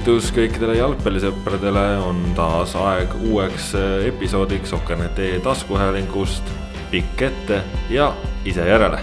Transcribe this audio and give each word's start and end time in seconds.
tervitus 0.00 0.30
kõikidele 0.32 0.78
jalgpallisõpradele, 0.78 1.80
on 2.08 2.20
taas 2.32 2.72
aeg 2.78 3.10
uueks 3.28 3.66
äh, 3.76 4.06
episoodiks 4.08 4.72
Okkernete 4.72 5.26
taskuhäälingust 5.44 6.46
Pikk 6.88 7.20
ette 7.26 7.58
ja 7.92 8.06
ise 8.48 8.64
järele. 8.64 9.02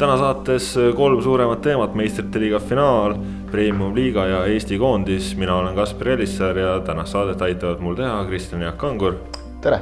täna 0.00 0.16
saates 0.16 0.70
äh, 0.80 0.94
kolm 0.96 1.20
suuremat 1.22 1.60
teemat, 1.60 1.92
meistrite 1.94 2.40
liiga 2.40 2.62
finaal, 2.64 3.18
premium-liiga 3.50 4.26
ja 4.26 4.40
Eesti 4.46 4.78
koondis. 4.78 5.36
mina 5.36 5.54
olen 5.54 5.76
Kaspar 5.76 6.08
Elissaar 6.08 6.58
ja 6.58 6.80
tänast 6.80 7.12
saadet 7.12 7.42
aitavad 7.42 7.84
mul 7.84 7.94
teha 7.94 8.24
Kristjan 8.24 8.62
Jaak 8.62 8.78
Kangur. 8.78 9.20
tere! 9.60 9.80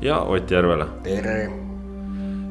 ja 0.00 0.18
Ott 0.20 0.50
Järvela. 0.50 0.88
tere! 1.02 1.50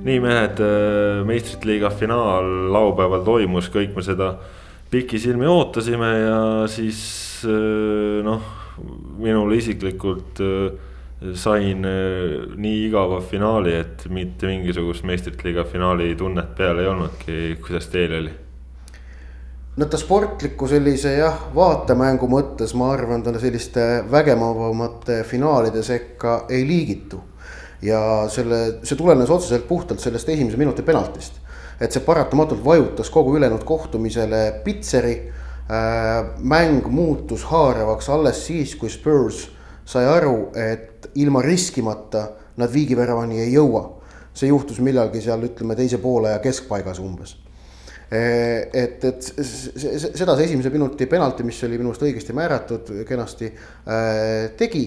nii 0.03 0.19
mehed, 0.19 0.63
äh, 0.63 1.25
meistrite 1.25 1.67
liiga 1.67 1.89
finaal 1.89 2.71
laupäeval 2.71 3.27
toimus, 3.27 3.67
kõik 3.67 3.95
me 3.95 4.01
seda 4.01 4.37
pikisilmi 4.91 5.45
ootasime 5.45 6.19
ja 6.19 6.67
siis 6.67 7.26
noh, 7.45 8.41
minul 9.17 9.53
isiklikult 9.57 10.41
äh, 10.43 10.87
sain 11.33 11.81
nii 11.81 12.81
igava 12.87 13.21
finaali, 13.25 13.73
et 13.73 14.05
mitte 14.13 14.49
mingisugust 14.49 15.05
meistrite 15.07 15.47
liiga 15.47 15.63
finaali 15.65 16.11
tunnet 16.17 16.51
peal 16.57 16.81
ei 16.81 16.89
olnudki, 16.91 17.37
kuidas 17.63 17.89
teil 17.93 18.13
oli? 18.19 18.33
no 19.77 19.85
ta 19.85 19.97
sportliku 19.97 20.67
sellise 20.69 21.15
jah, 21.19 21.39
vaatemängu 21.55 22.29
mõttes 22.29 22.73
ma 22.77 22.91
arvan, 22.93 23.23
ta 23.25 23.33
selliste 23.37 23.87
vägevamate 24.11 25.23
finaalide 25.25 25.83
sekka 25.85 26.43
ei 26.49 26.63
liigitu 26.65 27.19
ja 27.85 27.99
selle, 28.33 28.79
see 28.83 28.97
tulenes 28.97 29.29
otseselt 29.29 29.67
puhtalt 29.67 30.01
sellest 30.01 30.29
esimese 30.33 30.57
minuti 30.57 30.85
penaltist. 30.85 31.41
et 31.81 31.93
see 31.93 32.01
paratamatult 32.01 32.63
vajutas 32.65 33.09
kogu 33.13 33.35
ülejäänud 33.37 33.65
kohtumisele 33.65 34.61
pitseri 34.63 35.17
äh,. 35.17 35.36
Mäng 35.67 36.85
muutus 36.87 37.43
haaravaks 37.49 38.07
alles 38.09 38.45
siis, 38.45 38.75
kui 38.79 38.89
Spurs 38.89 39.41
sai 39.87 40.05
aru, 40.07 40.49
et 40.55 41.09
ilma 41.19 41.41
riskimata 41.43 42.23
nad 42.57 42.71
viigiväravani 42.73 43.41
ei 43.43 43.53
jõua. 43.53 43.93
see 44.37 44.51
juhtus 44.51 44.77
millalgi 44.85 45.17
seal 45.21 45.41
ütleme 45.41 45.73
teise 45.75 45.97
poole 45.97 46.29
keskpaigas 46.43 46.99
umbes 47.01 47.31
äh, 48.13 48.67
et, 48.69 49.03
et 49.03 49.29
seda 49.33 50.35
see 50.37 50.45
esimese 50.45 50.69
minuti 50.69 51.07
penalti, 51.09 51.43
mis 51.43 51.63
oli 51.65 51.79
minu 51.79 51.89
arust 51.89 52.05
õigesti 52.05 52.35
määratud, 52.37 52.91
kenasti 53.09 53.49
äh, 53.49 54.51
tegi 54.59 54.83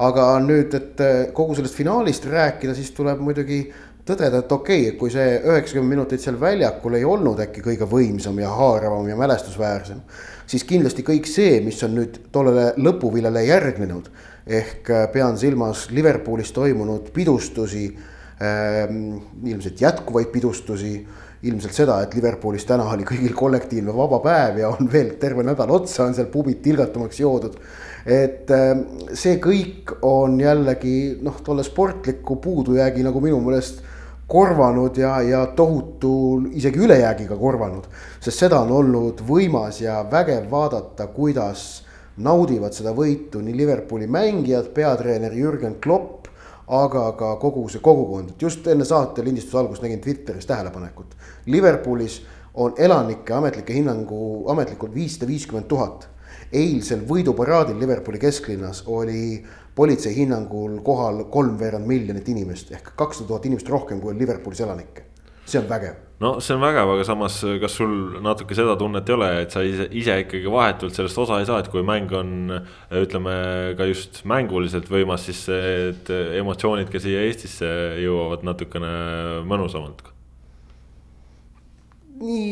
aga 0.00 0.26
nüüd, 0.44 0.72
et 0.76 1.00
äh, 1.02 1.18
kogu 1.36 1.56
sellest 1.56 1.76
finaalist 1.76 2.26
rääkida, 2.30 2.74
siis 2.76 2.92
tuleb 2.96 3.20
muidugi 3.22 3.64
tõdeda, 4.08 4.42
et 4.42 4.52
okei 4.52 4.86
okay,, 4.88 4.98
kui 4.98 5.12
see 5.14 5.38
üheksakümmend 5.38 5.94
minutit 5.94 6.22
seal 6.22 6.38
väljakul 6.40 6.98
ei 6.98 7.06
olnud 7.06 7.40
äkki 7.44 7.62
kõige 7.62 7.86
võimsam 7.88 8.38
ja 8.42 8.50
haaravam 8.50 9.08
ja 9.08 9.16
mälestusväärsem. 9.18 10.02
siis 10.46 10.64
kindlasti 10.64 11.04
kõik 11.06 11.26
see, 11.30 11.60
mis 11.64 11.82
on 11.86 11.94
nüüd 11.96 12.18
tollele 12.32 12.72
lõpuviljale 12.76 13.44
järgnenud. 13.46 14.10
ehk 14.46 14.90
äh, 14.90 15.08
pean 15.12 15.38
silmas 15.38 15.90
Liverpoolis 15.90 16.52
toimunud 16.52 17.12
pidustusi 17.14 17.96
ähm,, 18.42 19.20
ilmselt 19.44 19.80
jätkuvaid 19.80 20.32
pidustusi 20.32 21.06
ilmselt 21.42 21.74
seda, 21.74 22.00
et 22.02 22.14
Liverpoolis 22.14 22.64
täna 22.64 22.84
oli 22.90 23.04
kõigil 23.06 23.34
kollektiivne 23.34 23.94
vaba 23.94 24.18
päev 24.22 24.58
ja 24.58 24.68
on 24.68 24.90
veel 24.92 25.14
terve 25.18 25.42
nädal 25.42 25.70
otsa 25.70 26.04
on 26.04 26.14
seal 26.14 26.26
pubid 26.26 26.58
tilgatumaks 26.62 27.20
joodud 27.20 27.58
et 28.06 28.50
ähm, 28.50 28.82
see 29.14 29.38
kõik 29.42 29.94
on 30.02 30.40
jällegi 30.40 31.18
noh, 31.22 31.38
tolle 31.44 31.62
sportliku 31.66 32.36
puudujäägi 32.42 33.04
nagu 33.06 33.22
minu 33.22 33.38
meelest 33.44 33.82
korvanud 34.26 34.96
ja, 34.96 35.20
ja 35.22 35.46
tohutu 35.46 36.42
isegi 36.52 36.78
ülejäägiga 36.78 37.36
korvanud. 37.36 37.84
sest 38.20 38.38
seda 38.44 38.60
on 38.60 38.70
olnud 38.72 39.22
võimas 39.28 39.80
ja 39.82 40.02
vägev 40.10 40.50
vaadata, 40.50 41.06
kuidas 41.06 41.82
naudivad 42.16 42.72
seda 42.72 42.92
võitu 42.96 43.40
nii 43.40 43.56
Liverpooli 43.56 44.06
mängijad, 44.06 44.72
peatreener 44.74 45.32
Jürgen 45.32 45.78
Klopp, 45.80 46.28
aga 46.68 47.12
ka 47.18 47.36
kogu 47.36 47.66
see 47.68 47.80
kogukond, 47.80 48.30
et 48.30 48.42
just 48.42 48.66
enne 48.66 48.84
saate 48.84 49.24
lindistuse 49.24 49.58
algust 49.58 49.82
nägin 49.82 50.00
Twitteris 50.00 50.46
tähelepanekut. 50.46 51.16
Liverpoolis 51.46 52.22
on 52.54 52.74
elanike 52.78 53.34
ametlikke 53.34 53.74
hinnangu 53.74 54.48
ametlikult 54.52 54.94
viissada 54.94 55.28
viiskümmend 55.28 55.68
tuhat 55.68 56.08
eilsel 56.52 57.02
võiduparaadil 57.08 57.78
Liverpooli 57.80 58.20
kesklinnas 58.20 58.82
oli 58.86 59.42
politsei 59.74 60.14
hinnangul 60.16 60.78
kohal 60.84 61.24
kolmveerand 61.32 61.88
miljonit 61.88 62.28
inimest 62.28 62.72
ehk 62.76 62.92
kakssada 62.96 63.28
tuhat 63.28 63.48
inimest 63.48 63.68
rohkem, 63.72 64.00
kui 64.00 64.12
on 64.12 64.20
Liverpoolis 64.20 64.60
elanikke. 64.60 65.08
see 65.46 65.58
on 65.58 65.68
vägev. 65.68 65.96
no 66.20 66.34
see 66.40 66.54
on 66.54 66.62
vägev, 66.62 66.92
aga 66.94 67.04
samas, 67.04 67.40
kas 67.60 67.76
sul 67.80 68.20
natuke 68.22 68.54
seda 68.54 68.76
tunnet 68.78 69.08
ei 69.08 69.16
ole, 69.16 69.30
et 69.42 69.50
sa 69.50 69.64
ise, 69.66 69.88
ise 69.90 70.20
ikkagi 70.22 70.52
vahetult 70.52 70.94
sellest 70.94 71.18
osa 71.18 71.40
ei 71.40 71.48
saa, 71.48 71.58
et 71.64 71.72
kui 71.72 71.82
mäng 71.86 72.12
on 72.16 72.54
ütleme 73.02 73.34
ka 73.78 73.88
just 73.90 74.22
mänguliselt 74.28 74.88
võimas, 74.92 75.26
siis 75.26 75.44
need 75.50 76.12
emotsioonid 76.42 76.92
ka 76.92 77.02
siia 77.02 77.26
Eestisse 77.26 77.68
jõuavad 78.04 78.46
natukene 78.46 78.96
mõnusamalt 79.48 80.12
nii, 82.22 82.50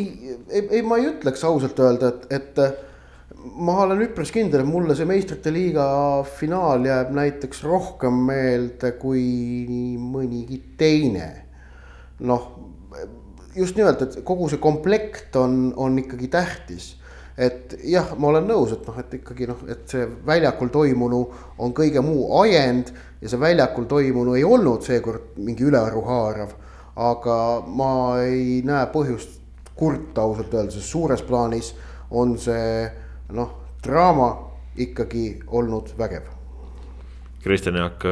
ei, 0.48 0.62
ei, 0.70 0.82
ma 0.82 0.98
ei 0.98 1.10
ütleks 1.12 1.44
ausalt 1.46 1.78
öelda, 1.82 2.10
et, 2.10 2.26
et 2.40 2.88
ma 3.40 3.76
olen 3.84 4.02
üpris 4.04 4.32
kindel, 4.34 4.62
et 4.62 4.68
mulle 4.68 4.94
see 4.96 5.08
meistrite 5.08 5.52
liiga 5.54 5.84
finaal 6.36 6.84
jääb 6.84 7.12
näiteks 7.16 7.62
rohkem 7.64 8.22
meelde 8.28 8.92
kui 9.00 9.96
mõnigi 10.00 10.60
teine. 10.80 11.28
noh, 12.20 12.42
just 13.56 13.76
nimelt, 13.76 14.02
et 14.02 14.18
kogu 14.24 14.48
see 14.52 14.60
komplekt 14.60 15.36
on, 15.40 15.72
on 15.76 15.98
ikkagi 16.02 16.28
tähtis. 16.28 16.96
et 17.40 17.72
jah, 17.88 18.12
ma 18.20 18.28
olen 18.28 18.48
nõus, 18.50 18.74
et 18.76 18.86
noh, 18.86 18.98
et 19.00 19.14
ikkagi 19.20 19.46
noh, 19.48 19.64
et 19.72 19.88
see 19.88 20.04
väljakul 20.26 20.68
toimunu 20.68 21.20
on 21.58 21.72
kõige 21.72 22.02
muu 22.04 22.26
ajend 22.42 22.92
ja 23.22 23.30
see 23.32 23.40
väljakul 23.40 23.86
toimunu 23.88 24.34
ei 24.36 24.44
olnud 24.44 24.84
seekord 24.84 25.38
mingi 25.40 25.64
ülearu 25.64 26.04
haarav. 26.04 26.56
aga 26.96 27.36
ma 27.66 27.92
ei 28.20 28.60
näe 28.66 28.88
põhjust 28.92 29.38
kurta 29.74 30.26
ausalt 30.26 30.52
öeldes, 30.52 30.76
sest 30.76 30.92
suures 30.92 31.22
plaanis 31.24 31.72
on 32.10 32.36
see 32.38 32.90
noh, 33.36 33.56
draama 33.84 34.30
ikkagi 34.80 35.40
olnud 35.46 35.94
vägev. 35.98 36.28
Kristjan 37.40 37.78
Jaak, 37.80 38.04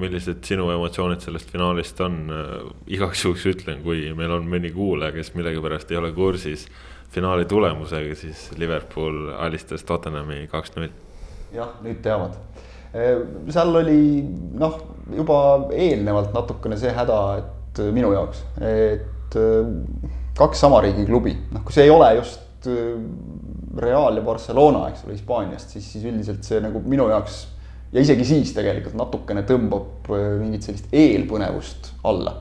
millised 0.00 0.40
sinu 0.48 0.70
emotsioonid 0.72 1.20
sellest 1.20 1.50
finaalist 1.52 1.98
on? 2.00 2.22
igaks 2.88 3.26
juhuks 3.26 3.44
ütlen, 3.50 3.82
kui 3.84 4.06
meil 4.16 4.32
on 4.32 4.48
mõni 4.48 4.70
kuulaja, 4.72 5.12
kes 5.12 5.34
millegipärast 5.36 5.92
ei 5.92 6.00
ole 6.00 6.12
kursis 6.16 6.64
finaali 7.12 7.44
tulemusega, 7.44 8.14
siis 8.16 8.46
Liverpool 8.56 9.28
alistas 9.36 9.84
Tottenhami 9.84 10.46
kaks-null. 10.48 10.88
jah, 11.52 11.74
nüüd 11.84 12.00
teavad. 12.04 12.38
seal 13.52 13.76
oli 13.76 14.22
noh, 14.56 14.78
juba 15.16 15.36
eelnevalt 15.76 16.32
natukene 16.32 16.80
see 16.80 16.92
häda, 16.96 17.18
et 17.42 17.82
minu 17.92 18.14
jaoks, 18.16 18.40
et 18.64 19.36
kaks 20.38 20.64
sama 20.64 20.80
riigi 20.84 21.04
klubi, 21.08 21.36
noh, 21.52 21.60
kui 21.60 21.76
see 21.76 21.84
ei 21.84 21.92
ole 21.92 22.08
just 22.22 22.40
Real 23.78 24.18
ja 24.18 24.22
Barcelona, 24.24 24.86
eks 24.90 25.06
ole, 25.06 25.16
Hispaaniast, 25.16 25.72
siis, 25.72 25.86
siis 25.94 26.04
üldiselt 26.04 26.44
see 26.44 26.60
nagu 26.60 26.82
minu 26.84 27.08
jaoks 27.08 27.42
ja 27.92 28.00
isegi 28.00 28.26
siis 28.26 28.54
tegelikult 28.56 28.96
natukene 28.98 29.44
tõmbab 29.48 30.10
äh, 30.12 30.26
mingit 30.40 30.66
sellist 30.66 30.92
eelpõnevust 30.96 31.92
alla. 32.08 32.34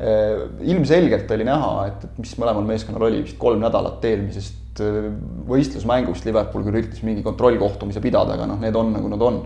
Äh, 0.00 0.46
ilmselgelt 0.72 1.30
oli 1.36 1.46
näha, 1.46 1.72
et, 1.90 2.06
et 2.06 2.20
mis 2.22 2.34
mõlemal 2.40 2.66
meeskonnal 2.68 3.08
oli 3.10 3.24
vist 3.24 3.38
kolm 3.40 3.62
nädalat 3.62 4.04
eelmisest 4.10 4.82
äh, 4.84 5.10
võistlusmängust, 5.50 6.26
Liverpool 6.28 6.66
küll 6.66 6.78
üritas 6.78 7.02
mingi 7.06 7.24
kontrollkohtumise 7.26 8.02
pidada, 8.02 8.38
aga 8.38 8.46
noh, 8.50 8.62
need 8.62 8.78
on 8.78 8.94
nagu 8.96 9.10
nad 9.12 9.26
on 9.26 9.42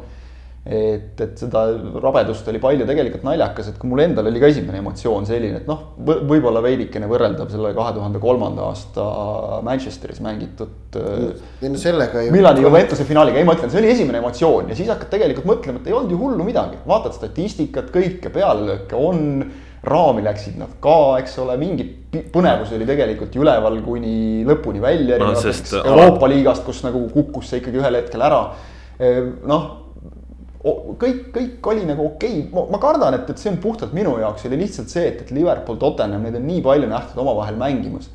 et, 0.65 1.21
et 1.21 1.35
seda 1.37 1.67
rabedust 2.01 2.47
oli 2.49 2.61
palju, 2.63 2.87
tegelikult 2.89 3.25
naljakas, 3.27 3.67
et 3.69 3.77
kui 3.81 3.91
mul 3.91 4.01
endal 4.07 4.31
oli 4.31 4.41
ka 4.41 4.49
esimene 4.49 4.81
emotsioon 4.81 5.27
selline, 5.29 5.61
et 5.61 5.67
noh, 5.69 5.83
võib-olla 6.01 6.63
veidikene 6.65 7.09
võrreldav 7.11 7.51
selle 7.53 7.75
kahe 7.77 7.93
tuhande 7.97 8.23
kolmanda 8.23 8.65
aasta 8.71 9.05
Manchesteris 9.67 10.23
mängitud. 10.25 10.97
no 10.97 11.83
sellega 11.83 12.23
ju. 12.25 12.33
Milani 12.33 12.65
Juventuse 12.65 13.05
finaaliga, 13.05 13.43
ei 13.43 13.49
ma 13.49 13.59
ütlen, 13.59 13.73
see 13.73 13.83
oli 13.83 13.93
esimene 13.93 14.23
emotsioon 14.23 14.73
ja 14.73 14.79
siis 14.79 14.89
hakkad 14.89 15.13
tegelikult 15.13 15.51
mõtlema, 15.53 15.83
et 15.83 15.93
ei 15.93 15.99
olnud 15.99 16.17
ju 16.17 16.23
hullu 16.23 16.49
midagi, 16.49 16.81
vaatad 16.89 17.13
statistikat, 17.19 17.93
kõike, 17.93 18.33
pealelööke 18.33 18.97
on 18.97 19.45
raami 19.85 20.25
läksid 20.25 20.57
nad 20.57 20.79
ka, 20.81 20.97
eks 21.21 21.37
ole, 21.45 21.59
mingi 21.61 21.85
põnevus 22.33 22.73
oli 22.73 22.89
tegelikult 22.89 23.37
ju 23.37 23.45
üleval 23.45 23.83
kuni 23.85 24.47
lõpuni 24.49 24.81
välja 24.81 25.21
no,. 25.21 25.35
Euroopa 25.85 26.31
liigast, 26.33 26.65
kus 26.65 26.81
nagu 26.87 27.05
kukkus 27.13 27.53
see 27.53 27.61
ikkagi 27.61 27.85
ühel 27.85 28.01
hetkel 28.01 28.25
ära. 28.25 28.47
noh 29.45 29.84
kõik, 30.65 31.23
kõik 31.35 31.71
oli 31.73 31.87
nagu 31.89 32.07
okei 32.09 32.45
okay., 32.49 32.67
ma 32.73 32.81
kardan, 32.83 33.19
et, 33.19 33.31
et 33.31 33.41
see 33.41 33.53
on 33.53 33.61
puhtalt 33.63 33.95
minu 33.97 34.17
jaoks 34.21 34.47
oli 34.49 34.59
lihtsalt 34.63 34.93
see, 34.93 35.07
et, 35.11 35.25
et 35.25 35.33
Liverpool, 35.37 35.79
Tottenham, 35.81 36.25
neid 36.25 36.39
on 36.41 36.47
nii 36.49 36.63
palju 36.65 36.91
nähtud 36.91 37.21
omavahel 37.21 37.59
mängimas. 37.61 38.11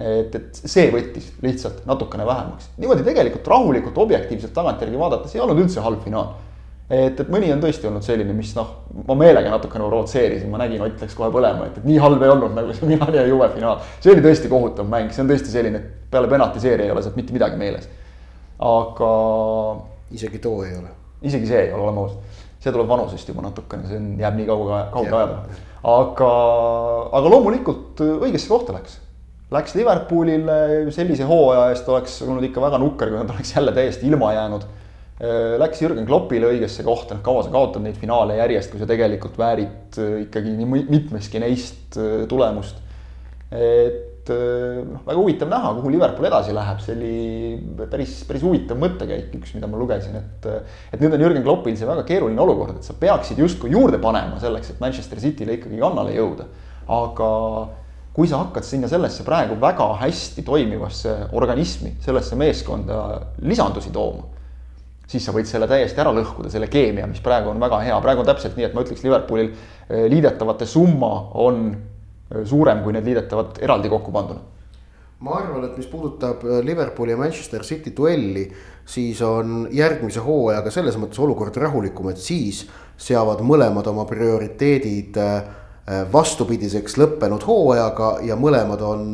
et, 0.00 0.34
et 0.34 0.60
see 0.64 0.86
võttis 0.94 1.26
lihtsalt 1.44 1.82
natukene 1.88 2.24
vähemaks, 2.26 2.70
niimoodi 2.80 3.04
tegelikult 3.04 3.50
rahulikult, 3.52 3.98
objektiivselt 4.00 4.54
tagantjärgi 4.56 4.96
vaadates 4.98 5.34
ei 5.36 5.42
olnud 5.44 5.60
üldse 5.60 5.84
halb 5.84 6.00
finaal. 6.06 6.32
et, 6.88 7.20
et 7.20 7.28
mõni 7.28 7.52
on 7.52 7.60
tõesti 7.60 7.90
olnud 7.90 8.06
selline, 8.06 8.32
mis 8.34 8.54
noh, 8.56 8.72
ma 9.06 9.18
meelega 9.20 9.52
natukene 9.52 9.84
provotseerisin, 9.90 10.48
ma 10.50 10.62
nägin, 10.64 10.80
Ott 10.86 11.04
läks 11.04 11.18
kohe 11.18 11.28
põlema, 11.34 11.68
et, 11.68 11.78
et 11.82 11.88
nii 11.90 12.00
halb 12.00 12.22
ei 12.24 12.32
olnud 12.32 12.56
nagu 12.56 12.72
see 12.76 12.88
Milani 12.88 13.20
ja 13.20 13.28
Juve 13.28 13.52
finaal. 13.52 13.84
see 14.00 14.14
oli 14.14 14.24
tõesti 14.24 14.48
kohutav 14.48 14.88
mäng, 14.88 15.12
see 15.12 15.26
on 15.26 15.32
tõesti 15.34 15.52
selline, 15.52 15.84
et 15.84 16.10
peale 16.10 16.32
penaltiseeria 16.32 16.88
ei 16.88 16.94
ole 16.96 17.04
sealt 17.04 17.20
mitte 17.20 17.36
midagi 17.36 17.60
meeles 17.60 17.90
aga. 18.60 19.10
isegi 20.10 20.38
too 20.38 20.64
ei 20.64 20.76
ole. 20.76 20.99
Isegi 21.22 21.50
see 21.50 21.66
ei 21.66 21.72
ole, 21.72 21.82
oleme 21.88 22.04
ausad. 22.06 22.40
see 22.60 22.72
tuleb 22.72 22.88
vanusest 22.88 23.28
juba 23.32 23.44
natukene, 23.46 23.86
see 23.88 24.00
on, 24.00 24.10
jääb 24.20 24.40
nii 24.40 24.48
kaua, 24.48 24.80
kauge 24.92 25.14
aja 25.16 25.30
taha. 25.30 25.60
aga, 25.94 26.32
aga 27.20 27.32
loomulikult 27.36 28.02
õigesse 28.20 28.50
kohta 28.52 28.76
läks. 28.76 28.98
Läks 29.50 29.72
Liverpoolile, 29.74 30.90
sellise 30.94 31.26
hooaja 31.26 31.72
eest 31.72 31.88
oleks 31.90 32.20
olnud 32.22 32.44
ikka 32.46 32.62
väga 32.62 32.78
nukker, 32.78 33.10
kui 33.10 33.18
nad 33.18 33.32
oleks 33.32 33.56
jälle 33.56 33.72
täiesti 33.74 34.06
ilma 34.06 34.34
jäänud 34.36 34.68
Äh, 35.20 35.58
läks 35.60 35.82
Jürgen 35.82 36.06
Kloppile 36.08 36.48
õigesse 36.48 36.80
kohta, 36.80 37.18
noh 37.18 37.24
kaua 37.24 37.42
sa 37.44 37.50
kaotad 37.52 37.82
neid 37.84 37.98
finaale 38.00 38.38
järjest, 38.38 38.70
kui 38.72 38.80
sa 38.80 38.86
tegelikult 38.88 39.34
väärid 39.36 39.98
äh, 40.00 40.14
ikkagi 40.22 40.54
nii 40.56 40.84
mitmeski 40.88 41.42
neist 41.42 41.98
äh, 42.00 42.22
tulemust. 42.30 42.78
et 43.52 44.09
noh, 44.30 45.02
väga 45.06 45.18
huvitav 45.18 45.50
näha, 45.50 45.72
kuhu 45.76 45.92
Liverpool 45.92 46.28
edasi 46.28 46.54
läheb, 46.56 46.80
see 46.84 46.96
oli 46.96 47.84
päris, 47.90 48.16
päris 48.28 48.44
huvitav 48.46 48.80
mõttekäik, 48.80 49.34
üks, 49.38 49.52
mida 49.56 49.68
ma 49.70 49.80
lugesin, 49.80 50.16
et. 50.20 50.48
et 50.92 51.02
nüüd 51.02 51.16
on 51.16 51.24
Jürgen 51.26 51.44
Kloppil 51.46 51.76
see 51.78 51.88
väga 51.88 52.06
keeruline 52.08 52.42
olukord, 52.42 52.80
et 52.80 52.86
sa 52.86 52.96
peaksid 52.98 53.40
justkui 53.42 53.74
juurde 53.74 54.00
panema 54.02 54.40
selleks, 54.42 54.74
et 54.74 54.82
Manchester 54.82 55.20
City'le 55.22 55.58
ikkagi 55.58 55.80
kannale 55.82 56.16
jõuda. 56.16 56.48
aga 56.90 57.30
kui 58.16 58.26
sa 58.26 58.40
hakkad 58.40 58.66
sinna 58.66 58.88
sellesse 58.90 59.22
praegu 59.22 59.54
väga 59.60 59.86
hästi 60.00 60.42
toimivasse 60.42 61.16
organismi, 61.38 61.94
sellesse 62.02 62.36
meeskonda 62.36 63.04
lisandusi 63.46 63.92
tooma 63.94 64.26
siis 65.10 65.26
sa 65.26 65.34
võid 65.34 65.48
selle 65.50 65.66
täiesti 65.70 65.98
ära 66.00 66.12
lõhkuda, 66.14 66.50
selle 66.52 66.68
keemia, 66.70 67.08
mis 67.10 67.22
praegu 67.24 67.50
on 67.50 67.62
väga 67.62 67.80
hea, 67.82 67.96
praegu 68.02 68.22
on 68.22 68.28
täpselt 68.28 68.54
nii, 68.58 68.68
et 68.68 68.76
ma 68.76 68.84
ütleks, 68.84 69.02
Liverpoolil 69.02 69.48
eh, 69.50 70.04
liidetavate 70.12 70.68
summa 70.70 71.10
on 71.42 71.64
suurem, 72.44 72.82
kui 72.84 72.94
need 72.94 73.06
liidetavad 73.06 73.60
eraldi 73.62 73.92
kokku 73.92 74.14
panduna 74.14 74.48
ma 75.20 75.34
arvan, 75.36 75.66
et 75.66 75.76
mis 75.76 75.88
puudutab 75.90 76.44
eh, 76.46 76.60
Liverpooli 76.64 77.12
ja 77.12 77.20
Manchester 77.20 77.64
City 77.66 77.92
duelli, 77.96 78.46
siis 78.88 79.20
on 79.22 79.66
järgmise 79.72 80.22
hooajaga 80.24 80.72
selles 80.72 80.96
mõttes 80.96 81.20
olukord 81.20 81.56
rahulikum, 81.60 82.08
et 82.08 82.22
siis 82.22 82.62
seavad 83.00 83.42
mõlemad 83.44 83.86
oma 83.92 84.06
prioriteedid 84.08 85.18
vastupidiseks 86.12 86.94
lõppenud 87.00 87.42
hooajaga 87.48 88.10
ja 88.22 88.36
mõlemad 88.38 88.82
on, 88.84 89.06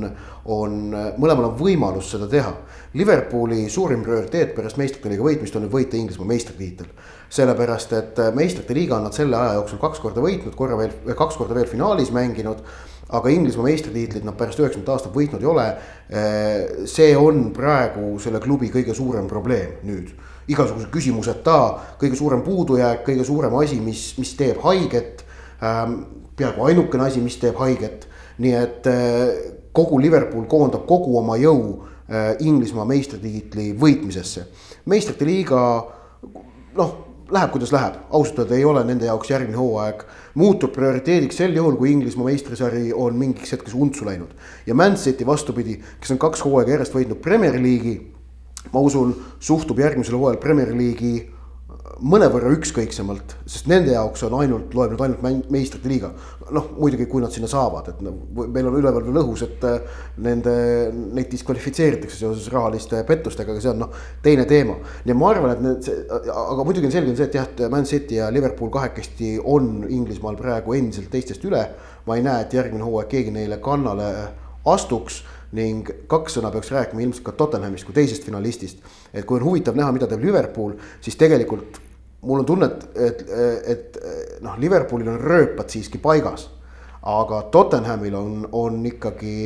on, 0.53 0.75
mõlemal 1.17 1.47
on 1.49 1.55
võimalus 1.57 2.11
seda 2.13 2.27
teha 2.29 2.53
Liverpooli 2.97 3.69
suurim 3.69 4.01
prioriteet 4.01 4.55
pärast 4.57 4.79
meistrite 4.81 5.11
liiga 5.11 5.25
võitmist 5.27 5.57
on 5.59 5.67
nüüd 5.67 5.73
võita 5.75 5.99
Inglismaa 5.99 6.31
meistritiitel. 6.31 6.87
sellepärast, 7.29 7.93
et 7.93 8.19
äh, 8.23 8.31
meistrite 8.33 8.75
liiga 8.75 8.97
on 8.97 9.03
nad 9.05 9.13
selle 9.13 9.37
aja 9.37 9.57
jooksul 9.59 9.81
kaks 9.83 10.01
korda 10.01 10.23
võitnud, 10.23 10.55
korra 10.57 10.79
veel, 10.79 10.93
kaks 11.19 11.37
korda 11.37 11.55
veel 11.59 11.67
finaalis 11.69 12.13
mänginud. 12.15 12.63
Aga 13.09 13.31
Inglismaa 13.31 13.69
meistritiitlit 13.69 14.25
nad 14.27 14.35
pärast 14.39 14.61
üheksakümnendat 14.61 14.95
aastat 14.97 15.15
võitnud 15.15 15.43
ei 15.45 15.51
ole. 15.51 15.67
Äh, 15.67 16.87
see 16.91 17.13
on 17.17 17.51
praegu 17.57 18.17
selle 18.23 18.41
klubi 18.43 18.71
kõige 18.75 18.95
suurem 18.95 19.29
probleem 19.31 19.79
nüüd 19.87 20.13
igasuguse 20.51 20.91
küsimuseta, 20.95 21.59
kõige 22.01 22.19
suurem 22.19 22.43
puudujääk, 22.47 23.03
kõige 23.07 23.25
suurem 23.27 23.55
asi, 23.59 23.81
mis, 23.83 24.13
mis 24.19 24.37
teeb 24.39 24.63
haiget 24.63 25.25
ähm,. 25.63 26.05
peaaegu 26.37 26.67
ainukene 26.69 27.07
asi, 27.07 27.21
mis 27.25 27.39
teeb 27.41 27.57
haiget, 27.57 28.05
nii 28.39 28.55
et 28.55 28.87
äh, 28.93 29.53
kogu 29.73 29.99
Liverpool 30.01 30.45
koondab 30.51 30.85
kogu 30.87 31.17
oma 31.19 31.39
jõu 31.41 31.87
Äh, 32.07 32.37
Inglismaa 32.39 32.85
meistritiitli 32.87 33.73
võitmisesse. 33.75 34.45
meistrite 34.87 35.27
liiga 35.27 35.61
noh, 36.79 36.93
läheb 37.35 37.51
kuidas 37.51 37.73
läheb, 37.75 37.97
ausalt 38.15 38.45
öelda 38.45 38.55
ei 38.55 38.65
ole 38.65 38.85
nende 38.87 39.09
jaoks 39.09 39.33
järgmine 39.33 39.59
hooaeg. 39.59 40.05
Muutub 40.37 40.73
prioriteediks 40.77 41.39
sel 41.41 41.55
juhul, 41.57 41.79
kui 41.81 41.93
Inglismaa 41.95 42.29
meistrisari 42.29 42.91
on 42.95 43.17
mingiks 43.17 43.55
hetkeks 43.55 43.75
untsu 43.75 44.05
läinud. 44.07 44.35
ja 44.67 44.75
Man 44.75 44.97
City 44.97 45.27
vastupidi, 45.27 45.81
kes 46.01 46.13
on 46.13 46.19
kaks 46.19 46.45
hooaega 46.45 46.77
järjest 46.77 46.95
võitnud 46.95 47.23
Premier 47.25 47.57
League'i. 47.57 48.01
ma 48.73 48.81
usun, 48.81 49.15
suhtub 49.41 49.79
järgmisel 49.79 50.19
hooajal 50.19 50.41
Premier 50.43 50.75
League'i 50.75 51.36
mõnevõrra 52.05 52.51
ükskõiksemalt, 52.53 53.37
sest 53.49 53.69
nende 53.71 53.95
jaoks 53.95 54.25
on 54.27 54.35
ainult, 54.41 54.75
loeb 54.77 54.93
nüüd 54.93 55.03
ainult 55.07 55.49
meistrite 55.53 55.89
liiga. 55.89 56.11
noh, 56.55 56.69
muidugi, 56.79 57.09
kui 57.11 57.23
nad 57.23 57.33
sinna 57.35 57.49
saavad, 57.51 57.89
et 57.91 58.03
no 58.05 58.13
meil 58.55 58.69
on 58.69 58.77
üleval 58.79 59.03
veel 59.03 59.17
õhus, 59.23 59.43
et 59.43 59.65
äh, 59.67 60.03
nende, 60.23 60.53
neid 61.17 61.31
diskvalifitseeritakse 61.33 62.21
seoses 62.21 62.47
rahaliste 62.53 63.01
pettustega, 63.09 63.51
aga 63.51 63.65
see 63.65 63.73
on 63.73 63.81
noh, 63.83 63.97
teine 64.23 64.45
teema. 64.47 64.77
nii 65.05 65.15
et 65.15 65.19
ma 65.19 65.31
arvan, 65.33 65.55
et 65.57 65.65
need, 65.65 65.89
aga 66.31 66.67
muidugi 66.69 66.91
on 66.91 66.95
selge 66.95 67.11
on 67.11 67.19
see, 67.19 67.31
et 67.31 67.39
jah, 67.41 67.49
et 67.49 67.65
Man 67.73 67.89
City 67.89 68.21
ja 68.21 68.29
Liverpool 68.31 68.71
kahekesti 68.71 69.37
on 69.43 69.87
Inglismaal 69.89 70.37
praegu 70.39 70.77
endiselt 70.77 71.11
teistest 71.11 71.45
üle. 71.49 71.65
ma 72.07 72.15
ei 72.15 72.23
näe, 72.23 72.45
et 72.45 72.53
järgmine 72.55 72.85
hooaeg 72.87 73.09
keegi 73.11 73.33
neile 73.35 73.59
kannale 73.59 74.13
astuks 74.67 75.25
ning 75.57 75.89
kaks 76.11 76.37
sõna 76.37 76.53
peaks 76.55 76.71
rääkima 76.75 77.03
ilmselt 77.03 77.25
ka 77.27 77.35
Tottenhamist 77.39 77.87
kui 77.89 77.95
teisest 77.97 78.29
finalistist. 78.29 78.79
et 79.13 79.25
kui 79.25 79.41
on 79.41 79.49
huvitav 79.49 79.75
näha, 79.75 79.91
mida 79.93 80.07
teeb 80.07 80.23
Liverpool, 80.23 80.77
siis 81.01 81.17
tegelikult 81.17 81.81
mul 82.27 82.43
on 82.43 82.47
tunne, 82.47 82.67
et, 82.67 82.85
et, 82.97 83.25
et 83.67 83.99
noh, 84.43 84.59
Liverpoolil 84.59 85.09
on 85.13 85.21
rööpad 85.21 85.71
siiski 85.71 85.99
paigas. 86.03 86.51
aga 87.07 87.43
Tottenhamil 87.55 88.15
on, 88.19 88.49
on 88.53 88.81
ikkagi 88.87 89.37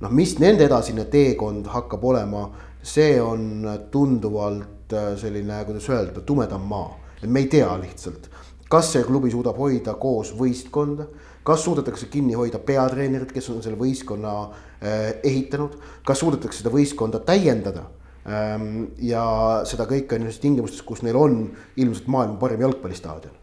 noh, 0.00 0.12
mis 0.12 0.38
nende 0.40 0.64
edasine 0.64 1.04
teekond 1.12 1.66
hakkab 1.68 2.04
olema, 2.04 2.46
see 2.82 3.18
on 3.20 3.66
tunduvalt 3.92 4.94
äh, 4.96 5.10
selline, 5.20 5.58
kuidas 5.68 5.88
öelda, 5.92 6.24
tumedam 6.24 6.64
maa. 6.68 6.96
et 7.22 7.28
me 7.28 7.42
ei 7.44 7.50
tea 7.52 7.68
lihtsalt, 7.76 8.30
kas 8.72 8.94
see 8.94 9.04
klubi 9.04 9.30
suudab 9.30 9.58
hoida 9.60 9.92
koos 10.00 10.32
võistkonda, 10.38 11.10
kas 11.44 11.64
suudetakse 11.64 12.08
kinni 12.08 12.32
hoida 12.38 12.58
peatreenerit, 12.58 13.32
kes 13.36 13.50
on 13.52 13.60
selle 13.62 13.76
võistkonna 13.76 14.34
äh, 14.40 15.20
ehitanud, 15.22 15.76
kas 16.06 16.24
suudetakse 16.24 16.62
seda 16.62 16.72
võistkonda 16.72 17.20
täiendada 17.20 17.84
ja 18.24 19.24
seda 19.68 19.86
kõike 19.88 20.18
on 20.18 20.26
just 20.28 20.42
tingimustes, 20.42 20.82
kus 20.86 21.00
neil 21.06 21.16
on 21.16 21.42
ilmselt 21.80 22.08
maailma 22.12 22.36
parim 22.40 22.66
jalgpallistaadion. 22.66 23.36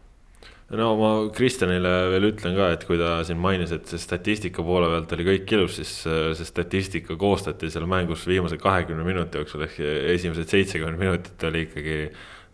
No 0.77 0.89
ma 0.99 1.09
Kristjanile 1.31 1.91
veel 2.11 2.25
ütlen 2.33 2.55
ka, 2.57 2.65
et 2.75 2.81
kui 2.83 2.97
ta 2.99 3.21
siin 3.23 3.39
mainis, 3.39 3.71
et 3.71 3.87
see 3.87 4.01
statistika 4.03 4.65
poole 4.67 4.89
pealt 4.91 5.13
oli 5.15 5.25
kõik 5.29 5.53
ilus, 5.55 5.77
siis 5.79 5.93
äh, 6.11 6.33
see 6.35 6.47
statistika 6.49 7.15
koostati 7.19 7.69
seal 7.71 7.87
mängus 7.87 8.25
viimase 8.27 8.59
kahekümne 8.59 9.05
minuti 9.07 9.39
jooksul 9.39 9.63
ehk 9.63 9.79
esimesed 10.17 10.51
seitsekümmend 10.51 10.99
minutit 10.99 11.47
oli 11.47 11.63
ikkagi 11.69 12.01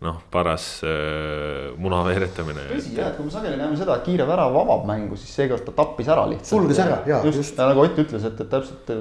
noh, 0.02 0.18
paras 0.30 0.66
äh, 0.84 1.70
muna 1.80 2.02
veeretamine. 2.06 2.66
tõsi 2.72 2.94
jah, 2.96 3.12
et 3.12 3.18
kui 3.18 3.26
me 3.28 3.32
sageli 3.32 3.58
näeme 3.60 3.78
seda, 3.78 3.98
et 3.98 4.06
kiire 4.08 4.26
värav 4.28 4.56
avab 4.60 4.86
mängu, 4.88 5.18
siis 5.20 5.34
seekord 5.38 5.64
ta 5.66 5.74
tappis 5.76 6.10
ära 6.12 6.26
lihtsalt. 6.30 6.50
sulges 6.50 6.80
ära, 6.82 7.00
jaa. 7.08 7.22
just, 7.28 7.40
just., 7.42 7.60
nagu 7.60 7.84
Ott 7.84 8.00
ütles, 8.00 8.24
et, 8.26 8.40
et 8.40 8.50
täpselt 8.50 8.92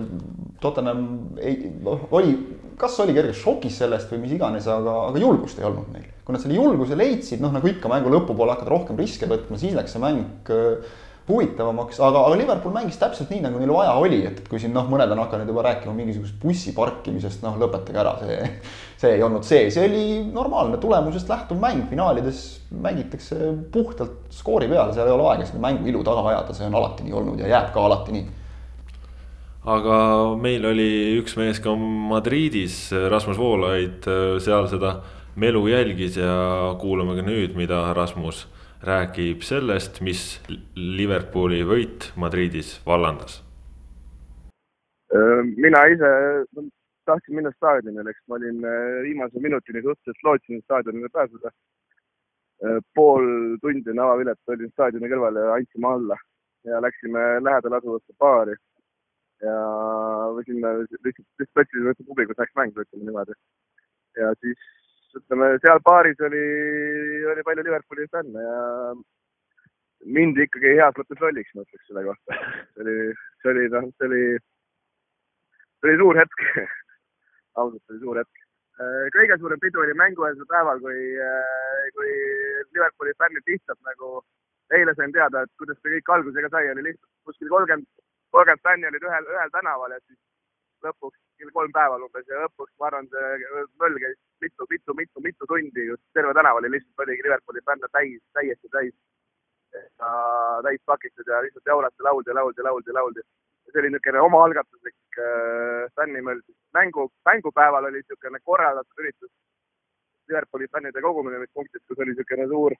Tottenham 0.63 1.05
ei, 1.41 1.71
noh, 1.83 2.07
oli, 2.15 2.35
kas 2.79 2.97
oli 3.03 3.15
kerge 3.15 3.35
šokis 3.37 3.79
sellest 3.83 4.11
või 4.13 4.23
mis 4.25 4.35
iganes, 4.37 4.67
aga, 4.71 4.97
aga 5.09 5.23
julgust 5.23 5.59
ei 5.59 5.67
olnud 5.69 5.89
neil. 5.95 6.09
kui 6.23 6.35
nad 6.35 6.43
selle 6.43 6.55
julguse 6.55 6.95
leidsid, 6.95 7.41
noh 7.43 7.51
nagu 7.51 7.67
ikka 7.67 7.91
mängu 7.91 8.13
lõpupoole 8.13 8.53
hakkad 8.55 8.71
rohkem 8.71 8.99
riske 9.01 9.27
võtma, 9.27 9.59
siis 9.59 9.75
läks 9.75 9.95
see 9.95 10.03
mäng 10.03 10.53
äh, 10.53 10.93
huvitavamaks, 11.27 11.99
aga, 12.03 12.25
aga 12.27 12.37
Liverpool 12.37 12.73
mängis 12.75 12.97
täpselt 12.99 13.29
nii, 13.31 13.39
nagu 13.45 13.59
neil 13.59 13.71
vaja 13.71 13.93
oli, 13.95 14.19
et, 14.27 14.41
kui 14.49 14.59
siin 14.59 14.73
noh, 14.75 14.89
mõned 14.91 15.11
on 15.15 15.21
hakanud 15.23 15.47
juba 15.47 15.63
rääkima 15.69 15.93
mingisugusest 15.95 16.39
bussi 16.41 16.73
parkimisest, 16.75 17.43
noh 17.45 17.55
lõpetage 17.61 18.01
ära, 18.01 18.13
see, 18.19 18.49
see 18.99 19.15
ei 19.15 19.23
olnud 19.23 19.47
see, 19.47 19.69
see 19.71 19.87
oli 19.87 20.03
normaalne 20.35 20.79
tulemusest 20.83 21.31
lähtuv 21.31 21.61
mäng, 21.63 21.85
finaalides 21.91 22.43
mängitakse 22.83 23.53
puhtalt 23.71 24.33
skoori 24.35 24.67
peale, 24.71 24.91
seal 24.95 25.07
ei 25.07 25.15
ole 25.15 25.29
aega 25.31 25.47
seda 25.47 25.63
mängu 25.63 25.87
ilu 25.87 26.03
taga 26.03 26.25
ajada, 26.33 26.55
see 26.57 26.67
on 26.67 26.79
alati 26.81 27.07
nii 27.07 27.19
olnud 27.21 27.43
ja 27.43 27.51
jääb 27.55 27.71
ka 27.75 27.85
alati 27.87 28.17
nii. 28.17 28.25
Aga 29.73 29.97
meil 30.43 30.65
oli 30.67 30.89
üks 31.21 31.37
mees 31.39 31.61
ka 31.63 31.71
Madridis, 31.79 32.89
Rasmus 32.91 33.39
Voolaid 33.39 34.03
seal 34.43 34.67
seda 34.67 34.97
melu 35.39 35.61
jälgis 35.71 36.19
ja 36.19 36.33
kuulame 36.81 37.15
ka 37.15 37.23
nüüd, 37.23 37.55
mida 37.55 37.85
Rasmus 37.95 38.43
räägib 38.83 39.43
sellest, 39.47 40.01
mis 40.03 40.41
Liverpooli 40.75 41.63
võit 41.67 42.11
Madridis 42.19 42.75
vallandas. 42.85 43.41
mina 45.55 45.79
ise 45.93 46.09
tahtsin 47.05 47.35
minna 47.35 47.51
staadionile, 47.51 48.09
eks 48.09 48.23
ma 48.27 48.35
olin 48.35 48.65
viimase 49.03 49.39
minutini 49.39 49.81
suhteliselt 49.81 50.23
lootsin 50.23 50.61
staadionile 50.61 51.09
pääseda. 51.13 51.51
pool 52.95 53.25
tundi 53.61 53.89
enne 53.89 54.01
avavilet 54.01 54.39
olin 54.47 54.71
staadioni 54.71 55.09
kõrval 55.11 55.39
ja 55.39 55.53
andsime 55.53 55.87
alla 55.87 56.17
ja 56.63 56.81
läksime 56.81 57.23
lähedal 57.43 57.73
asuvasse 57.79 58.13
baari. 58.19 58.55
ja 59.41 59.55
sinna 60.45 60.69
lihtsalt, 60.79 61.27
lihtsalt 61.39 61.61
otsisime 61.61 61.93
publikut, 62.07 62.39
läks 62.39 62.55
mäng, 62.55 62.71
ütleme 62.71 63.05
niimoodi. 63.05 63.35
ja 64.17 64.33
siis 64.39 64.59
ütleme, 65.19 65.49
seal 65.63 65.81
baaris 65.85 66.21
oli, 66.27 66.43
oli 67.31 67.43
palju 67.45 67.65
Liverpooli 67.65 68.07
fänne 68.11 68.45
ja 68.45 68.59
mind 70.17 70.39
ikkagi 70.45 70.75
heas 70.79 70.95
mõttes 70.99 71.21
lolliks, 71.23 71.53
ma 71.55 71.65
ütleks 71.65 71.87
selle 71.87 72.03
kohta. 72.07 72.39
see 72.73 72.85
oli, 72.85 72.95
see 73.41 73.51
oli, 73.53 73.65
noh, 73.73 73.89
see 73.97 74.09
oli, 74.09 74.23
see 75.79 75.89
oli 75.89 75.99
suur 76.01 76.19
hetk 76.21 76.45
ausalt, 77.59 77.81
see 77.85 77.95
oli 77.95 78.03
suur 78.03 78.21
hetk. 78.21 78.43
kõige 79.15 79.39
suurem 79.39 79.61
pidu 79.63 79.83
oli 79.83 79.95
mängueelsel 79.97 80.49
päeval, 80.49 80.81
kui, 80.83 81.01
kui 81.97 82.13
Liverpooli 82.73 83.15
fännid 83.21 83.51
lihtsalt 83.53 83.79
nagu, 83.89 84.15
eile 84.73 84.95
sain 84.97 85.13
teada, 85.13 85.43
et 85.43 85.53
kuidas 85.61 85.77
see 85.81 85.97
kõik 85.97 86.15
algusega 86.17 86.49
sai, 86.55 86.71
oli 86.73 86.89
lihtsalt 86.89 87.11
kuskil 87.29 87.51
kolmkümmend, 87.53 87.89
kolmkümmend 88.33 88.65
fänni 88.65 88.89
olid 88.89 89.09
ühel, 89.09 89.29
ühel 89.37 89.53
tänaval 89.53 89.93
ja 89.93 90.01
siis 90.07 90.19
lõpuks 90.83 91.19
kolm 91.53 91.71
päeval 91.75 92.05
umbes 92.05 92.27
ja 92.27 92.39
lõpuks 92.43 92.71
ma 92.79 92.89
arvan, 92.89 93.07
see 93.11 93.65
möll 93.81 93.99
käis 94.01 94.17
mitu 95.19 95.45
Järve 96.15 96.33
tänaval 96.33 96.63
ja 96.63 96.71
lihtsalt 96.71 96.99
oligi 97.05 97.23
Liverpooli 97.23 97.61
fänne 97.65 97.87
täis, 97.91 98.21
täiesti 98.33 98.69
täis. 98.75 98.93
täis 100.63 100.81
pakitud 100.85 101.27
ja 101.27 101.41
lihtsalt 101.41 101.65
jaurati, 101.65 102.03
lauldi 102.03 102.29
ja 102.29 102.35
lauldi, 102.35 102.61
lauldi, 102.61 102.91
lauldi. 102.91 103.21
see 103.71 103.79
oli 103.81 103.89
niisugune 103.89 104.19
omaalgatuslik 104.21 105.17
äh, 105.17 105.87
fännimõld. 105.95 106.43
mängu, 106.77 107.07
mängupäeval 107.25 107.87
oli 107.89 108.01
niisugune 108.01 108.39
korraldatud 108.43 108.99
üritus. 109.01 109.31
Liverpooli 110.29 110.67
fännide 110.67 111.01
kogumine, 111.01 111.39
mis 111.39 111.53
punktis, 111.53 111.81
kus 111.87 111.99
oli 111.99 112.11
niisugune 112.11 112.45
suur, 112.47 112.75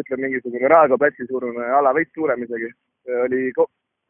ütleme 0.00 0.26
mingisugune 0.26 0.68
Raekoja 0.68 0.98
platsi 0.98 1.28
suurune 1.28 1.70
ala, 1.78 1.94
veits 1.94 2.12
suurem 2.16 2.42
isegi, 2.42 2.72
oli 3.26 3.44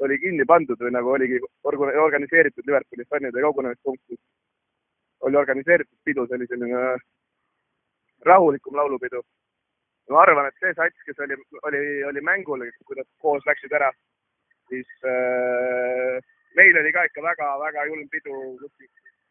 oli 0.04 0.18
kinni 0.18 0.44
pandud 0.48 0.80
või 0.82 0.92
nagu 0.94 1.12
oligi 1.14 1.38
organiseeritud 1.64 2.66
Liverpooli 2.66 3.06
fännide 3.10 3.44
kogunemispunkt, 3.44 4.02
kus 4.08 4.18
oli 5.28 5.36
organiseeritud 5.36 5.98
pidu, 6.04 6.26
see 6.26 6.38
oli 6.38 6.48
selline 6.50 6.82
rahulikum 8.28 8.76
laulupidu. 8.76 9.22
ma 10.10 10.22
arvan, 10.22 10.46
et 10.50 10.58
see 10.60 10.74
sats, 10.76 11.04
kes 11.06 11.20
oli, 11.24 11.36
oli, 11.68 11.80
oli 12.04 12.20
mängul, 12.20 12.64
kui 12.84 12.96
nad 12.98 13.08
koos 13.22 13.46
läksid 13.48 13.72
ära, 13.78 13.88
siis 14.68 14.88
äh, 15.08 16.18
meil 16.58 16.78
oli 16.80 16.92
ka 16.92 17.06
ikka 17.08 17.22
väga-väga 17.24 17.86
julm 17.88 18.08
pidu, 18.12 18.34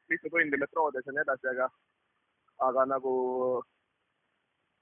mitu 0.10 0.32
tundi 0.32 0.58
metroodes 0.58 1.06
ja 1.06 1.14
nii 1.14 1.24
edasi, 1.26 1.52
aga, 1.54 1.68
aga 2.70 2.88
nagu 2.94 3.14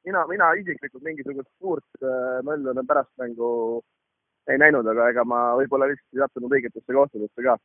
mina, 0.06 0.24
mina 0.32 0.54
isiklikult 0.62 1.04
mingisugust 1.04 1.52
suurt 1.58 2.06
äh, 2.06 2.40
möllu 2.48 2.72
olen 2.72 2.88
pärast 2.88 3.12
mängu 3.18 3.50
ei 4.50 4.58
näinud, 4.58 4.88
aga 4.88 5.10
ega 5.12 5.26
ma 5.28 5.42
võib-olla 5.60 5.90
lihtsalt 5.90 6.16
ei 6.16 6.24
sattunud 6.24 6.56
õigetesse 6.58 6.96
kohtadesse 6.96 7.46
ka. 7.46 7.58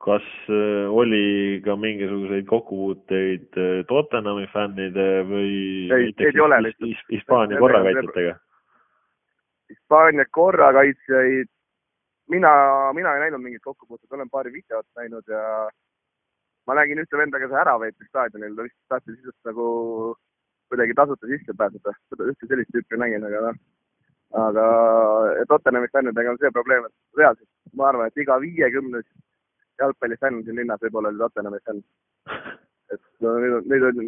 Kas 0.00 0.26
äh, 0.48 0.88
oli 0.88 1.60
ka 1.64 1.76
mingisuguseid 1.76 2.46
kokkupuuteid 2.48 3.58
äh, 3.60 3.82
Tottenhami 3.88 4.46
fännide 4.52 5.08
või 5.28 5.50
ei, 5.92 6.14
ei 6.24 6.40
ole 6.40 6.62
lihtsalt. 6.64 7.02
Hispaania 7.12 7.60
korrakaitsjatega? 7.60 8.36
Hispaania 9.70 10.24
korrakaitsjaid, 10.30 11.52
mina, 12.32 12.52
mina 12.96 13.14
ei 13.14 13.26
näinud 13.26 13.44
mingit 13.44 13.62
kokkupuutet, 13.64 14.12
olen 14.12 14.32
paari 14.32 14.52
videot 14.56 14.88
näinud 14.96 15.28
ja 15.28 15.44
ma 16.66 16.78
nägin 16.80 17.04
ühte 17.04 17.20
venda, 17.20 17.42
kes 17.42 17.52
ära 17.52 17.76
veetis 17.82 18.08
staadionil, 18.08 18.56
ta 18.56 18.66
vist 18.66 18.80
tahtis 18.88 19.18
lihtsalt 19.18 19.52
nagu 19.52 19.68
kuidagi 20.70 20.96
tasuta 20.96 21.28
sisse 21.28 21.54
pääseda, 21.58 21.92
ühte 22.24 22.48
sellist 22.48 22.72
tüüpi 22.72 22.98
nägin, 23.04 23.28
aga 23.28 23.50
noh 23.50 23.60
aga 24.40 24.64
Tottenhami 25.48 25.88
fännidega 25.92 26.30
on 26.30 26.38
see 26.38 26.50
probleem, 26.54 26.86
et 26.86 27.18
reaalselt 27.18 27.48
ma 27.74 27.88
arvan, 27.90 28.08
et 28.08 28.22
iga 28.22 28.36
viiekümnes 28.40 29.06
jalgpallifänn 29.80 30.42
siin 30.44 30.60
linnas 30.60 30.82
võib-olla 30.84 31.12
oli 31.12 31.22
Tottenhami 31.22 31.60
fänn. 31.66 31.82
et 32.94 33.02
no, 33.24 33.34
nüüd 33.42 33.56
on, 33.58 33.66
nüüd 33.72 33.86
on, 33.88 34.00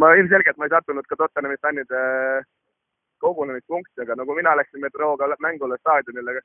ma 0.00 0.12
ilmselgelt 0.18 0.58
ma 0.58 0.68
ei 0.68 0.74
sattunud 0.74 1.08
ka 1.10 1.18
Tottenhami 1.22 1.60
fännide 1.62 2.02
kogunemispunkti, 3.24 4.02
aga 4.04 4.16
no 4.18 4.26
kui 4.28 4.38
mina 4.40 4.56
läksin 4.58 4.82
metrooga 4.84 5.30
mängule 5.40 5.78
staadionile 5.80 6.40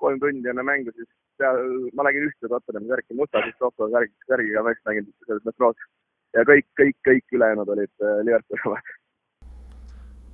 kolm 0.00 0.20
tundi 0.20 0.48
enne 0.48 0.64
mängu, 0.64 0.92
siis 0.96 1.08
seal 1.40 1.60
ma 1.96 2.06
nägin 2.06 2.28
ühte 2.28 2.48
Tottenhami 2.48 2.92
särki, 2.92 3.18
musta 3.18 3.42
siis 3.46 3.58
Toppo 3.58 3.90
särgi, 3.92 4.14
särgiga 4.30 4.64
meest 4.66 4.86
nägin 4.88 5.10
selles 5.26 5.44
metroos. 5.48 5.90
ja 6.36 6.44
kõik, 6.46 6.66
kõik, 6.78 6.96
kõik 7.08 7.36
ülejäänud 7.36 7.70
olid 7.74 7.90
äh, 8.06 8.20
Liverpooli 8.26 8.66
omad 8.70 8.90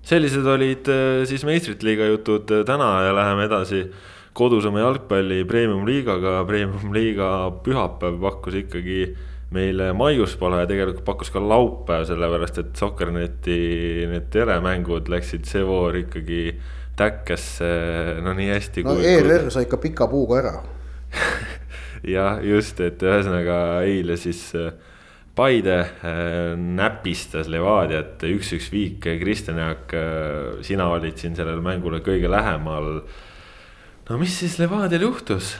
sellised 0.06 0.46
olid 0.46 0.90
äh, 0.92 1.24
siis 1.26 1.44
meistrite 1.48 1.86
liiga 1.88 2.06
jutud 2.10 2.52
äh, 2.52 2.64
täna 2.68 2.90
ja 3.06 3.14
läheme 3.16 3.46
edasi 3.48 3.80
kodusema 4.36 4.82
jalgpalli 4.84 5.42
premium-liigaga. 5.48 6.38
Premium-liiga 6.48 7.30
pühapäev 7.64 8.20
pakkus 8.22 8.60
ikkagi 8.62 9.00
meile 9.54 9.92
maiuspala 9.96 10.64
ja 10.64 10.70
tegelikult 10.70 11.04
pakkus 11.06 11.30
ka 11.32 11.40
laupäev, 11.42 12.06
sellepärast 12.08 12.58
et 12.62 12.72
Soccerneti 12.78 13.60
need 14.10 14.26
teremängud 14.34 15.08
läksid 15.12 15.46
see 15.48 15.62
voor 15.66 15.96
ikkagi 16.02 16.40
täkkesse 16.96 17.70
no 18.24 18.34
nii 18.36 18.50
hästi. 18.50 18.84
no 18.86 18.96
kui, 18.96 19.06
ERR 19.06 19.46
kui... 19.46 19.54
sai 19.54 19.66
ikka 19.68 19.78
pika 19.80 20.08
puuga 20.10 20.40
ära 20.40 20.54
jah, 22.16 22.40
just, 22.44 22.80
et 22.82 23.02
ühesõnaga 23.04 23.58
eile 23.86 24.16
siis 24.20 24.48
äh, 24.58 24.72
Paide 25.36 25.78
äh, 25.84 26.54
näpistas 26.56 27.50
Levadiat 27.52 28.22
üks-üks 28.24 28.70
viik, 28.72 29.04
Kristjan 29.20 29.60
Jaak, 29.60 29.92
äh, 29.92 30.62
sina 30.64 30.88
olid 30.94 31.20
siin 31.20 31.36
sellele 31.36 31.60
mängule 31.60 32.00
kõige 32.00 32.30
lähemal. 32.32 33.02
No 34.10 34.18
mis 34.20 34.36
siis 34.40 34.58
Levadial 34.62 35.08
juhtus? 35.08 35.56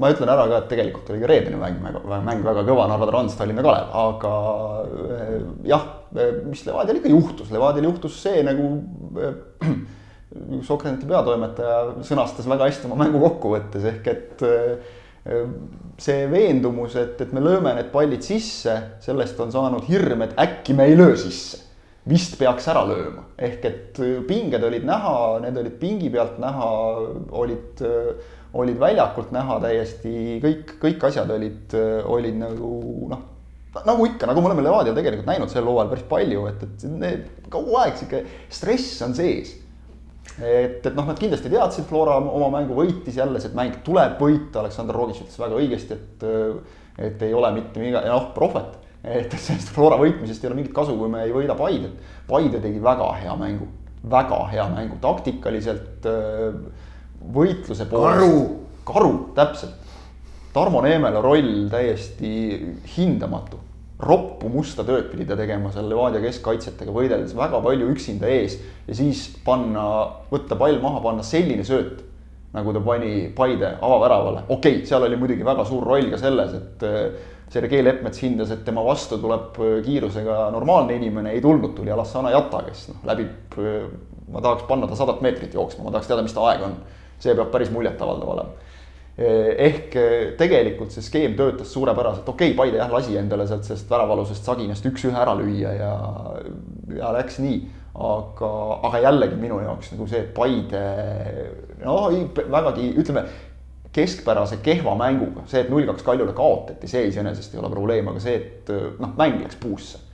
ma 0.00 0.08
ütlen 0.08 0.30
ära 0.32 0.46
ka, 0.48 0.58
et 0.62 0.70
tegelikult 0.70 1.10
oli 1.12 1.20
ka 1.20 1.28
reedene 1.28 1.58
mäng, 1.60 1.82
mäng 2.24 2.44
väga 2.46 2.62
kõva, 2.64 2.86
Narva 2.88 3.10
Trans, 3.10 3.34
Tallinna 3.36 3.64
Kalev, 3.64 3.90
aga 4.02 4.30
äh, 5.18 5.34
jah, 5.68 5.84
mis 6.48 6.64
Levadial 6.64 7.00
ikka 7.00 7.12
juhtus, 7.12 7.50
Levadial 7.52 7.90
juhtus 7.90 8.16
see 8.22 8.40
nagu 8.46 8.70
Sokraneti 10.68 11.08
peatoimetaja 11.10 12.04
sõnastas 12.06 12.46
väga 12.48 12.68
hästi 12.70 12.86
oma 12.86 13.00
mängu 13.02 13.18
kokkuvõttes 13.18 13.84
ehk 13.90 14.10
et 14.12 14.44
see 16.00 16.26
veendumus, 16.30 16.94
et, 16.96 17.18
et 17.20 17.32
me 17.36 17.42
lööme 17.44 17.74
need 17.76 17.90
pallid 17.92 18.24
sisse, 18.24 18.76
sellest 19.04 19.40
on 19.42 19.52
saanud 19.52 19.84
hirm, 19.88 20.24
et 20.24 20.38
äkki 20.40 20.76
me 20.76 20.88
ei 20.88 20.96
löö 20.96 21.16
sisse. 21.20 21.66
Vist 22.08 22.36
peaks 22.40 22.68
ära 22.72 22.84
lööma, 22.88 23.26
ehk 23.36 23.64
et 23.68 23.98
pinged 24.28 24.62
olid 24.64 24.86
näha, 24.88 25.14
need 25.44 25.58
olid 25.60 25.74
pingi 25.80 26.08
pealt 26.12 26.38
näha, 26.40 26.70
olid, 27.42 27.82
olid 28.56 28.78
väljakult 28.80 29.34
näha 29.36 29.58
täiesti, 29.62 30.14
kõik, 30.44 30.76
kõik 30.80 31.04
asjad 31.10 31.30
olid, 31.36 31.76
olid 32.08 32.40
nagu 32.40 32.72
noh 33.10 33.26
nagu 33.86 34.02
ikka, 34.02 34.26
nagu 34.26 34.42
me 34.42 34.48
oleme 34.48 34.64
Levadial 34.66 34.96
tegelikult 34.96 35.28
näinud 35.28 35.50
sel 35.52 35.68
hooajal 35.68 35.92
päris 35.92 36.06
palju, 36.10 36.46
et, 36.50 36.62
et 36.66 36.86
need 36.90 37.50
kogu 37.52 37.76
aeg 37.78 38.00
sihuke 38.00 38.24
stress 38.50 38.96
on 39.06 39.14
sees 39.14 39.52
et, 40.38 40.80
et 40.86 40.94
noh, 40.94 41.06
nad 41.06 41.18
kindlasti 41.18 41.50
teadsid, 41.52 41.86
Flora 41.88 42.16
oma 42.20 42.50
mängu 42.54 42.76
võitis 42.78 43.18
jälle, 43.18 43.40
see 43.42 43.54
mäng 43.56 43.80
tuleb 43.86 44.20
võita, 44.20 44.62
Aleksandr 44.62 44.96
Rogic 44.96 45.22
ütles 45.24 45.40
väga 45.40 45.58
õigesti, 45.58 45.96
et, 45.96 46.26
et 47.10 47.24
ei 47.26 47.34
ole 47.36 47.52
mitte 47.56 47.82
mingi, 47.82 47.96
noh, 47.96 48.30
prohvet. 48.36 48.78
Et 49.04 49.36
sellest 49.36 49.72
Flora 49.74 49.98
võitmisest 50.00 50.44
ei 50.44 50.50
ole 50.50 50.60
mingit 50.60 50.74
kasu, 50.76 50.96
kui 50.98 51.08
me 51.12 51.24
ei 51.26 51.34
võida 51.34 51.56
Paidet. 51.58 51.94
Paide 52.28 52.60
tegi 52.62 52.82
väga 52.82 53.08
hea 53.20 53.36
mängu, 53.38 53.68
väga 54.10 54.42
hea 54.52 54.66
mängu, 54.74 54.98
taktikaliselt 55.02 56.06
võitluse 57.20 57.88
poolest. 57.90 58.20
karu. 58.20 58.44
karu, 58.90 59.16
täpselt. 59.36 59.96
Tarmo 60.52 60.80
Neemela 60.82 61.20
roll 61.22 61.68
täiesti 61.70 62.30
hindamatu 62.96 63.60
roppu 64.00 64.48
musta 64.48 64.84
tööd 64.86 65.10
pidi 65.12 65.26
ta 65.28 65.36
tegema 65.38 65.70
seal 65.74 65.88
Levadia 65.90 66.22
keskkaitsjatega 66.24 66.92
võideldes, 66.94 67.34
väga 67.36 67.60
palju 67.64 67.90
üksinda 67.92 68.30
ees 68.32 68.56
ja 68.86 68.96
siis 68.96 69.26
panna, 69.44 69.82
võtta 70.30 70.56
pall 70.60 70.80
maha, 70.82 71.02
panna 71.04 71.24
selline 71.26 71.66
sööt, 71.68 72.00
nagu 72.54 72.72
ta 72.74 72.82
pani 72.84 73.28
Paide 73.36 73.74
avaväravale. 73.76 74.46
okei 74.48 74.80
okay,, 74.80 74.86
seal 74.88 75.04
oli 75.06 75.20
muidugi 75.20 75.44
väga 75.46 75.66
suur 75.68 75.84
roll 75.86 76.08
ka 76.12 76.20
selles, 76.20 76.56
et 76.56 76.86
äh, 76.88 77.28
Sergei 77.50 77.82
Leppmets 77.82 78.22
hindas, 78.22 78.52
et 78.54 78.64
tema 78.64 78.84
vastu 78.86 79.18
tuleb 79.18 79.58
äh, 79.58 79.76
kiirusega 79.86 80.46
normaalne 80.54 80.96
inimene, 81.00 81.34
ei 81.34 81.42
tulnud, 81.44 81.74
tuli 81.76 81.90
Alassana 81.90 82.30
Jata, 82.34 82.62
kes 82.68 82.88
noh, 82.92 83.04
läbib, 83.10 83.58
äh, 83.58 83.84
ma 84.30 84.42
tahaks 84.44 84.68
panna 84.68 84.88
ta 84.90 84.98
sadat 84.98 85.22
meetrit 85.24 85.54
jooksma, 85.58 85.86
ma 85.86 85.94
tahaks 85.94 86.10
teada, 86.10 86.24
mis 86.26 86.36
ta 86.36 86.46
aeg 86.50 86.66
on. 86.68 86.80
see 87.20 87.34
peab 87.36 87.50
päris 87.52 87.68
muljetavaldav 87.68 88.28
olema 88.32 88.68
Eh, 89.20 89.50
ehk 89.66 89.96
eh, 90.00 90.20
tegelikult 90.38 90.94
see 90.94 91.02
skeem 91.04 91.34
töötas 91.36 91.68
suurepäraselt, 91.74 92.28
okei 92.30 92.54
okay,, 92.54 92.56
Paide 92.56 92.78
jah, 92.78 92.88
lasi 92.88 93.18
endale 93.20 93.44
sealt 93.44 93.66
sellest 93.66 93.90
väravalusest 93.90 94.46
saginast 94.48 94.86
üks-ühe 94.88 95.18
ära 95.18 95.34
lüüa 95.36 95.74
ja, 95.76 95.90
ja 96.96 97.10
läks 97.18 97.36
nii. 97.44 97.58
aga, 97.90 98.50
aga 98.86 99.00
jällegi 99.02 99.36
minu 99.36 99.58
jaoks 99.60 99.90
nagu 99.92 100.06
see 100.08 100.22
Paide, 100.36 100.84
no 101.82 101.98
vägagi 102.38 102.86
ütleme 103.02 103.26
keskpärase 103.92 104.60
kehva 104.62 104.94
mänguga, 104.98 105.44
see, 105.50 105.64
et 105.64 105.70
null-kaks 105.72 106.04
Kaljule 106.06 106.34
kaotati, 106.36 106.88
see 106.90 107.08
iseenesest 107.10 107.54
ei 107.54 107.60
ole 107.62 107.70
probleem, 107.72 108.08
aga 108.12 108.22
see, 108.22 108.36
et 108.38 108.70
noh, 109.02 109.16
mäng 109.18 109.40
läks 109.42 109.58
puusse. 109.60 110.06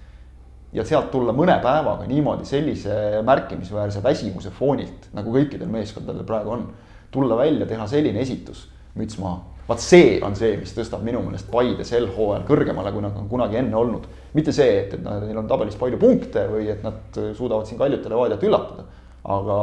ja 0.76 0.84
sealt 0.84 1.10
tulla 1.12 1.32
mõne 1.32 1.54
päevaga 1.62 2.04
niimoodi 2.08 2.44
sellise 2.44 3.22
märkimisväärse 3.24 4.02
väsimuse 4.04 4.50
foonilt, 4.52 5.06
nagu 5.16 5.32
kõikidel 5.32 5.68
meeskondadel 5.72 6.24
praegu 6.26 6.50
on, 6.52 6.64
tulla 7.10 7.36
välja, 7.38 7.68
teha 7.68 7.86
selline 7.88 8.20
esitus 8.20 8.66
müts 8.96 9.20
maha. 9.20 9.42
vaat 9.68 9.82
see 9.82 10.18
on 10.24 10.36
see, 10.36 10.56
mis 10.60 10.72
tõstab 10.74 11.04
minu 11.04 11.20
meelest 11.24 11.48
Paide 11.52 11.84
sel 11.84 12.08
hooajal 12.16 12.44
kõrgemale, 12.48 12.92
kui 12.92 13.04
nad 13.04 13.16
on 13.16 13.28
kunagi 13.28 13.60
enne 13.60 13.76
olnud. 13.76 14.06
mitte 14.34 14.52
see, 14.56 14.80
et, 14.80 14.94
et 14.94 15.04
neil 15.04 15.36
on 15.36 15.48
tabelis 15.48 15.76
palju 15.76 16.00
punkte 16.00 16.46
või 16.48 16.70
et 16.72 16.82
nad 16.84 17.20
suudavad 17.36 17.68
siin 17.68 17.78
Kaljut 17.78 18.04
ja 18.04 18.14
Levadiat 18.14 18.48
üllatada. 18.48 18.88
aga 19.24 19.58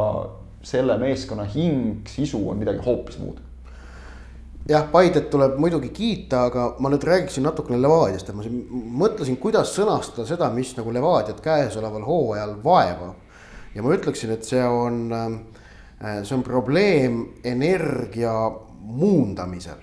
selle 0.62 0.98
meeskonna 1.02 1.44
hing, 1.44 2.06
sisu 2.08 2.40
on 2.48 2.62
midagi 2.62 2.80
hoopis 2.86 3.18
muud 3.18 3.42
jah, 4.68 4.86
Paidet 4.90 5.30
tuleb 5.30 5.58
muidugi 5.60 5.90
kiita, 5.94 6.44
aga 6.48 6.68
ma 6.82 6.90
nüüd 6.92 7.04
räägiksin 7.04 7.44
natukene 7.44 7.80
Levadiast, 7.82 8.30
et 8.30 8.36
ma 8.36 8.44
siin 8.44 8.60
mõtlesin, 9.00 9.36
kuidas 9.40 9.74
sõnastada 9.76 10.26
seda, 10.28 10.48
mis 10.54 10.72
nagu 10.78 10.92
Levadiat 10.94 11.42
käesoleval 11.44 12.06
hooajal 12.06 12.56
vaevab. 12.64 13.20
ja 13.74 13.82
ma 13.82 13.94
ütleksin, 13.94 14.30
et 14.30 14.44
see 14.44 14.62
on, 14.62 15.12
äh, 15.12 16.22
see 16.22 16.36
on 16.36 16.42
probleem 16.42 17.26
energia 17.44 18.50
muundamisel. 18.80 19.82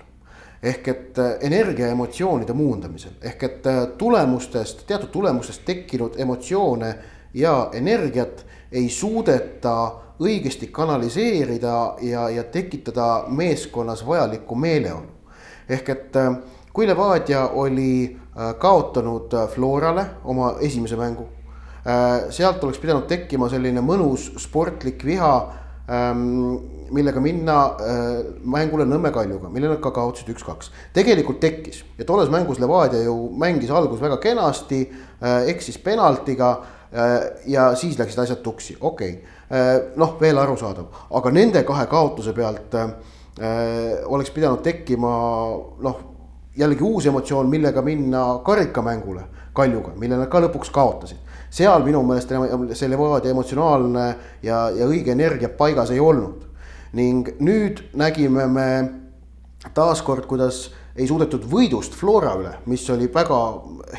ehk 0.64 0.88
et 0.88 1.18
äh, 1.20 1.38
energia 1.42 1.88
ja 1.88 1.92
emotsioonide 1.92 2.54
muundamisel 2.54 3.12
ehk 3.22 3.44
et 3.44 3.66
äh, 3.66 3.88
tulemustest, 3.98 4.86
teatud 4.88 5.10
tulemustest 5.10 5.66
tekkinud 5.66 6.20
emotsioone 6.20 6.96
ja 7.34 7.70
energiat 7.74 8.46
ei 8.72 8.90
suudeta 8.90 9.92
õigesti 10.22 10.70
kanaliseerida 10.72 11.76
ja, 12.06 12.30
ja 12.30 12.44
tekitada 12.44 13.26
meeskonnas 13.28 14.06
vajalikku 14.08 14.56
meeleolu. 14.56 15.08
ehk 15.70 15.90
et 15.90 16.16
äh, 16.16 16.36
kui 16.74 16.88
Levadia 16.88 17.48
oli 17.48 18.18
kaotanud 18.60 19.34
Florale 19.52 20.06
oma 20.24 20.54
esimese 20.64 20.96
mängu, 20.96 21.26
sealt 22.32 22.64
oleks 22.64 22.80
pidanud 22.80 23.04
tekkima 23.04 23.50
selline 23.52 23.82
mõnus 23.84 24.30
sportlik 24.40 25.04
viha 25.04 25.34
ähm, 25.92 26.56
millega 26.92 27.22
minna 27.24 27.58
äh, 27.80 28.10
mängule 28.44 28.86
Nõmme 28.88 29.12
Kaljuga, 29.16 29.50
mille 29.52 29.70
nad 29.72 29.80
ka 29.84 29.94
kaotasid 29.96 30.32
üks-kaks. 30.34 30.72
tegelikult 30.94 31.40
tekkis 31.44 31.84
ja 31.98 32.06
tolles 32.08 32.32
mängus 32.32 32.60
Levadia 32.60 33.04
ju 33.06 33.16
mängis 33.40 33.72
algus 33.72 34.02
väga 34.02 34.18
kenasti 34.22 34.82
äh,, 34.90 35.48
eksis 35.54 35.78
penaltiga 35.80 36.52
äh, 36.92 37.16
ja 37.48 37.72
siis 37.76 38.00
läksid 38.00 38.20
asjad 38.26 38.44
tuksi, 38.44 38.78
okei 38.80 39.14
okay. 39.14 39.40
Äh,. 39.52 39.72
noh, 39.96 40.16
veel 40.20 40.38
arusaadav, 40.38 40.86
aga 41.12 41.32
nende 41.32 41.64
kahe 41.68 41.88
kaotuse 41.92 42.34
pealt 42.34 42.76
äh, 42.76 42.94
oleks 44.06 44.32
pidanud 44.32 44.64
tekkima 44.64 45.12
noh, 45.82 46.00
jällegi 46.58 46.84
uus 46.84 47.06
emotsioon, 47.06 47.50
millega 47.50 47.82
minna 47.82 48.26
karikamängule 48.46 49.28
Kaljuga, 49.54 49.92
mille 50.00 50.16
nad 50.16 50.30
ka 50.32 50.40
lõpuks 50.40 50.72
kaotasid 50.72 51.32
seal 51.52 51.84
minu 51.84 52.00
meelest 52.08 52.32
see 52.80 52.88
Levadia 52.88 53.34
emotsionaalne 53.34 54.06
ja, 54.44 54.70
ja 54.72 54.88
õige 54.88 55.12
energia 55.12 55.50
paigas 55.52 55.92
ei 55.92 56.00
olnud 56.00 56.48
ning 56.96 57.28
nüüd 57.44 57.82
nägime 58.00 58.48
me 58.52 58.68
taaskord, 59.76 60.26
kuidas 60.28 60.70
ei 60.96 61.08
suudetud 61.08 61.44
võidust 61.48 61.96
Flora 61.96 62.34
üle, 62.40 62.54
mis 62.68 62.84
oli 62.92 63.08
väga 63.12 63.40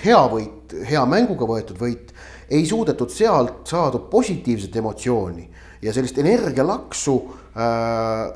hea 0.03 0.21
võit, 0.33 0.75
hea 0.89 1.05
mänguga 1.09 1.49
võetud 1.49 1.79
võit, 1.81 2.12
ei 2.53 2.67
suudetud 2.69 3.11
sealt 3.13 3.67
saadud 3.69 4.09
positiivset 4.13 4.77
emotsiooni 4.77 5.49
ja 5.83 5.95
sellist 5.95 6.19
energialaksu 6.23 7.17
äh, 7.57 8.27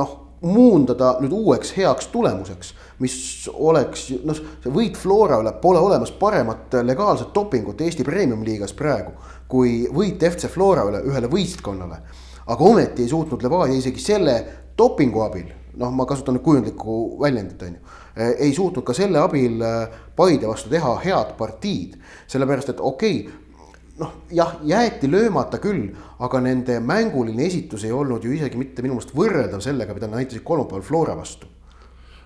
noh, 0.00 0.20
muundada 0.44 1.14
nüüd 1.22 1.32
uueks 1.32 1.70
heaks 1.76 2.10
tulemuseks, 2.12 2.74
mis 3.00 3.14
oleks 3.52 4.10
noh, 4.24 4.42
see 4.64 4.72
võit 4.72 4.98
Flora 5.00 5.38
üle, 5.40 5.54
pole 5.62 5.80
olemas 5.80 6.12
paremat 6.20 6.80
legaalset 6.84 7.32
dopingut 7.36 7.80
Eesti 7.80 8.04
Premium-liigas 8.04 8.76
praegu 8.76 9.14
kui 9.48 9.84
võit 9.92 10.20
FC 10.24 10.50
Flora 10.52 10.84
üle 10.88 11.00
ühele 11.08 11.30
võistkonnale 11.32 12.02
aga 12.46 12.64
ometi 12.64 13.02
ei 13.02 13.08
suutnud 13.08 13.42
Levadia 13.42 13.78
isegi 13.78 14.02
selle 14.02 14.34
dopingu 14.78 15.22
abil, 15.24 15.48
noh, 15.80 15.92
ma 15.94 16.06
kasutan 16.08 16.36
nüüd 16.36 16.44
kujundlikku 16.44 16.96
väljendit, 17.22 17.62
on 17.62 17.76
ju. 17.76 18.00
Eh, 18.16 18.34
ei 18.46 18.52
suutnud 18.54 18.84
ka 18.86 18.94
selle 18.94 19.18
abil 19.18 19.62
eh, 19.62 19.96
Paide 20.14 20.46
vastu 20.46 20.70
teha 20.70 20.92
head 21.02 21.32
partiid, 21.38 21.96
sellepärast 22.30 22.70
et 22.70 22.80
okei 22.80 23.16
okay, 23.24 23.40
noh, 23.98 24.12
jah, 24.30 24.52
jäeti 24.62 25.10
löömata 25.10 25.58
küll, 25.62 25.88
aga 26.22 26.40
nende 26.44 26.78
mänguline 26.78 27.46
esitus 27.46 27.82
ei 27.86 27.92
olnud 27.92 28.22
ju 28.22 28.36
isegi 28.36 28.60
mitte 28.60 28.86
minu 28.86 28.94
meelest 28.94 29.16
võrreldav 29.18 29.64
sellega, 29.64 29.96
mida 29.96 30.06
nad 30.06 30.22
näitasid 30.22 30.46
kolmapäeval 30.46 30.86
Flora 30.86 31.18
vastu 31.18 31.50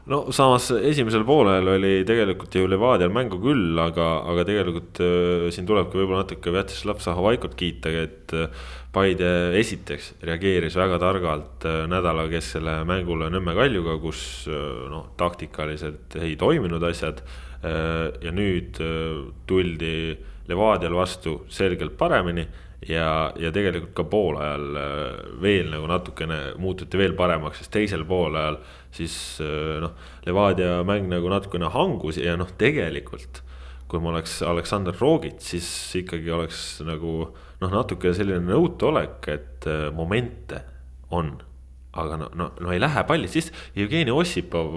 no 0.08 0.20
samas 0.32 0.70
esimesel 0.72 1.24
poolel 1.28 1.68
oli 1.74 1.92
tegelikult 2.08 2.54
ju 2.56 2.68
Levadial 2.70 3.12
mängu 3.14 3.38
küll, 3.42 3.76
aga, 3.82 4.06
aga 4.32 4.44
tegelikult 4.48 5.00
äh, 5.04 5.48
siin 5.54 5.68
tulebki 5.68 6.00
võib-olla 6.00 6.24
natuke 6.24 6.52
Vjatšeslav 6.54 7.02
Zahovaikot 7.04 7.56
kiita, 7.58 7.92
et 8.06 8.36
äh, 8.36 8.48
Paide 8.88 9.52
esiteks 9.60 10.14
reageeris 10.24 10.78
väga 10.78 10.96
targalt 11.02 11.66
äh, 11.68 11.82
nädala 11.90 12.24
kesksele 12.32 12.80
mängule 12.88 13.28
Nõmme 13.32 13.52
Kaljuga, 13.58 13.98
kus 14.00 14.22
äh, 14.48 14.86
noh, 14.88 15.10
taktikaliselt 15.20 16.16
ei 16.22 16.38
toiminud 16.40 16.88
asjad 16.88 17.20
äh,. 17.22 18.08
ja 18.24 18.32
nüüd 18.32 18.80
äh, 18.80 19.28
tuldi 19.46 20.16
Levadial 20.48 20.96
vastu 20.96 21.42
selgelt 21.52 21.98
paremini 22.00 22.46
ja, 22.86 23.32
ja 23.36 23.50
tegelikult 23.52 23.94
ka 23.96 24.04
poolajal 24.08 24.78
äh, 24.78 25.20
veel 25.42 25.70
nagu 25.72 25.88
natukene 25.90 26.38
muututi 26.60 27.00
veel 27.00 27.16
paremaks, 27.18 27.62
sest 27.62 27.74
teisel 27.74 28.04
poolajal 28.08 28.60
siis 28.94 29.14
äh, 29.44 29.78
noh, 29.82 29.96
Levadia 30.26 30.82
mäng 30.86 31.10
nagu 31.10 31.30
natukene 31.32 31.70
hangus 31.74 32.20
ja 32.20 32.36
noh, 32.38 32.50
tegelikult 32.58 33.42
kui 33.88 34.02
ma 34.04 34.12
oleks 34.12 34.42
Aleksandr 34.44 34.96
Rogit, 35.00 35.40
siis 35.40 35.66
ikkagi 35.96 36.28
oleks 36.34 36.82
nagu 36.84 37.12
noh, 37.32 37.70
natuke 37.72 38.12
selline 38.16 38.44
nõutuolek, 38.44 39.30
et 39.32 39.68
äh, 39.70 39.88
momente 39.96 40.60
on 41.16 41.38
aga 41.98 42.18
no, 42.20 42.28
no, 42.36 42.50
no 42.60 42.72
ei 42.72 42.80
lähe 42.80 43.02
palli, 43.08 43.30
siis 43.32 43.48
Jevgeni 43.74 44.12
Ossipov, 44.14 44.76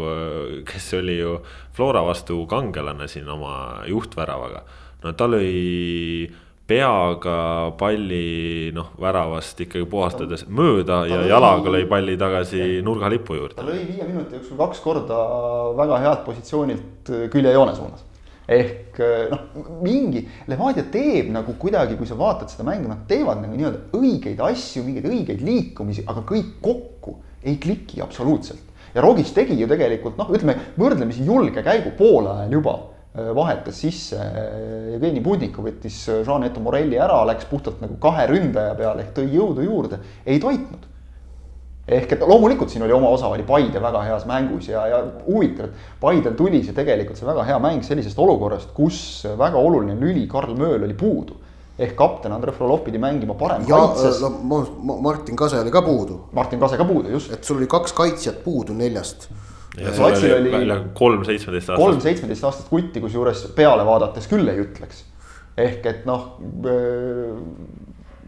kes 0.66 0.88
oli 0.98 1.18
ju 1.20 1.36
Flora 1.76 2.02
vastu 2.08 2.40
kangelane 2.50 3.08
siin 3.12 3.28
oma 3.30 3.84
juhtväravaga. 3.90 4.64
no 5.04 5.14
ta 5.18 5.28
lõi 5.30 6.32
peaga 6.72 7.72
palli 7.80 8.72
noh, 8.76 8.94
väravast 9.02 9.60
ikkagi 9.66 9.88
puhastades 9.92 10.46
mööda 10.48 11.02
ja 11.10 11.20
jalaga 11.28 11.74
lõi 11.74 11.84
palli 11.90 12.16
tagasi 12.20 12.80
nurgalipu 12.86 13.36
juurde. 13.40 13.58
ta 13.58 13.66
lõi 13.68 13.82
viie 13.90 14.08
minuti 14.08 14.38
jooksul 14.38 14.60
kaks 14.62 14.80
korda 14.84 15.20
väga 15.80 16.00
head 16.06 16.24
positsioonilt 16.28 17.12
küljejoone 17.34 17.76
suunas. 17.76 18.06
ehk 18.52 19.02
noh, 19.32 19.44
mingi, 19.84 20.24
Levadia 20.52 20.86
teeb 20.94 21.32
nagu 21.36 21.56
kuidagi, 21.60 21.98
kui 22.00 22.08
sa 22.08 22.18
vaatad 22.20 22.52
seda 22.52 22.68
mängu, 22.68 22.90
nad 22.92 23.04
teevad 23.10 23.44
nagu 23.44 23.58
nii-öelda 23.58 24.00
õigeid 24.00 24.40
asju, 24.48 24.86
mingeid 24.88 25.10
õigeid 25.12 25.44
liikumisi, 25.48 26.06
aga 26.08 26.24
kõik 26.28 26.58
kokku 26.64 27.18
ei 27.44 27.58
kliki 27.60 28.02
absoluutselt. 28.04 28.64
ja 28.96 29.04
Rogis 29.04 29.36
tegi 29.36 29.60
ju 29.60 29.68
tegelikult 29.68 30.18
noh, 30.20 30.32
ütleme 30.32 30.56
võrdlemisi 30.80 31.28
julge 31.28 31.64
käigu 31.68 31.96
poole 32.00 32.32
ajal 32.38 32.60
juba 32.60 32.80
Äh, 32.80 32.91
vahetas 33.16 33.82
sisse 33.82 34.16
äh, 34.16 34.94
Jevgeni 34.94 35.20
Budnikov, 35.24 35.66
võttis 35.68 35.98
äh, 36.08 36.22
Jean-Eto 36.24 36.64
Morelli 36.64 36.96
ära, 37.02 37.18
läks 37.28 37.50
puhtalt 37.50 37.82
nagu 37.84 37.98
kahe 38.00 38.24
ründaja 38.32 38.72
peale 38.80 39.04
ehk 39.04 39.12
tõi 39.18 39.28
jõudu 39.36 39.66
juurde, 39.66 40.00
ei 40.26 40.40
toitnud. 40.40 40.88
ehk 41.92 42.14
et 42.16 42.24
loomulikult 42.24 42.72
siin 42.72 42.86
oli 42.86 42.96
oma 42.96 43.10
osa, 43.12 43.28
oli 43.28 43.44
Paide 43.44 43.82
väga 43.84 44.06
heas 44.08 44.24
mängus 44.30 44.70
ja, 44.70 44.86
ja 44.88 45.04
huvitav, 45.26 45.68
et 45.68 46.00
Paidel 46.00 46.40
tuli 46.40 46.64
see 46.64 46.78
tegelikult 46.78 47.20
see 47.20 47.28
väga 47.28 47.44
hea 47.44 47.60
mäng 47.60 47.84
sellisest 47.84 48.20
olukorrast, 48.20 48.72
kus 48.74 49.26
väga 49.38 49.60
oluline 49.60 50.00
lüli 50.00 50.28
Karl 50.32 50.56
Mööl 50.56 50.88
oli 50.88 50.96
puudu 50.96 51.42
ehk 51.82 51.96
kapten 51.98 52.32
Andrei 52.32 52.56
Frolov 52.56 52.86
pidi 52.86 53.00
mängima 53.02 53.34
parem 53.36 53.64
ja, 53.68 53.76
kaitses. 53.76 54.22
Martin 55.02 55.36
Kase 55.36 55.60
oli 55.60 55.72
ka 55.72 55.82
puudu. 55.82 56.28
Martin 56.32 56.60
Kase 56.60 56.78
ka 56.78 56.86
puudu, 56.86 57.10
just. 57.10 57.32
et 57.34 57.44
sul 57.44 57.58
oli 57.58 57.68
kaks 57.68 57.96
kaitsjat 57.98 58.44
puudu 58.44 58.76
neljast 58.78 59.28
oli, 60.36 60.56
oli 60.56 60.78
kolm 60.98 61.24
seitsmeteist 61.24 61.70
aastast. 61.70 61.86
kolm 61.86 62.02
seitsmeteist 62.04 62.44
aastast 62.48 62.70
kutti, 62.72 63.04
kusjuures 63.04 63.46
peale 63.56 63.86
vaadates 63.88 64.28
küll 64.32 64.52
ei 64.52 64.60
ütleks. 64.66 65.06
ehk 65.62 65.88
et 65.88 66.06
noh, 66.08 66.28
äh, 66.68 67.32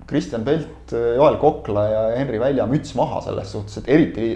Kristjan 0.07 0.43
Pelt, 0.43 0.91
Joel 0.91 1.37
Kokla 1.39 1.85
ja 1.87 2.01
Henri 2.17 2.39
Välja 2.39 2.67
müts 2.67 2.95
maha 2.95 3.21
selles 3.23 3.51
suhtes, 3.51 3.77
et 3.79 3.87
eriti, 3.87 4.27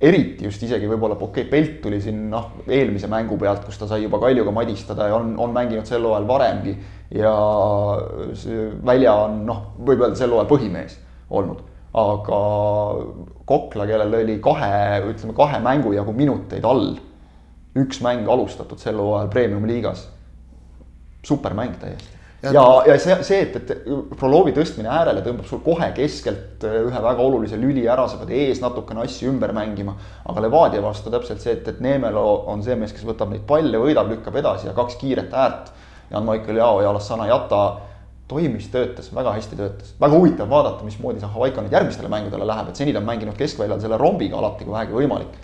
eriti 0.00 0.44
just 0.44 0.62
isegi 0.62 0.88
võib-olla 0.88 1.16
okei 1.16 1.46
okay,, 1.46 1.50
Pelt 1.50 1.78
tuli 1.84 2.00
siin 2.04 2.26
noh, 2.32 2.50
eelmise 2.68 3.08
mängu 3.12 3.38
pealt, 3.40 3.64
kus 3.64 3.80
ta 3.80 3.88
sai 3.88 4.02
juba 4.04 4.20
Kaljuga 4.22 4.52
madistada 4.52 5.08
ja 5.10 5.16
on, 5.16 5.32
on 5.40 5.56
mänginud 5.56 5.88
sel 5.88 6.04
hooajal 6.04 6.28
varemgi. 6.28 6.76
ja 7.16 7.32
Välja 8.84 9.16
on 9.26 9.40
noh, 9.48 9.64
võib 9.78 10.04
öelda 10.04 10.20
sel 10.20 10.32
hooajal 10.32 10.52
põhimees 10.52 11.00
olnud 11.30 11.64
aga 11.96 12.40
Kokla, 13.46 13.86
kellel 13.86 14.14
oli 14.18 14.40
kahe, 14.42 15.00
ütleme 15.12 15.36
kahe 15.36 15.60
mängu 15.62 15.94
jagu 15.94 16.12
minuteid 16.16 16.64
all, 16.66 16.96
üks 17.78 18.02
mäng 18.04 18.28
alustatud 18.28 18.80
sel 18.82 18.98
hooajal 19.00 19.30
premium-liigas. 19.32 20.08
supermäng 21.26 21.76
täiesti. 21.80 22.12
ja, 22.42 22.52
ja, 22.52 22.64
ja 22.86 22.98
see, 22.98 23.16
see, 23.26 23.38
et, 23.42 23.56
et 23.56 24.18
Frolovi 24.18 24.52
tõstmine 24.54 24.90
äärele 24.92 25.22
tõmbab 25.24 25.48
sul 25.48 25.62
kohe 25.64 25.88
keskelt 25.96 26.62
ühe 26.68 27.00
väga 27.02 27.22
olulise 27.22 27.56
lüli 27.58 27.86
ära, 27.88 28.04
sa 28.08 28.20
pead 28.20 28.34
ees 28.34 28.60
natukene 28.62 29.02
asju 29.06 29.30
ümber 29.32 29.54
mängima. 29.56 29.96
aga 30.26 30.44
Levadia 30.44 30.82
vastu 30.82 31.10
täpselt 31.10 31.40
see, 31.40 31.56
et, 31.56 31.68
et 31.68 31.80
Neemelo 31.80 32.26
on 32.52 32.62
see 32.66 32.76
mees, 32.76 32.92
kes 32.92 33.06
võtab 33.08 33.32
neid 33.32 33.46
palle, 33.48 33.78
võidab, 33.78 34.10
lükkab 34.12 34.36
edasi 34.42 34.68
ja 34.68 34.76
kaks 34.76 35.00
kiiret 35.00 35.34
äärt. 35.34 35.72
Jan-Maicel 36.10 36.60
Jao 36.60 36.82
ja 36.82 36.90
Alassana 36.92 37.26
Jata 37.26 37.62
toimis, 38.28 38.68
töötas, 38.72 39.10
väga 39.14 39.32
hästi 39.36 39.56
töötas. 39.56 39.94
väga 40.00 40.18
huvitav 40.18 40.50
vaadata, 40.50 40.84
mismoodi 40.84 41.22
see 41.22 41.30
Havaika 41.30 41.62
nüüd 41.62 41.74
järgmistele 41.74 42.10
mängudele 42.10 42.46
läheb, 42.46 42.70
et 42.70 42.80
seni 42.80 42.94
ta 42.94 43.02
on 43.02 43.06
mänginud 43.06 43.38
keskväljal 43.38 43.80
selle 43.82 43.98
rombiga 44.00 44.38
alati, 44.40 44.64
kui 44.66 44.74
vähegi 44.74 44.96
võimalik. 44.96 45.36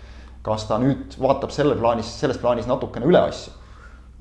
kas 0.43 0.65
ta 0.67 0.79
nüüd 0.83 1.15
vaatab 1.23 1.53
selle 1.55 1.77
plaanis, 1.79 2.09
selles 2.19 2.39
plaanis 2.43 2.67
natukene 2.67 3.07
üle 3.07 3.21
asju? 3.29 3.53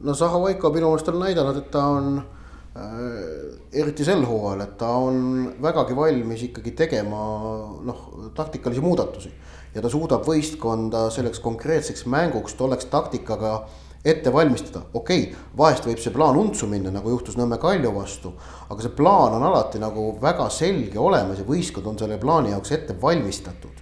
no 0.06 0.14
Zahhovaiko 0.14 0.70
minu 0.70 0.92
meelest 0.92 1.10
on 1.10 1.20
näidanud, 1.20 1.58
et 1.58 1.72
ta 1.74 1.86
on 1.96 2.22
äh, 2.22 3.82
eriti 3.82 4.06
sel 4.06 4.26
hooajal, 4.26 4.62
et 4.68 4.78
ta 4.78 4.92
on 4.94 5.54
vägagi 5.62 5.98
valmis 5.98 6.46
ikkagi 6.50 6.76
tegema 6.78 7.22
noh, 7.90 8.08
taktikalisi 8.38 8.82
muudatusi. 8.82 9.34
ja 9.74 9.82
ta 9.82 9.90
suudab 9.90 10.28
võistkonda 10.28 11.10
selleks 11.10 11.40
konkreetseks 11.40 12.06
mänguks 12.06 12.54
tolleks 12.60 12.86
taktikaga 12.94 13.56
äh, 13.56 13.81
ette 14.06 14.34
valmistada, 14.34 14.82
okei 14.94 15.24
okay,, 15.28 15.44
vahest 15.58 15.86
võib 15.86 16.00
see 16.02 16.14
plaan 16.14 16.38
untsu 16.42 16.68
minna, 16.70 16.90
nagu 16.94 17.12
juhtus 17.14 17.38
Nõmme 17.38 17.60
Kalju 17.62 17.92
vastu. 17.94 18.34
aga 18.70 18.82
see 18.82 18.96
plaan 18.98 19.36
on 19.38 19.46
alati 19.46 19.82
nagu 19.82 20.16
väga 20.22 20.50
selge 20.50 21.00
olemas 21.00 21.42
ja 21.42 21.46
võistkond 21.46 21.88
on 21.92 22.00
selle 22.00 22.18
plaani 22.22 22.56
jaoks 22.56 22.72
ette 22.72 22.96
valmistatud. 23.02 23.78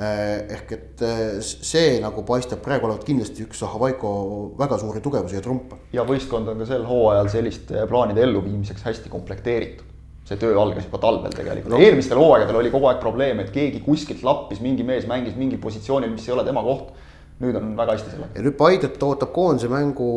ehk 0.00 0.72
et 0.72 1.02
see 1.42 1.98
nagu 2.00 2.22
paistab 2.24 2.62
praegu 2.64 2.86
olevat 2.88 3.04
kindlasti 3.04 3.44
üks 3.44 3.60
Havaiko 3.68 4.10
väga 4.58 4.78
suuri 4.78 5.00
tugevusi 5.04 5.36
ja 5.38 5.44
trumpe. 5.44 5.76
ja 5.92 6.06
võistkond 6.08 6.48
on 6.48 6.58
ka 6.58 6.66
sel 6.66 6.86
hooajal 6.88 7.28
selliste 7.28 7.86
plaanide 7.86 8.24
elluviimiseks 8.26 8.82
hästi 8.82 9.12
komplekteeritud 9.12 9.86
see 10.30 10.38
töö 10.38 10.58
algas 10.62 10.86
juba 10.86 10.98
talvel 11.02 11.34
tegelikult 11.34 11.74
no., 11.74 11.78
eelmistel 11.82 12.18
hooaegadel 12.18 12.58
oli 12.58 12.70
kogu 12.70 12.86
aeg 12.90 12.98
probleem, 13.02 13.40
et 13.42 13.50
keegi 13.54 13.80
kuskilt 13.82 14.22
lappis, 14.26 14.60
mingi 14.62 14.86
mees 14.86 15.06
mängis 15.10 15.34
mingil 15.38 15.58
positsioonil, 15.62 16.10
mis 16.14 16.28
ei 16.28 16.34
ole 16.34 16.44
tema 16.46 16.62
koht 16.66 16.92
nüüd 17.40 17.56
on 17.56 17.70
väga 17.76 17.96
hästi 17.96 18.12
sellega. 18.12 18.34
ja 18.36 18.44
nüüd 18.44 18.56
Paidet 18.58 19.02
ootab 19.02 19.32
koondise 19.32 19.68
mängu 19.72 20.10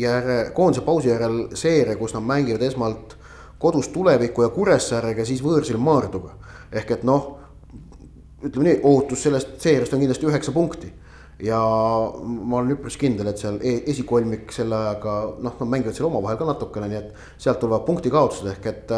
järel, 0.00 0.52
koondise 0.56 0.84
pausi 0.86 1.10
järel 1.10 1.42
seeria, 1.58 1.96
kus 2.00 2.14
nad 2.16 2.24
mängivad 2.24 2.64
esmalt 2.64 3.16
kodus 3.60 3.90
tuleviku 3.92 4.46
ja 4.46 4.52
Kuressaarega, 4.54 5.26
siis 5.28 5.42
võõrsil 5.44 5.76
Maarduga. 5.80 6.32
ehk 6.72 6.90
et 6.96 7.04
noh, 7.04 7.36
ütleme 8.42 8.70
nii, 8.70 8.80
ootus 8.88 9.26
sellest 9.26 9.58
seeriast 9.60 9.92
on 9.92 10.00
kindlasti 10.00 10.26
üheksa 10.26 10.52
punkti. 10.56 10.92
ja 11.40 11.58
ma 12.24 12.56
olen 12.58 12.76
üpris 12.76 12.96
kindel, 13.00 13.28
et 13.28 13.38
seal 13.40 13.58
e 13.64 13.82
esikolmik 13.88 14.52
selle 14.52 14.76
ajaga 14.76 15.14
noh, 15.40 15.54
nad 15.60 15.68
mängivad 15.68 15.96
seal 15.96 16.08
omavahel 16.08 16.36
ka 16.40 16.48
natukene, 16.48 16.88
nii 16.88 16.98
et 16.98 17.12
sealt 17.40 17.60
tulevad 17.60 17.84
punktikaotused 17.86 18.48
ehk 18.54 18.66
et 18.72 18.96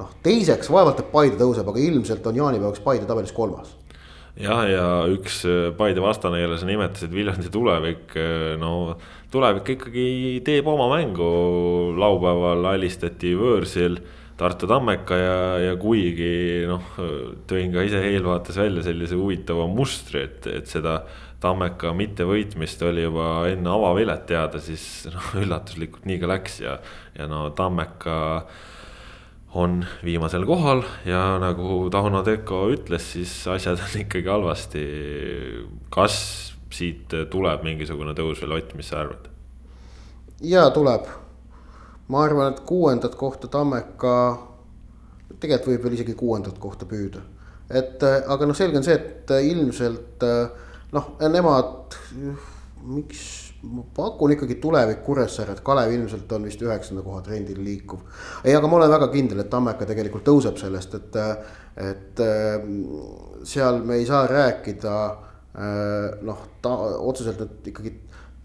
noh, 0.00 0.16
teiseks 0.24 0.72
vaevalt, 0.72 1.00
et 1.00 1.12
Paide 1.12 1.36
tõuseb, 1.40 1.68
aga 1.68 1.84
ilmselt 1.84 2.26
on 2.26 2.36
jaanipäevaks 2.36 2.80
Paide 2.84 3.08
tabelis 3.08 3.32
kolmas 3.36 3.76
jah, 4.38 4.62
ja 4.68 4.86
üks 5.10 5.42
äh, 5.48 5.70
Paide 5.76 6.02
vastane, 6.04 6.42
kelle 6.42 6.58
sa 6.60 6.68
nimetasid, 6.68 7.12
Viljandi 7.14 7.50
tulevik, 7.52 8.14
äh, 8.18 8.54
no 8.60 8.96
tulevik 9.32 9.74
ikkagi 9.76 10.40
teeb 10.46 10.68
oma 10.70 10.90
mängu. 10.92 11.30
laupäeval 11.98 12.72
alistati 12.74 13.34
võõrsil 13.38 14.00
Tartu 14.40 14.66
Tammeka 14.66 15.16
ja, 15.20 15.40
ja 15.60 15.72
kuigi 15.76 16.64
noh, 16.68 16.94
tõin 17.50 17.74
ka 17.74 17.82
ise 17.84 18.00
eelvaates 18.08 18.56
välja 18.56 18.86
sellise 18.86 19.18
huvitava 19.18 19.66
mustri, 19.68 20.24
et, 20.24 20.46
et 20.48 20.70
seda 20.70 21.02
Tammeka 21.40 21.92
mittevõitmist 21.96 22.82
oli 22.84 23.04
juba 23.06 23.46
enne 23.48 23.70
avavilet 23.72 24.26
teada, 24.28 24.60
siis 24.60 25.06
noh, 25.12 25.30
üllatuslikult 25.42 26.08
nii 26.08 26.18
ka 26.20 26.32
läks 26.34 26.60
ja, 26.64 26.76
ja 27.16 27.28
no 27.30 27.46
Tammeka 27.56 28.16
on 29.54 29.86
viimasel 30.04 30.46
kohal 30.46 30.82
ja 31.04 31.38
nagu 31.42 31.88
Tauno 31.90 32.22
Teko 32.22 32.68
ütles, 32.74 33.12
siis 33.16 33.32
asjad 33.50 33.80
on 33.82 33.96
ikkagi 34.04 34.28
halvasti. 34.28 34.84
kas 35.90 36.16
siit 36.70 37.10
tuleb 37.30 37.64
mingisugune 37.66 38.14
tõus 38.14 38.40
veel, 38.42 38.54
Ott, 38.60 38.74
mis 38.78 38.88
sa 38.92 39.00
arvad? 39.02 39.26
ja 40.40 40.70
tuleb, 40.70 41.08
ma 42.08 42.22
arvan, 42.24 42.54
et 42.54 42.62
kuuendat 42.66 43.14
kohta 43.18 43.48
Tammeka, 43.48 44.14
tegelikult 45.40 45.74
võib 45.74 45.84
veel 45.84 45.98
isegi 45.98 46.14
kuuendat 46.14 46.58
kohta 46.58 46.86
püüda. 46.86 47.20
et 47.70 48.02
aga 48.02 48.46
noh, 48.46 48.56
selge 48.56 48.78
on 48.78 48.86
see, 48.86 48.94
et 48.94 49.34
ilmselt 49.50 50.24
noh, 50.92 51.12
nemad, 51.20 51.98
miks 52.86 53.49
ma 53.62 53.82
pakun 53.96 54.32
ikkagi 54.32 54.56
tulevik 54.60 55.02
Kuressaaret, 55.04 55.60
Kalev 55.64 55.92
ilmselt 55.92 56.30
on 56.32 56.46
vist 56.48 56.62
üheksanda 56.64 57.02
koha 57.04 57.20
trendil 57.24 57.58
liikuv. 57.64 58.00
ei, 58.44 58.54
aga 58.56 58.68
ma 58.68 58.78
olen 58.78 58.90
väga 58.90 59.08
kindel, 59.12 59.42
et 59.42 59.50
Tammeka 59.52 59.88
tegelikult 59.88 60.24
tõuseb 60.24 60.56
sellest, 60.60 60.94
et, 60.96 61.18
et 61.90 62.22
seal 63.44 63.82
me 63.84 64.00
ei 64.00 64.06
saa 64.08 64.24
rääkida 64.30 64.94
noh, 66.24 66.46
ta 66.62 66.72
otseselt 67.04 67.42
nüüd 67.42 67.72
ikkagi 67.72 67.92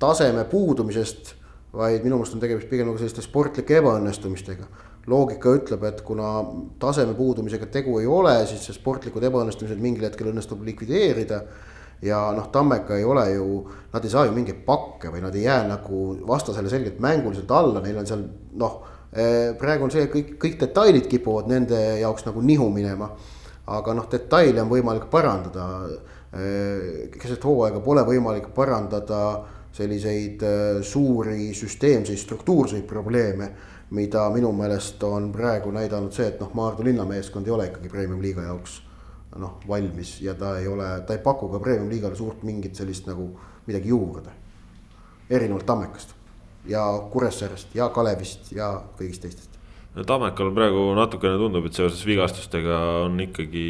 taseme 0.02 0.44
puudumisest, 0.52 1.36
vaid 1.76 2.04
minu 2.04 2.20
meelest 2.20 2.36
on 2.36 2.44
tegemist 2.44 2.70
pigem 2.72 2.90
nagu 2.90 3.00
selliste 3.00 3.24
sportlike 3.24 3.80
ebaõnnestumistega. 3.80 4.68
loogika 5.06 5.52
ütleb, 5.54 5.84
et 5.86 6.00
kuna 6.02 6.30
taseme 6.82 7.14
puudumisega 7.14 7.68
tegu 7.70 8.00
ei 8.00 8.08
ole, 8.10 8.40
siis 8.50 8.64
see 8.66 8.74
sportlikud 8.74 9.24
ebaõnnestumised 9.24 9.78
mingil 9.78 10.08
hetkel 10.08 10.32
õnnestub 10.32 10.64
likvideerida 10.66 11.44
ja 12.02 12.20
noh, 12.36 12.50
Tammeka 12.52 12.98
ei 12.98 13.04
ole 13.04 13.26
ju, 13.32 13.62
nad 13.94 14.04
ei 14.04 14.12
saa 14.12 14.26
ju 14.28 14.34
mingeid 14.36 14.64
pakke 14.66 15.12
või 15.14 15.24
nad 15.24 15.36
ei 15.36 15.46
jää 15.46 15.64
nagu 15.70 16.02
vastasele 16.28 16.70
selgelt 16.70 17.00
mänguliselt 17.04 17.52
alla, 17.52 17.82
neil 17.84 18.02
on 18.02 18.10
seal 18.10 18.26
noh. 18.60 18.82
Eh, 19.16 19.54
praegu 19.56 19.86
on 19.86 19.94
see, 19.94 20.10
kõik, 20.12 20.34
kõik 20.42 20.58
detailid 20.60 21.06
kipuvad 21.08 21.48
nende 21.48 21.78
jaoks 22.02 22.26
nagu 22.28 22.42
nihu 22.44 22.68
minema. 22.74 23.10
aga 23.66 23.94
noh, 23.98 24.06
detaile 24.06 24.62
on 24.62 24.70
võimalik 24.70 25.08
parandada. 25.10 25.88
Eh, 26.36 27.08
keset 27.16 27.44
hooaega 27.44 27.80
pole 27.82 28.04
võimalik 28.06 28.52
parandada 28.54 29.22
selliseid 29.74 30.44
eh, 30.44 30.82
suuri 30.84 31.54
süsteemseid 31.54 32.20
struktuurseid 32.20 32.84
probleeme 32.86 33.50
mida 33.90 34.30
minu 34.34 34.52
meelest 34.52 35.04
on 35.04 35.32
praegu 35.32 35.72
näidanud 35.72 36.14
see, 36.14 36.28
et 36.28 36.40
noh, 36.42 36.52
Maardu 36.54 36.84
linnameeskond 36.84 37.48
ei 37.48 37.54
ole 37.54 37.70
ikkagi 37.70 37.90
premium-liiga 37.90 38.48
jaoks 38.48 38.80
noh, 39.40 39.58
valmis 39.68 40.20
ja 40.24 40.36
ta 40.38 40.56
ei 40.60 40.68
ole, 40.68 40.88
ta 41.08 41.16
ei 41.16 41.24
paku 41.24 41.50
ka 41.52 41.60
premium-liigale 41.64 42.16
suurt 42.16 42.44
mingit 42.48 42.76
sellist 42.78 43.08
nagu 43.10 43.30
midagi 43.68 43.90
juurde. 43.90 44.32
erinevalt 45.30 45.66
Tammekast 45.66 46.14
ja 46.70 46.84
Kuressaarest 47.12 47.76
ja 47.76 47.90
Kalevist 47.90 48.52
ja 48.54 48.70
kõigist 49.00 49.24
teistest. 49.26 49.58
no 49.96 50.04
Tammekal 50.04 50.52
praegu 50.54 50.86
natukene 50.98 51.40
tundub, 51.42 51.66
et 51.66 51.78
seoses 51.78 52.04
vigastustega 52.06 52.78
on 53.06 53.18
ikkagi 53.26 53.66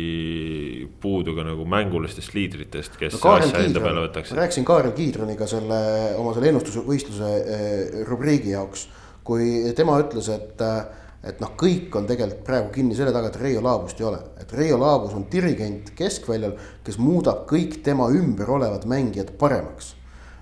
puudu 1.01 1.35
ka 1.37 1.45
nagu 1.47 1.65
mängulistest 1.69 2.35
liidritest, 2.35 2.99
kes 2.99 3.17
no, 3.17 3.37
asja 3.37 3.63
enda 3.63 3.83
peale 3.83 4.05
võtaks. 4.07 4.35
rääkisin 4.35 4.67
Kaarel 4.67 4.93
Kiidroniga 4.97 5.47
selle 5.47 5.79
oma 6.19 6.35
selle 6.35 6.51
ennustusvõistluse 6.53 7.31
eh, 7.39 8.05
rubriigi 8.09 8.53
jaoks, 8.55 8.87
kui 9.25 9.73
tema 9.77 9.97
ütles, 10.03 10.29
et 10.33 10.61
äh, 10.61 11.04
et 11.25 11.41
noh, 11.41 11.51
kõik 11.57 11.95
on 11.97 12.05
tegelikult 12.07 12.45
praegu 12.45 12.71
kinni 12.73 12.95
selle 12.97 13.13
taga, 13.15 13.31
et 13.31 13.39
Reio 13.41 13.61
Laabust 13.65 13.99
ei 14.01 14.07
ole, 14.07 14.19
et 14.41 14.51
Reio 14.53 14.77
Laabus 14.81 15.15
on 15.17 15.25
dirigent 15.31 15.91
keskväljal, 15.97 16.53
kes 16.85 16.99
muudab 17.01 17.45
kõik 17.49 17.79
tema 17.85 18.07
ümber 18.13 18.51
olevad 18.57 18.85
mängijad 18.89 19.33
paremaks. 19.39 19.95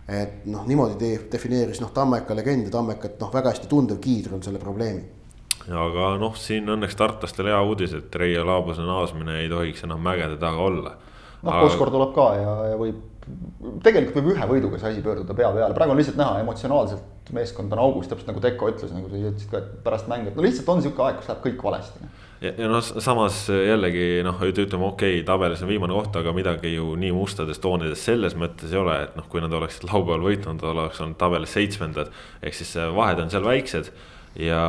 et 0.03 0.45
noh, 0.51 0.65
niimoodi 0.67 1.13
defineeris 1.31 1.79
noh, 1.79 1.91
Tammeka 1.95 2.35
legend 2.35 2.67
ja 2.67 2.71
Tammekat 2.73 3.21
noh, 3.21 3.29
väga 3.31 3.53
hästi 3.53 3.69
tundev 3.71 4.01
Kiidr 4.03 4.33
on 4.35 4.43
selle 4.43 4.59
probleemi. 4.59 5.05
aga 5.69 6.09
noh, 6.19 6.35
siin 6.35 6.67
õnneks 6.67 6.97
tartlastel 6.99 7.47
hea 7.47 7.61
uudis, 7.63 7.93
et 7.93 8.15
Reio 8.15 8.43
Laabuse 8.45 8.83
naasmine 8.83 9.39
ei 9.39 9.49
tohiks 9.49 9.87
enam 9.87 10.03
mägede 10.03 10.37
taga 10.37 10.59
olla. 10.59 10.97
Noh 11.43 11.63
Koskor 11.63 11.91
tuleb 11.93 12.13
ka 12.15 12.27
ja, 12.39 12.53
ja 12.71 12.77
võib 12.79 13.01
tegelikult 13.83 14.19
võib 14.19 14.33
ühe 14.33 14.47
võiduga 14.49 14.79
see 14.79 14.93
asi 14.93 15.03
pöörduda 15.03 15.35
pea 15.37 15.51
peale, 15.55 15.75
praegu 15.75 15.93
on 15.93 15.99
lihtsalt 15.99 16.19
näha 16.19 16.41
emotsionaalselt 16.43 17.31
meeskond 17.31 17.71
on 17.71 17.79
augus, 17.79 18.09
täpselt 18.11 18.27
nagu 18.31 18.41
Teko 18.43 18.69
ütles, 18.73 18.91
nagu 18.91 19.07
sa 19.07 19.15
ütlesid 19.15 19.49
ka, 19.51 19.61
et 19.61 19.79
pärast 19.85 20.09
mängu, 20.11 20.31
et 20.31 20.37
no 20.37 20.43
lihtsalt 20.43 20.69
on 20.73 20.83
sihuke 20.83 21.03
aeg, 21.05 21.19
kus 21.21 21.29
läheb 21.31 21.41
kõik 21.45 21.63
valesti. 21.63 22.09
ja, 22.43 22.51
ja 22.51 22.69
noh, 22.71 22.83
samas 22.83 23.39
jällegi 23.53 24.07
noh, 24.27 24.41
ütleme 24.43 24.89
okei 24.89 25.19
okay,, 25.19 25.25
tabelis 25.27 25.63
on 25.63 25.71
viimane 25.71 25.95
koht, 25.95 26.17
aga 26.19 26.33
midagi 26.35 26.73
ju 26.73 26.97
nii 26.99 27.13
mustades 27.15 27.61
toonides 27.63 28.03
selles 28.03 28.35
mõttes 28.39 28.73
ei 28.75 28.81
ole, 28.81 28.97
et 29.07 29.15
noh, 29.19 29.27
kui 29.31 29.43
nad 29.43 29.55
oleksid 29.55 29.87
laupäeval 29.87 30.25
võitnud, 30.27 30.65
oleks 30.73 30.99
olnud 31.03 31.19
tabelis 31.21 31.55
seitsmendad. 31.55 32.11
ehk 32.41 32.59
siis 32.59 32.75
vahed 32.95 33.23
on 33.23 33.31
seal 33.31 33.47
väiksed 33.47 33.91
ja 34.39 34.63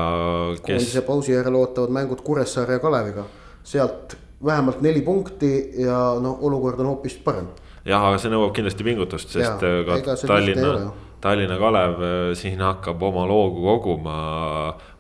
kes. 0.60 0.68
koondise 0.68 1.06
pausi 1.06 1.34
järel 1.34 1.58
ootavad 1.58 1.94
mängud 1.94 2.22
Kuressaare 2.22 2.78
ja 2.78 2.84
Kaleviga, 2.84 3.26
sealt 3.66 4.18
vähemalt 4.44 4.80
neli 4.84 5.02
punkti 5.02 5.52
ja 5.84 5.98
noh, 6.20 6.38
olukord 6.44 6.80
on 6.80 6.92
hoopis 6.94 7.18
parem 7.24 7.48
jah, 7.84 8.04
aga 8.08 8.20
see 8.20 8.32
nõuab 8.32 8.54
kindlasti 8.56 8.86
pingutust, 8.86 9.34
sest 9.34 9.64
ja, 9.64 9.74
äh, 9.82 10.00
ka 10.04 10.16
Tallinna, 10.24 10.72
Tallinna 11.24 11.58
Kalev 11.60 12.00
äh, 12.00 12.32
siin 12.38 12.62
hakkab 12.64 13.02
oma 13.02 13.26
loogu 13.28 13.64
koguma. 13.64 14.16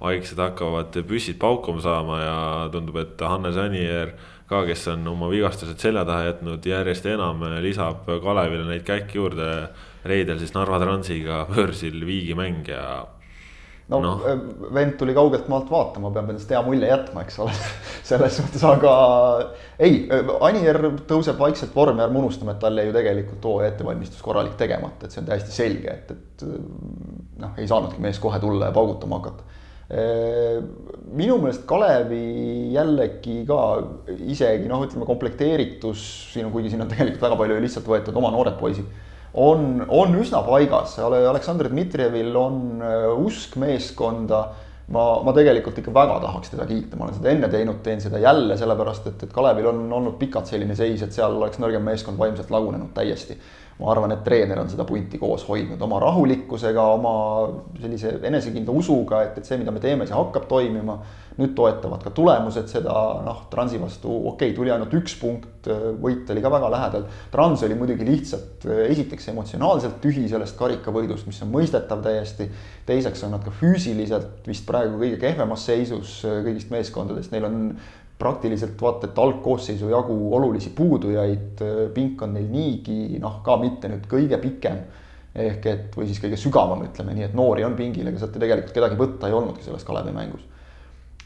vaikselt 0.04 0.40
hakkavad 0.42 0.96
püssid 1.08 1.38
paukuma 1.40 1.80
saama 1.80 2.20
ja 2.20 2.38
tundub, 2.72 2.98
et 3.00 3.20
Hannes 3.20 3.56
Anier 3.56 4.12
ka, 4.48 4.64
kes 4.68 4.88
on 4.92 5.06
oma 5.08 5.30
vigastused 5.32 5.80
selja 5.80 6.04
taha 6.04 6.28
jätnud, 6.28 6.66
järjest 6.66 7.06
enam 7.08 7.40
lisab 7.64 8.04
Kalevile 8.06 8.68
neid 8.68 8.84
käike 8.84 9.18
juurde. 9.18 9.68
reedel 10.04 10.38
siis 10.38 10.52
Narva 10.52 10.78
Transiga 10.82 11.46
börsil 11.48 12.04
viigimäng 12.04 12.68
ja 12.68 13.06
no, 13.88 14.00
no. 14.00 14.12
Äh, 14.26 14.38
vend 14.74 14.96
tuli 14.98 15.14
kaugelt 15.16 15.48
maalt 15.52 15.70
vaatama, 15.72 16.10
peab 16.14 16.30
endast 16.32 16.50
hea 16.52 16.60
mulje 16.64 16.88
jätma, 16.88 17.24
eks 17.24 17.38
ole 17.44 17.54
selles 18.10 18.38
mõttes, 18.44 18.64
aga 18.68 18.92
ei, 19.76 20.04
äh, 20.08 20.30
Anier 20.48 20.80
tõuseb 21.08 21.40
vaikselt 21.40 21.74
vormi, 21.76 22.02
ärme 22.04 22.22
unustame, 22.22 22.54
et 22.54 22.62
tal 22.64 22.80
jäi 22.80 22.88
ju 22.88 22.96
tegelikult 22.96 23.50
hooaja 23.50 23.74
ettevalmistus 23.74 24.24
korralik 24.24 24.56
tegemata, 24.60 25.04
et 25.04 25.14
see 25.14 25.22
on 25.24 25.28
täiesti 25.28 25.54
selge, 25.54 25.98
et, 25.98 26.14
et 26.16 26.46
äh, 26.48 26.56
noh, 27.44 27.58
ei 27.60 27.68
saanudki 27.70 28.00
mees 28.04 28.20
kohe 28.22 28.40
tulla 28.42 28.72
ja 28.72 28.76
paugutama 28.76 29.20
hakata. 29.20 29.52
minu 31.14 31.34
meelest 31.42 31.66
Kalevi 31.68 32.72
jällegi 32.72 33.42
ka 33.46 33.58
isegi 34.32 34.64
noh, 34.70 34.80
ütleme 34.86 35.04
komplekteeritus 35.06 36.04
siin 36.32 36.48
on, 36.48 36.52
kuigi 36.54 36.72
siin 36.72 36.80
on 36.82 36.88
tegelikult 36.88 37.20
väga 37.26 37.36
palju 37.42 37.58
lihtsalt 37.60 37.90
võetud 37.92 38.16
oma 38.16 38.30
noored 38.32 38.56
poisid 38.58 38.88
on, 39.34 39.84
on 39.88 40.14
üsna 40.20 40.42
paigas, 40.46 40.98
Aleksandr 41.02 41.70
Dmitrijevil 41.72 42.36
on 42.38 42.60
äh, 42.82 43.08
usk 43.26 43.58
meeskonda. 43.60 44.44
ma, 44.94 45.02
ma 45.24 45.32
tegelikult 45.32 45.78
ikka 45.80 45.92
väga 45.96 46.18
tahaks 46.20 46.50
teda 46.52 46.66
kiita, 46.68 46.98
ma 47.00 47.06
olen 47.06 47.14
seda 47.16 47.30
enne 47.32 47.48
teinud, 47.48 47.78
teen 47.82 48.02
seda 48.04 48.18
jälle, 48.20 48.56
sellepärast 48.60 49.06
et, 49.08 49.22
et 49.24 49.32
Kalevil 49.32 49.70
on 49.70 49.86
olnud 49.96 50.18
pikalt 50.20 50.50
selline 50.50 50.76
seis, 50.76 51.00
et 51.02 51.12
seal 51.12 51.38
oleks 51.38 51.56
nõrgem 51.62 51.86
meeskond 51.88 52.20
vaimselt 52.20 52.52
lagunenud 52.52 52.92
täiesti. 52.92 53.38
Ma 53.80 53.90
arvan, 53.90 54.12
et 54.14 54.22
treener 54.26 54.60
on 54.62 54.70
seda 54.70 54.86
punti 54.86 55.18
koos 55.18 55.42
hoidnud 55.48 55.80
oma 55.82 55.98
rahulikkusega, 56.04 56.84
oma 56.94 57.14
sellise 57.80 58.18
enesekindla 58.22 58.74
usuga, 58.78 59.24
et, 59.26 59.40
et 59.40 59.48
see, 59.48 59.58
mida 59.58 59.74
me 59.74 59.82
teeme, 59.82 60.06
see 60.06 60.16
hakkab 60.16 60.48
toimima. 60.50 60.98
nüüd 61.34 61.50
toetavad 61.58 61.98
ka 61.98 62.12
tulemused 62.14 62.68
seda, 62.70 62.92
noh, 63.26 63.40
Transi 63.50 63.80
vastu, 63.82 64.06
okei 64.06 64.52
okay,, 64.52 64.54
tuli 64.54 64.70
ainult 64.70 64.92
üks 64.94 65.16
punkt, 65.18 65.66
võit 65.98 66.28
oli 66.30 66.44
ka 66.44 66.52
väga 66.54 66.68
lähedal. 66.70 67.08
Trans 67.32 67.64
oli 67.66 67.74
muidugi 67.74 68.06
lihtsalt 68.06 68.62
esiteks 68.84 69.32
emotsionaalselt 69.32 69.96
tühi 70.04 70.28
sellest 70.30 70.54
karikavõidust, 70.60 71.26
mis 71.26 71.42
on 71.42 71.50
mõistetav 71.50 72.04
täiesti. 72.06 72.46
teiseks 72.86 73.24
on 73.26 73.34
nad 73.34 73.42
ka 73.42 73.50
füüsiliselt 73.50 74.46
vist 74.46 74.62
praegu 74.68 75.00
kõige 75.00 75.18
kehvemas 75.26 75.66
seisus 75.66 76.20
kõigist 76.22 76.70
meeskondadest, 76.70 77.34
neil 77.34 77.50
on 77.50 77.58
praktiliselt 78.18 78.82
vaata, 78.82 79.08
et 79.08 79.18
algkoosseisu 79.18 79.88
jagu 79.90 80.16
olulisi 80.36 80.70
puudujaid, 80.76 81.62
pink 81.94 82.22
on 82.22 82.36
neil 82.36 82.46
niigi 82.50 83.18
noh, 83.22 83.40
ka 83.44 83.56
mitte 83.60 83.90
nüüd 83.90 84.06
kõige 84.10 84.38
pikem. 84.42 84.84
ehk 85.34 85.64
et 85.66 85.96
või 85.98 86.06
siis 86.06 86.20
kõige 86.22 86.36
sügavam, 86.38 86.84
ütleme 86.86 87.10
nii, 87.16 87.24
et 87.26 87.32
noori 87.34 87.64
on 87.66 87.74
pingil, 87.74 88.06
ega 88.06 88.20
sealt 88.20 88.36
ju 88.36 88.42
tegelikult 88.42 88.74
kedagi 88.76 88.98
võtta 89.00 89.26
ei 89.26 89.34
olnudki 89.34 89.64
selles 89.66 89.82
Kalevi 89.84 90.12
mängus. 90.14 90.44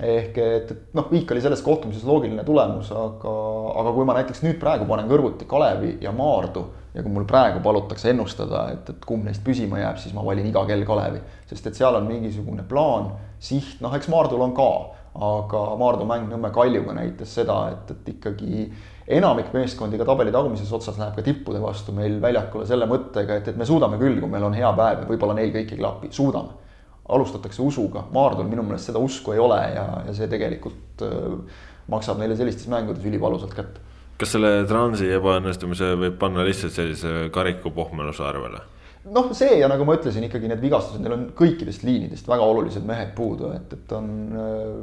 ehk 0.01 0.39
et, 0.39 0.71
et 0.73 0.95
noh, 0.97 1.11
viik 1.13 1.31
oli 1.35 1.43
selles 1.45 1.63
kohtumises 1.63 2.05
loogiline 2.09 2.45
tulemus, 2.45 2.93
aga, 2.95 3.35
aga 3.83 3.93
kui 3.93 4.09
ma 4.09 4.17
näiteks 4.17 4.43
nüüd 4.47 4.59
praegu 4.63 4.89
panen 4.89 5.11
kõrvuti 5.11 5.45
Kalevi 5.51 5.99
ja 6.01 6.13
Maardu 6.13 6.65
ja 6.95 7.03
kui 7.03 7.13
mul 7.13 7.27
praegu 7.29 7.61
palutakse 7.61 8.15
ennustada, 8.15 8.71
et, 8.73 8.89
et 8.89 9.05
kumb 9.05 9.29
neist 9.29 9.45
püsima 9.45 9.83
jääb, 9.83 9.99
siis 10.01 10.15
ma 10.17 10.25
valin 10.25 10.47
iga 10.49 10.65
kell 10.67 10.87
Kalevi, 10.89 11.21
sest 11.51 11.67
et 11.69 11.77
seal 11.77 11.99
on 11.99 12.09
mingisugune 12.09 12.65
plaan, 12.69 13.13
siht, 13.39 13.83
noh, 13.85 13.93
eks 13.95 14.09
Maardul 14.09 14.47
on 14.49 14.57
ka 14.57 14.71
aga 15.19 15.65
Maardu 15.79 16.07
mäng 16.07 16.29
Nõmme 16.31 16.51
Kaljuga 16.55 16.95
näitas 16.95 17.33
seda, 17.35 17.57
et, 17.73 17.91
et 17.95 18.11
ikkagi 18.15 18.69
enamik 19.19 19.51
meeskondi 19.55 19.99
ka 19.99 20.07
tabeli 20.07 20.33
tagumises 20.35 20.71
otsas 20.77 20.99
läheb 21.01 21.17
ka 21.17 21.25
tippude 21.27 21.61
vastu 21.63 21.95
meil 21.97 22.19
väljakule 22.23 22.67
selle 22.69 22.87
mõttega, 22.91 23.41
et, 23.41 23.51
et 23.51 23.59
me 23.59 23.67
suudame 23.67 23.99
küll, 24.01 24.19
kui 24.21 24.31
meil 24.31 24.47
on 24.47 24.57
hea 24.57 24.71
päev 24.77 25.03
ja 25.03 25.09
võib-olla 25.09 25.39
neil 25.39 25.51
kõik 25.55 25.75
ei 25.75 25.81
klapi, 25.81 26.13
suudame. 26.15 26.55
alustatakse 27.09 27.63
usuga, 27.65 28.05
Maardul 28.13 28.51
minu 28.51 28.63
meelest 28.63 28.91
seda 28.91 29.01
usku 29.01 29.33
ei 29.33 29.41
ole 29.41 29.61
ja, 29.75 29.87
ja 30.07 30.15
see 30.15 30.29
tegelikult 30.29 31.05
äh, 31.07 31.61
maksab 31.89 32.19
neile 32.21 32.37
sellistes 32.37 32.69
mängudes 32.69 33.05
ülivalusalt 33.09 33.55
kätte. 33.57 33.81
kas 34.21 34.35
selle 34.35 34.67
Transi 34.69 35.09
ebaõnnestumise 35.17 35.95
võib 35.97 36.19
panna 36.21 36.45
lihtsalt 36.45 36.77
sellise 36.77 37.31
kariku 37.33 37.73
pohmeluse 37.75 38.23
arvele? 38.29 38.61
Noh, 39.15 39.31
see 39.37 39.59
ja 39.61 39.69
nagu 39.71 39.87
ma 39.89 39.97
ütlesin, 39.99 40.25
ikkagi 40.29 40.51
need 40.51 40.63
vigastused, 40.63 41.03
neil 41.03 41.17
on 41.17 41.27
kõikidest 41.39 41.85
liinidest 41.87 42.29
väga 42.31 42.47
olulised 42.47 42.87
mehed 42.89 43.15
puudu, 43.17 43.53
et, 43.57 43.73
et 43.77 43.95
on 43.97 44.11
äh, 44.33 44.75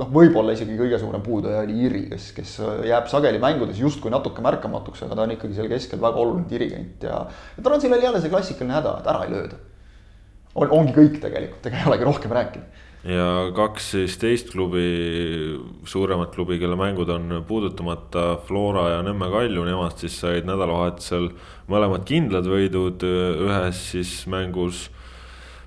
noh, 0.00 0.12
võib-olla 0.14 0.54
isegi 0.56 0.76
kõige 0.78 0.98
suurem 1.02 1.22
puuduja 1.24 1.62
oli 1.64 1.76
Iri, 1.86 2.04
kes, 2.12 2.30
kes 2.36 2.54
jääb 2.88 3.10
sageli 3.12 3.42
mängudes 3.42 3.80
justkui 3.82 4.12
natuke 4.12 4.44
märkamatuks, 4.44 5.04
aga 5.06 5.18
ta 5.18 5.26
on 5.26 5.34
ikkagi 5.36 5.58
seal 5.58 5.70
keskel 5.72 6.02
väga 6.02 6.22
oluline 6.22 6.48
dirigent 6.50 7.06
ja, 7.06 7.20
ja 7.56 7.66
Transil 7.66 7.94
oli 7.94 8.08
jälle 8.08 8.22
see 8.24 8.32
klassikaline 8.32 8.78
häda, 8.78 8.96
et 9.00 9.12
ära 9.12 9.26
ei 9.26 9.34
lööda. 9.34 9.60
on, 10.54 10.74
ongi 10.80 10.96
kõik 10.96 11.20
tegelikult, 11.22 11.68
ega 11.68 11.82
ei 11.82 11.92
olegi 11.92 12.10
rohkem 12.10 12.34
rääkida 12.34 12.82
ja 13.04 13.28
kaks 13.56 13.90
siis 13.94 14.16
teist 14.20 14.50
klubi, 14.54 14.84
suuremat 15.84 16.32
klubi, 16.34 16.58
kelle 16.60 16.76
mängud 16.80 17.10
on 17.12 17.42
puudutamata, 17.48 18.38
Flora 18.46 18.88
ja 18.94 19.02
Nõmme 19.04 19.28
Kalju, 19.32 19.64
nemad 19.68 19.98
siis 20.00 20.16
said 20.22 20.48
nädalavahetusel 20.48 21.28
mõlemad 21.68 22.06
kindlad 22.08 22.48
võidud, 22.48 23.04
ühes 23.04 23.82
siis 23.92 24.22
mängus 24.32 24.86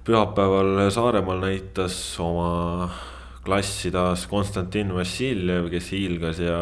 pühapäeval 0.08 0.88
Saaremaal 0.94 1.42
näitas 1.44 1.98
oma 2.24 2.88
klassi 3.46 3.92
taas 3.92 4.26
Konstantin 4.28 4.94
Vassiljev, 4.96 5.70
kes 5.72 5.92
hiilgas 5.94 6.42
ja, 6.44 6.62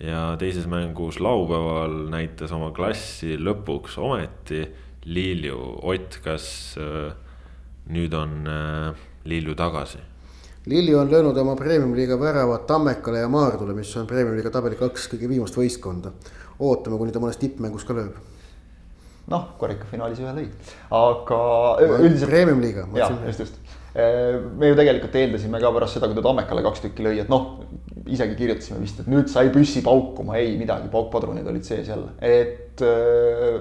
ja 0.00 0.22
teises 0.40 0.68
mängus 0.70 1.18
laupäeval 1.20 2.06
näitas 2.12 2.54
oma 2.54 2.70
klassi 2.76 3.36
lõpuks 3.40 3.98
ometi 4.00 4.62
Lilju. 5.02 5.58
Ott, 5.82 6.20
kas 6.22 6.46
äh, 6.78 7.10
nüüd 7.90 8.14
on 8.14 8.38
äh, 8.46 9.04
Lilju 9.26 9.58
tagasi? 9.58 10.11
Lilju 10.66 10.98
on 10.98 11.10
löönud 11.10 11.36
oma 11.36 11.56
premium-liiga 11.58 12.20
väravad 12.20 12.66
Tammekale 12.66 13.18
ja 13.18 13.28
Maardule, 13.28 13.74
mis 13.74 13.96
on 13.98 14.06
premium-liiga 14.06 14.50
tabeli 14.54 14.76
kaks 14.78 15.08
kõige 15.10 15.28
viimast 15.28 15.56
võistkonda. 15.58 16.12
ootame, 16.62 16.98
kuni 17.00 17.10
ta 17.12 17.18
mõnes 17.18 17.40
tippmängus 17.40 17.82
ka 17.84 17.96
lööb. 17.96 18.14
noh, 19.32 19.48
karikafinaalis 19.58 20.20
ühe 20.22 20.34
lõi, 20.36 20.46
aga 20.98 21.40
üldiselt. 21.98 22.30
Premium-liiga. 22.30 22.86
jah, 22.94 23.10
just, 23.26 23.40
just. 23.40 23.58
Me 23.94 24.70
ju 24.70 24.76
tegelikult 24.78 25.16
eeldasime 25.20 25.60
ka 25.60 25.72
pärast 25.74 25.98
seda, 25.98 26.08
kui 26.08 26.16
ta 26.16 26.24
Tammekale 26.24 26.64
kaks 26.64 26.86
tükki 26.86 27.04
lõi, 27.04 27.18
et 27.20 27.32
noh, 27.32 27.62
isegi 28.08 28.36
kirjutasime 28.38 28.80
vist, 28.80 29.02
et 29.02 29.10
nüüd 29.12 29.28
sai 29.30 29.50
püssi 29.52 29.82
paukuma, 29.84 30.38
ei 30.40 30.56
midagi, 30.60 30.88
paukpadrunid 30.92 31.46
olid 31.52 31.66
sees 31.66 31.90
jälle, 31.92 32.14
et 32.24 32.80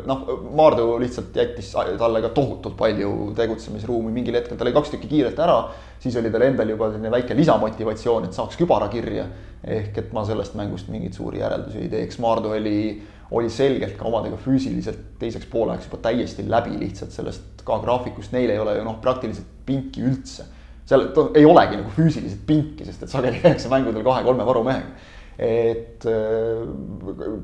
noh, 0.08 0.24
Maardu 0.56 0.96
lihtsalt 1.04 1.36
jättis 1.36 1.74
talle 1.76 2.24
ka 2.24 2.32
tohutult 2.36 2.78
palju 2.80 3.34
tegutsemisruumi, 3.38 4.14
mingil 4.16 4.40
hetkel 4.40 4.60
ta 4.60 4.68
lõi 4.68 4.76
kaks 4.78 4.96
tükki 4.96 5.12
kiirelt 5.12 5.40
ära 5.44 5.60
siis 6.02 6.18
oli 6.18 6.32
tal 6.34 6.46
endal 6.46 6.70
juba 6.74 6.90
selline 6.90 7.14
väike 7.14 7.38
lisamotivatsioon, 7.38 8.26
et 8.26 8.38
saaks 8.38 8.60
kübara 8.60 8.90
kirja. 8.92 9.30
ehk 9.62 9.98
et 9.98 10.14
ma 10.14 10.24
sellest 10.26 10.56
mängust 10.58 10.88
mingeid 10.90 11.14
suuri 11.14 11.38
järeldusi 11.38 11.84
ei 11.84 11.90
teeks, 11.90 12.16
Maardu 12.18 12.50
oli, 12.58 12.96
oli 13.32 13.50
selgelt 13.50 13.96
ka 14.00 14.08
omadega 14.10 14.38
füüsiliselt 14.42 15.16
teiseks 15.20 15.48
pooleks 15.52 15.88
juba 15.88 16.02
täiesti 16.04 16.44
läbi 16.50 16.76
lihtsalt 16.82 17.14
sellest 17.16 17.64
ka 17.66 17.78
graafikust, 17.84 18.34
neil 18.36 18.52
ei 18.52 18.60
ole 18.60 18.76
ju 18.78 18.84
noh, 18.88 18.98
praktiliselt 19.04 19.48
pinki 19.66 20.04
üldse. 20.04 20.48
seal 20.86 21.08
ei 21.38 21.46
olegi 21.48 21.80
nagu 21.80 21.94
füüsiliselt 21.96 22.44
pinki, 22.48 22.86
sest 22.88 23.06
et 23.06 23.14
sageli 23.14 23.40
käiakse 23.44 23.72
mängudel 23.72 24.04
kahe-kolme 24.04 24.46
varumehega 24.46 25.10
et 25.42 26.06
äh, 26.06 26.66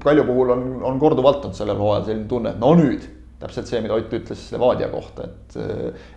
Kalju 0.03 0.25
puhul 0.27 0.51
on, 0.53 0.65
on 0.85 0.99
korduvalt 0.99 1.45
olnud 1.45 1.57
sellel 1.57 1.79
hooajal 1.79 2.09
selline 2.09 2.27
tunne, 2.29 2.51
et 2.53 2.59
no 2.61 2.73
nüüd 2.77 3.07
täpselt 3.41 3.69
see, 3.69 3.79
mida 3.85 3.93
Ott 3.93 4.13
ütles 4.17 4.43
Levadia 4.53 4.87
kohta, 4.89 5.27
et, 5.29 5.57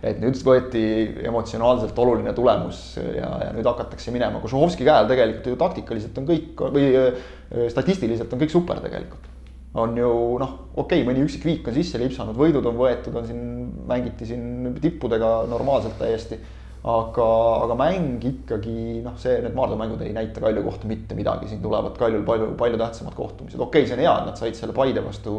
et 0.09 0.21
nüüd 0.21 0.39
võeti 0.45 0.83
emotsionaalselt 1.29 1.97
oluline 2.01 2.33
tulemus 2.37 2.95
ja, 2.97 3.29
ja 3.45 3.51
nüüd 3.53 3.69
hakatakse 3.69 4.13
minema. 4.13 4.41
Košuhovski 4.41 4.87
käe 4.87 4.95
all 4.95 5.09
tegelikult 5.09 5.51
ju 5.51 5.59
taktikaliselt 5.61 6.17
on 6.17 6.29
kõik 6.29 6.63
või 6.73 6.87
statistiliselt 7.69 8.33
on 8.33 8.41
kõik 8.41 8.55
super 8.55 8.81
tegelikult. 8.81 9.30
On 9.73 9.97
ju 9.97 10.09
noh, 10.41 10.55
okei 10.75 11.01
okay,, 11.01 11.05
mõni 11.07 11.23
üksik 11.23 11.45
viik 11.47 11.67
on 11.69 11.75
sisse 11.75 11.99
lipsanud, 12.01 12.35
võidud 12.37 12.65
on 12.67 12.79
võetud, 12.79 13.15
on 13.15 13.27
siin, 13.27 13.45
mängiti 13.87 14.27
siin 14.27 14.73
tippudega 14.81 15.41
normaalselt 15.51 15.99
täiesti. 16.01 16.39
Aga, 16.81 17.25
aga 17.61 17.75
mäng 17.77 18.23
ikkagi 18.25 19.03
noh, 19.05 19.13
see, 19.21 19.35
need 19.43 19.53
Maardu 19.53 19.75
mängud 19.77 19.99
ei 20.01 20.15
näita 20.15 20.41
Kalju 20.41 20.63
kohta 20.65 20.87
mitte 20.89 21.13
midagi, 21.13 21.45
siin 21.51 21.59
tulevad 21.61 21.93
Kaljul 21.99 22.23
palju, 22.25 22.47
palju 22.57 22.79
tähtsamad 22.81 23.13
kohtumised, 23.13 23.59
okei 23.61 23.83
okay,, 23.83 23.89
see 23.89 23.99
on 23.99 24.01
hea, 24.01 24.13
et 24.17 24.31
nad 24.31 24.41
said 24.41 24.57
selle 24.57 24.73
Paide 24.73 25.03
vastu 25.05 25.35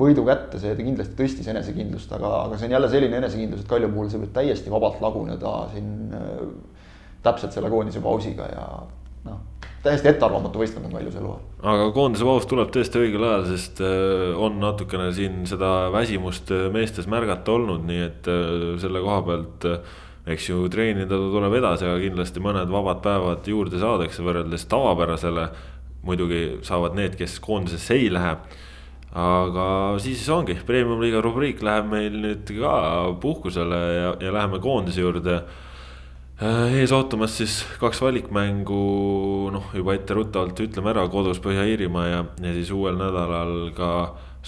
võidu 0.00 0.24
kätte, 0.26 0.58
see 0.58 0.74
kindlasti 0.80 1.14
tõstis 1.14 1.46
enesekindlust, 1.52 2.10
aga, 2.18 2.32
aga 2.48 2.58
see 2.58 2.66
on 2.66 2.74
jälle 2.74 2.90
selline 2.90 3.20
enesekindlus, 3.22 3.62
et 3.62 3.70
Kalju 3.70 3.92
puhul 3.94 4.10
see 4.10 4.24
võib 4.24 4.34
täiesti 4.34 4.74
vabalt 4.74 4.98
laguneda 5.04 5.54
siin 5.76 5.94
äh, 6.18 6.42
täpselt 7.22 7.54
selle 7.54 7.70
koondise 7.70 8.02
pausiga 8.02 8.50
ja 8.50 8.66
täiesti 9.84 10.10
ettearvamatu 10.12 10.60
võistkond 10.60 10.88
on 10.88 10.94
Kalju 10.96 11.14
sel 11.14 11.24
hooajal. 11.26 11.48
aga 11.72 11.88
koondise 11.96 12.28
paus 12.28 12.46
tuleb 12.50 12.70
tõesti 12.74 13.00
õigel 13.00 13.26
ajal, 13.28 13.46
sest 13.52 13.82
äh, 13.84 14.36
on 14.36 14.60
natukene 14.62 15.10
siin 15.16 15.42
seda 15.50 15.90
väsimust 15.94 16.52
äh, 16.54 16.68
meestes 16.72 17.10
märgata 17.10 17.56
olnud, 17.56 17.84
nii 17.88 18.06
et 18.06 18.30
selle 18.82 19.02
koha 19.04 19.20
pealt 19.28 19.68
eks 20.30 20.50
ju 20.50 20.64
treenida 20.70 21.16
tuleb 21.16 21.54
edasi, 21.58 21.88
aga 21.88 22.00
kindlasti 22.02 22.42
mõned 22.44 22.70
vabad 22.70 23.00
päevad 23.04 23.46
juurde 23.48 23.80
saadakse 23.80 24.22
võrreldes 24.22 24.66
tavapärasele. 24.70 25.48
muidugi 26.02 26.60
saavad 26.64 26.94
need, 26.96 27.16
kes 27.16 27.40
koondisesse 27.44 27.94
ei 27.94 28.12
lähe 28.12 28.36
aga 29.10 29.98
siis 29.98 30.22
ongi, 30.30 30.54
premium-liiga 30.66 31.20
rubriik 31.24 31.62
läheb 31.66 31.88
meil 31.90 32.14
nüüd 32.22 32.52
ka 32.60 32.74
puhkusele 33.22 33.80
ja, 33.96 34.12
ja 34.22 34.32
läheme 34.32 34.60
koondise 34.62 35.02
juurde. 35.02 35.40
Äh, 36.40 36.78
ees 36.80 36.92
ootamas 36.96 37.34
siis 37.36 37.58
kaks 37.76 37.98
valikmängu, 38.00 38.76
noh 39.52 39.74
juba 39.76 39.92
etteruttavalt 39.92 40.62
ütleme 40.64 40.88
ära, 40.94 41.02
kodus 41.12 41.36
Põhja-Iirimaa 41.44 42.04
ja, 42.08 42.22
ja 42.40 42.52
siis 42.56 42.70
uuel 42.72 42.96
nädalal 42.96 43.68
ka 43.76 43.90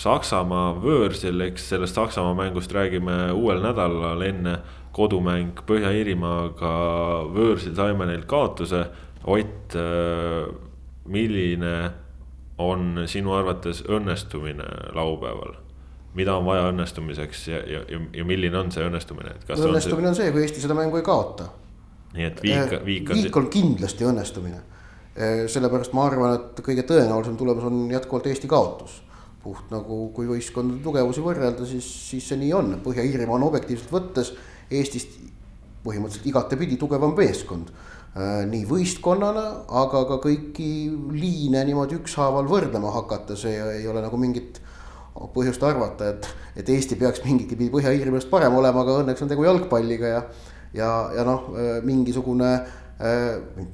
Saksamaa 0.00 0.70
võõrsil, 0.80 1.36
eks 1.50 1.68
sellest 1.74 2.00
Saksamaa 2.00 2.32
mängust 2.38 2.72
räägime 2.72 3.28
uuel 3.36 3.60
nädalal 3.60 4.24
enne 4.24 4.56
kodumäng 4.96 5.60
Põhja-Iirimaaga 5.68 6.72
võõrsil 7.28 7.76
saime 7.76 8.08
neilt 8.08 8.24
kaotuse. 8.24 8.86
Ott, 9.28 9.76
äh, 9.76 10.48
milline 11.12 11.76
on 12.56 13.02
sinu 13.04 13.36
arvates 13.36 13.84
õnnestumine 13.84 14.96
laupäeval? 14.96 15.58
mida 16.16 16.34
on 16.36 16.44
vaja 16.44 16.66
õnnestumiseks 16.68 17.46
ja, 17.48 17.58
ja, 17.68 17.78
ja, 17.88 17.98
ja 18.16 18.24
milline 18.28 18.56
on 18.58 18.72
see 18.72 18.84
õnnestumine? 18.84 19.36
õnnestumine 19.48 20.08
on 20.10 20.16
see, 20.16 20.28
on 20.28 20.32
see, 20.32 20.32
kui 20.32 20.44
Eesti 20.44 20.64
seda 20.64 20.76
mängu 20.76 20.98
ei 21.00 21.04
kaota. 21.04 21.52
Nii 22.14 22.26
et 22.28 22.42
viik, 22.44 22.72
eh, 22.72 22.84
viik 22.84 23.10
on. 23.10 23.22
viik 23.22 23.36
on 23.36 23.48
kindlasti 23.52 24.08
õnnestumine. 24.08 24.60
Eh, 25.12 25.46
sellepärast 25.52 25.94
ma 25.96 26.06
arvan, 26.08 26.34
et 26.38 26.60
kõige 26.64 26.86
tõenäolisem 26.88 27.36
tulemus 27.36 27.64
on 27.68 27.88
jätkuvalt 27.90 28.26
Eesti 28.32 28.48
kaotus. 28.48 29.02
puht 29.42 29.72
nagu, 29.74 30.12
kui 30.14 30.22
võistkondade 30.22 30.84
tugevusi 30.84 31.18
võrrelda, 31.18 31.64
siis, 31.66 31.82
siis 31.82 32.28
see 32.28 32.36
nii 32.38 32.52
on, 32.54 32.76
Põhja-Iirimaa 32.84 33.34
on 33.34 33.48
objektiivselt 33.48 33.90
võttes 33.90 34.28
Eestist 34.70 35.16
põhimõtteliselt 35.82 36.28
igatepidi 36.30 36.76
tugevam 36.78 37.10
meeskond 37.16 37.72
Äh, 38.12 38.42
nii 38.44 38.66
võistkonnana, 38.68 39.42
aga 39.72 40.02
ka 40.04 40.18
kõiki 40.20 40.66
liine 41.16 41.62
niimoodi 41.64 41.96
ükshaaval 41.96 42.44
võrdlema 42.44 42.90
hakata, 42.92 43.38
see 43.40 43.54
ei 43.56 43.86
ole 43.88 44.02
nagu 44.04 44.18
mingit 44.20 44.58
põhjust 45.32 45.64
arvata, 45.64 46.10
et, 46.12 46.28
et 46.60 46.72
Eesti 46.74 46.98
peaks 47.00 47.22
mingitki 47.24 47.56
pidi 47.56 47.72
Põhja-Iirimaast 47.72 48.28
parem 48.28 48.58
olema, 48.58 48.82
aga 48.84 48.98
õnneks 49.00 49.24
on 49.24 49.32
tegu 49.32 49.46
jalgpalliga 49.46 50.10
ja. 50.10 50.20
Ja, 50.74 50.90
ja 51.16 51.24
noh, 51.26 51.50
mingisugune, 51.84 52.52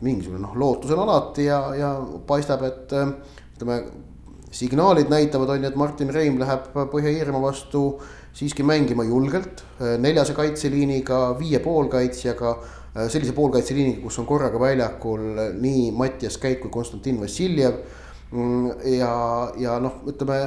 mingisugune 0.00 0.42
noh, 0.42 0.54
lootus 0.58 0.92
on 0.94 1.02
alati 1.04 1.48
ja, 1.48 1.62
ja 1.78 1.94
paistab, 2.26 2.64
et 2.68 2.94
ütleme. 3.56 3.82
signaalid 4.50 5.10
näitavad, 5.12 5.50
on 5.52 5.62
ju, 5.62 5.68
et 5.68 5.76
Martin 5.76 6.08
Reim 6.14 6.38
läheb 6.40 6.70
Põhja-Iirimaa 6.72 7.42
vastu 7.42 7.82
siiski 8.32 8.64
mängima 8.64 9.04
julgelt, 9.04 9.60
neljase 10.00 10.32
kaitseliiniga, 10.32 11.18
viie 11.38 11.60
poolkaitsjaga 11.60 12.54
sellise 13.06 13.34
poolkaitseliiniga, 13.36 14.00
kus 14.02 14.18
on 14.18 14.26
korraga 14.26 14.60
väljakul 14.60 15.26
nii 15.60 15.90
Mattias 15.96 16.38
Käik 16.40 16.62
kui 16.64 16.72
Konstantin 16.72 17.20
Vassiljev. 17.20 17.82
Mm, 18.32 18.72
ja, 18.98 19.12
ja 19.56 19.78
noh, 19.80 20.02
ütleme 20.08 20.40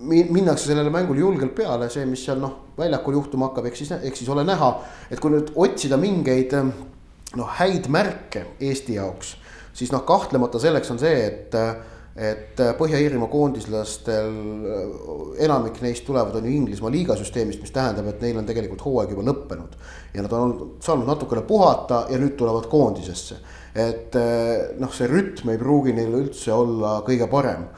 minnakse 0.00 0.70
sellele 0.70 0.90
mängule 0.90 1.20
julgelt 1.20 1.54
peale, 1.56 1.90
see, 1.92 2.06
mis 2.08 2.22
seal 2.24 2.40
noh, 2.40 2.56
väljakul 2.78 3.18
juhtuma 3.18 3.50
hakkab, 3.50 3.68
eks 3.70 3.82
siis, 3.82 3.92
eks 4.00 4.22
siis 4.22 4.32
ole 4.32 4.44
näha. 4.48 4.72
et 5.10 5.20
kui 5.20 5.32
nüüd 5.34 5.52
otsida 5.60 5.98
mingeid 6.00 6.54
noh, 6.56 7.54
häid 7.60 7.88
märke 7.92 8.46
Eesti 8.60 8.96
jaoks, 8.96 9.34
siis 9.76 9.92
noh, 9.92 10.04
kahtlemata 10.08 10.60
selleks 10.62 10.90
on 10.94 11.02
see, 11.02 11.24
et 11.26 11.58
et 12.20 12.58
Põhja-Iirimaa 12.76 13.30
koondislastel 13.30 14.32
enamik 15.40 15.78
neist 15.80 16.02
tulevad 16.04 16.34
on 16.36 16.48
ju 16.48 16.50
Inglismaa 16.52 16.90
liigasüsteemist, 16.92 17.62
mis 17.62 17.70
tähendab, 17.72 18.08
et 18.10 18.24
neil 18.24 18.40
on 18.40 18.48
tegelikult 18.48 18.82
hooaeg 18.84 19.14
juba 19.14 19.22
lõppenud. 19.28 19.76
ja 20.12 20.24
nad 20.26 20.32
on 20.34 20.56
saanud 20.82 21.06
natukene 21.06 21.44
puhata 21.46 22.08
ja 22.10 22.18
nüüd 22.18 22.34
tulevad 22.36 22.66
koondisesse. 22.68 23.38
et 23.74 24.18
noh, 24.82 24.92
see 24.92 25.06
rütm 25.06 25.54
ei 25.54 25.62
pruugi 25.62 25.94
neil 25.94 26.18
üldse 26.24 26.52
olla 26.52 26.98
kõige 27.06 27.30
parem 27.30 27.68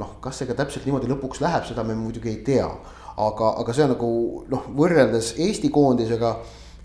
noh, 0.00 0.16
kas 0.22 0.40
see 0.40 0.48
ka 0.48 0.56
täpselt 0.58 0.86
niimoodi 0.88 1.10
lõpuks 1.10 1.42
läheb, 1.44 1.66
seda 1.68 1.84
me 1.86 1.96
muidugi 1.98 2.32
ei 2.32 2.40
tea. 2.46 2.68
aga, 3.20 3.50
aga 3.60 3.72
see 3.76 3.84
on 3.84 3.92
nagu 3.92 4.10
noh, 4.48 4.70
võrreldes 4.78 5.34
Eesti 5.44 5.68
koondisega, 5.74 6.30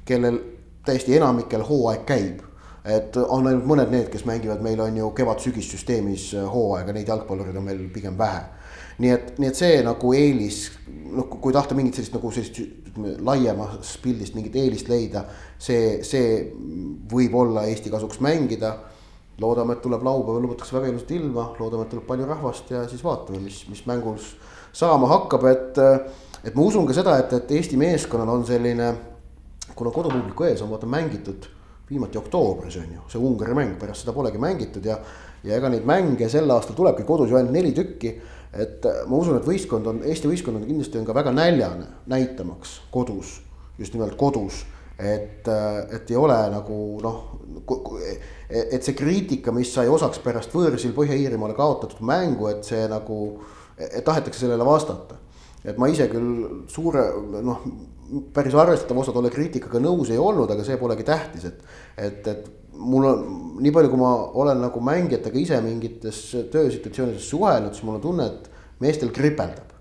kellel 0.06 0.40
täiesti 0.86 1.16
enamikel 1.16 1.64
hooaeg 1.64 2.04
käib. 2.10 2.44
et 2.86 3.16
on 3.18 3.48
ainult 3.50 3.66
mõned 3.66 3.90
need, 3.90 4.10
kes 4.14 4.28
mängivad, 4.30 4.60
meil 4.62 4.82
on 4.84 4.98
ju 4.98 5.08
kevad-sügissüsteemis 5.18 6.28
hooaega, 6.54 6.94
neid 6.94 7.08
jalgpallureid 7.10 7.56
on 7.58 7.66
meil 7.66 7.80
pigem 7.94 8.18
vähe. 8.18 8.44
nii 9.00 9.12
et, 9.12 9.32
nii 9.40 9.50
et 9.50 9.58
see 9.60 9.80
nagu 9.84 10.14
eelis, 10.14 10.60
noh, 10.88 11.30
kui 11.30 11.54
tahta 11.54 11.76
mingit 11.76 11.98
sellist 11.98 12.14
nagu 12.16 12.32
sellist 12.32 12.60
ütleme 12.62 13.16
laiemas 13.26 13.96
pildist 14.04 14.36
mingit 14.36 14.56
eelist 14.56 14.90
leida, 14.92 15.26
see, 15.60 16.04
see 16.04 16.52
võib 17.12 17.36
olla 17.36 17.66
Eesti 17.68 17.92
kasuks 17.94 18.22
mängida 18.24 18.76
loodame, 19.42 19.76
et 19.76 19.82
tuleb 19.84 20.04
laupäeval, 20.04 20.44
lubatakse 20.46 20.76
väga 20.78 20.92
ilusat 20.92 21.12
ilma, 21.18 21.50
loodame, 21.60 21.84
et 21.84 21.92
tuleb 21.96 22.06
palju 22.08 22.28
rahvast 22.30 22.72
ja 22.72 22.86
siis 22.90 23.04
vaatame, 23.04 23.42
mis, 23.44 23.64
mis 23.70 23.84
mängus 23.90 24.36
saama 24.74 25.10
hakkab, 25.12 25.50
et. 25.52 25.84
et 26.46 26.56
ma 26.56 26.62
usun 26.62 26.86
ka 26.86 26.94
seda, 26.94 27.18
et, 27.18 27.32
et 27.34 27.52
Eesti 27.58 27.78
meeskonnal 27.82 28.30
on 28.30 28.44
selline, 28.46 28.92
kuna 29.76 29.92
kodupubliku 29.92 30.46
ees 30.46 30.62
on 30.62 30.70
vaata 30.70 30.86
mängitud 30.86 31.48
viimati 31.90 32.18
oktoobris 32.18 32.78
on 32.78 32.94
ju, 32.94 33.04
see 33.10 33.22
Ungari 33.22 33.54
mäng, 33.58 33.76
pärast 33.82 34.06
seda 34.06 34.14
polegi 34.14 34.42
mängitud 34.42 34.86
ja. 34.86 34.98
ja 35.46 35.58
ega 35.58 35.70
neid 35.70 35.86
mänge 35.86 36.30
sel 36.30 36.50
aastal 36.50 36.78
tulebki 36.78 37.06
kodus 37.06 37.30
ju 37.30 37.38
ainult 37.38 37.54
neli 37.54 37.74
tükki. 37.78 38.16
et 38.54 38.86
ma 39.10 39.18
usun, 39.18 39.38
et 39.38 39.46
võistkond 39.46 39.90
on, 39.90 40.00
Eesti 40.08 40.30
võistkond 40.32 40.62
on 40.62 40.66
kindlasti 40.66 41.02
on 41.02 41.06
ka 41.06 41.14
väga 41.14 41.34
näljane 41.36 41.90
näitamaks 42.08 42.80
kodus, 42.92 43.40
just 43.78 43.94
nimelt 43.94 44.16
kodus 44.18 44.64
et, 45.00 45.48
et 45.92 46.12
ei 46.12 46.18
ole 46.18 46.38
nagu 46.54 46.78
noh, 47.04 47.18
et 48.50 48.84
see 48.86 48.94
kriitika, 48.98 49.54
mis 49.56 49.72
sai 49.74 49.90
osaks 49.90 50.20
pärast 50.24 50.54
võõrsil 50.54 50.94
Põhja-Iirimaale 50.96 51.56
kaotatud 51.58 52.04
mängu, 52.06 52.50
et 52.52 52.68
see 52.68 52.84
nagu, 52.92 53.20
et 53.78 54.04
tahetakse 54.06 54.46
sellele 54.46 54.66
vastata. 54.68 55.22
et 55.66 55.80
ma 55.82 55.88
ise 55.90 56.06
küll 56.06 56.66
suure 56.70 57.02
noh, 57.42 57.64
päris 58.34 58.54
arvestatav 58.54 59.00
osa 59.02 59.14
tolle 59.16 59.32
kriitikaga 59.34 59.80
nõus 59.82 60.12
ei 60.14 60.20
olnud, 60.22 60.52
aga 60.52 60.64
see 60.64 60.78
polegi 60.78 61.08
tähtis, 61.08 61.48
et, 61.50 61.64
et, 61.98 62.28
et 62.28 62.46
mul 62.78 63.08
on 63.10 63.24
nii 63.66 63.74
palju, 63.74 63.90
kui 63.90 64.02
ma 64.02 64.12
olen 64.44 64.62
nagu 64.62 64.84
mängijatega 64.84 65.42
ise 65.42 65.62
mingites 65.66 66.20
töösituatsioonides 66.54 67.30
suhelnud, 67.32 67.74
siis 67.74 67.88
mul 67.88 67.98
on 67.98 68.04
tunne, 68.04 68.30
et 68.30 68.84
meestel 68.84 69.10
kripeldab. 69.16 69.74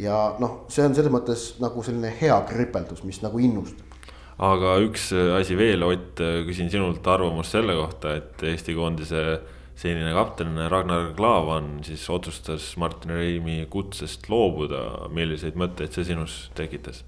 ja 0.00 0.18
noh, 0.40 0.62
see 0.72 0.86
on 0.88 0.94
selles 0.96 1.12
mõttes 1.12 1.48
nagu 1.60 1.84
selline 1.84 2.14
hea 2.22 2.38
kripeldus, 2.48 3.04
mis 3.04 3.20
nagu 3.20 3.42
innustab 3.42 3.91
aga 4.38 4.76
üks 4.86 5.10
asi 5.12 5.56
veel, 5.58 5.82
Ott, 5.84 6.20
küsin 6.46 6.70
sinult 6.72 7.06
arvamust 7.06 7.52
selle 7.52 7.74
kohta, 7.76 8.16
et 8.16 8.42
Eesti 8.52 8.74
koondise 8.74 9.40
senine 9.76 10.12
kapten 10.14 10.56
Ragnar 10.70 11.12
Klavan 11.16 11.80
siis 11.84 12.04
otsustas 12.10 12.76
Martin 12.76 13.10
Reimi 13.16 13.66
kutsest 13.70 14.28
loobuda. 14.30 15.08
milliseid 15.10 15.56
mõtteid 15.58 15.92
see 15.94 16.04
sinus 16.12 16.50
tekitas? 16.54 17.04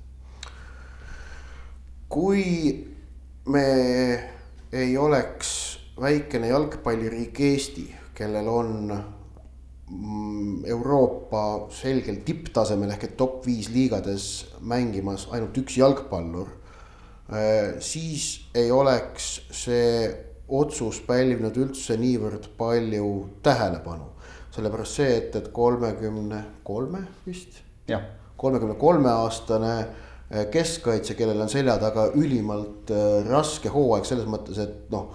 kui 2.08 2.44
me 3.50 3.64
ei 4.72 4.96
oleks 4.98 5.50
väikene 6.00 6.48
jalgpalliriik 6.50 7.40
Eesti, 7.40 7.84
kellel 8.14 8.48
on 8.48 8.92
mm, 9.90 10.64
Euroopa 10.70 11.44
selgel 11.74 12.20
tipptasemel 12.26 12.94
ehk 12.94 13.08
et 13.08 13.16
top 13.18 13.42
viis 13.46 13.70
liigades 13.74 14.28
mängimas 14.60 15.26
ainult 15.32 15.58
üks 15.62 15.78
jalgpallur 15.78 16.52
Äh, 16.54 16.63
siis 17.80 18.24
ei 18.54 18.70
oleks 18.70 19.28
see 19.50 20.08
otsus 20.48 21.00
pälvinud 21.06 21.56
üldse 21.56 21.96
niivõrd 21.96 22.50
palju 22.58 23.06
tähelepanu. 23.42 24.10
sellepärast 24.54 25.00
see, 25.00 25.14
et, 25.16 25.37
et 25.37 25.48
kolmekümne 25.52 26.44
kolme 26.62 27.00
vist, 27.26 27.62
kolmekümne 28.37 28.74
kolme 28.78 29.10
aastane 29.10 29.72
äh, 29.80 30.04
keskkaitse, 30.50 31.14
kellel 31.14 31.40
on 31.40 31.48
selja 31.48 31.78
taga 31.78 32.10
ülimalt 32.14 32.90
äh, 32.90 33.24
raske 33.28 33.68
hooaeg 33.68 34.04
selles 34.06 34.28
mõttes, 34.30 34.60
et 34.62 34.90
noh, 34.92 35.10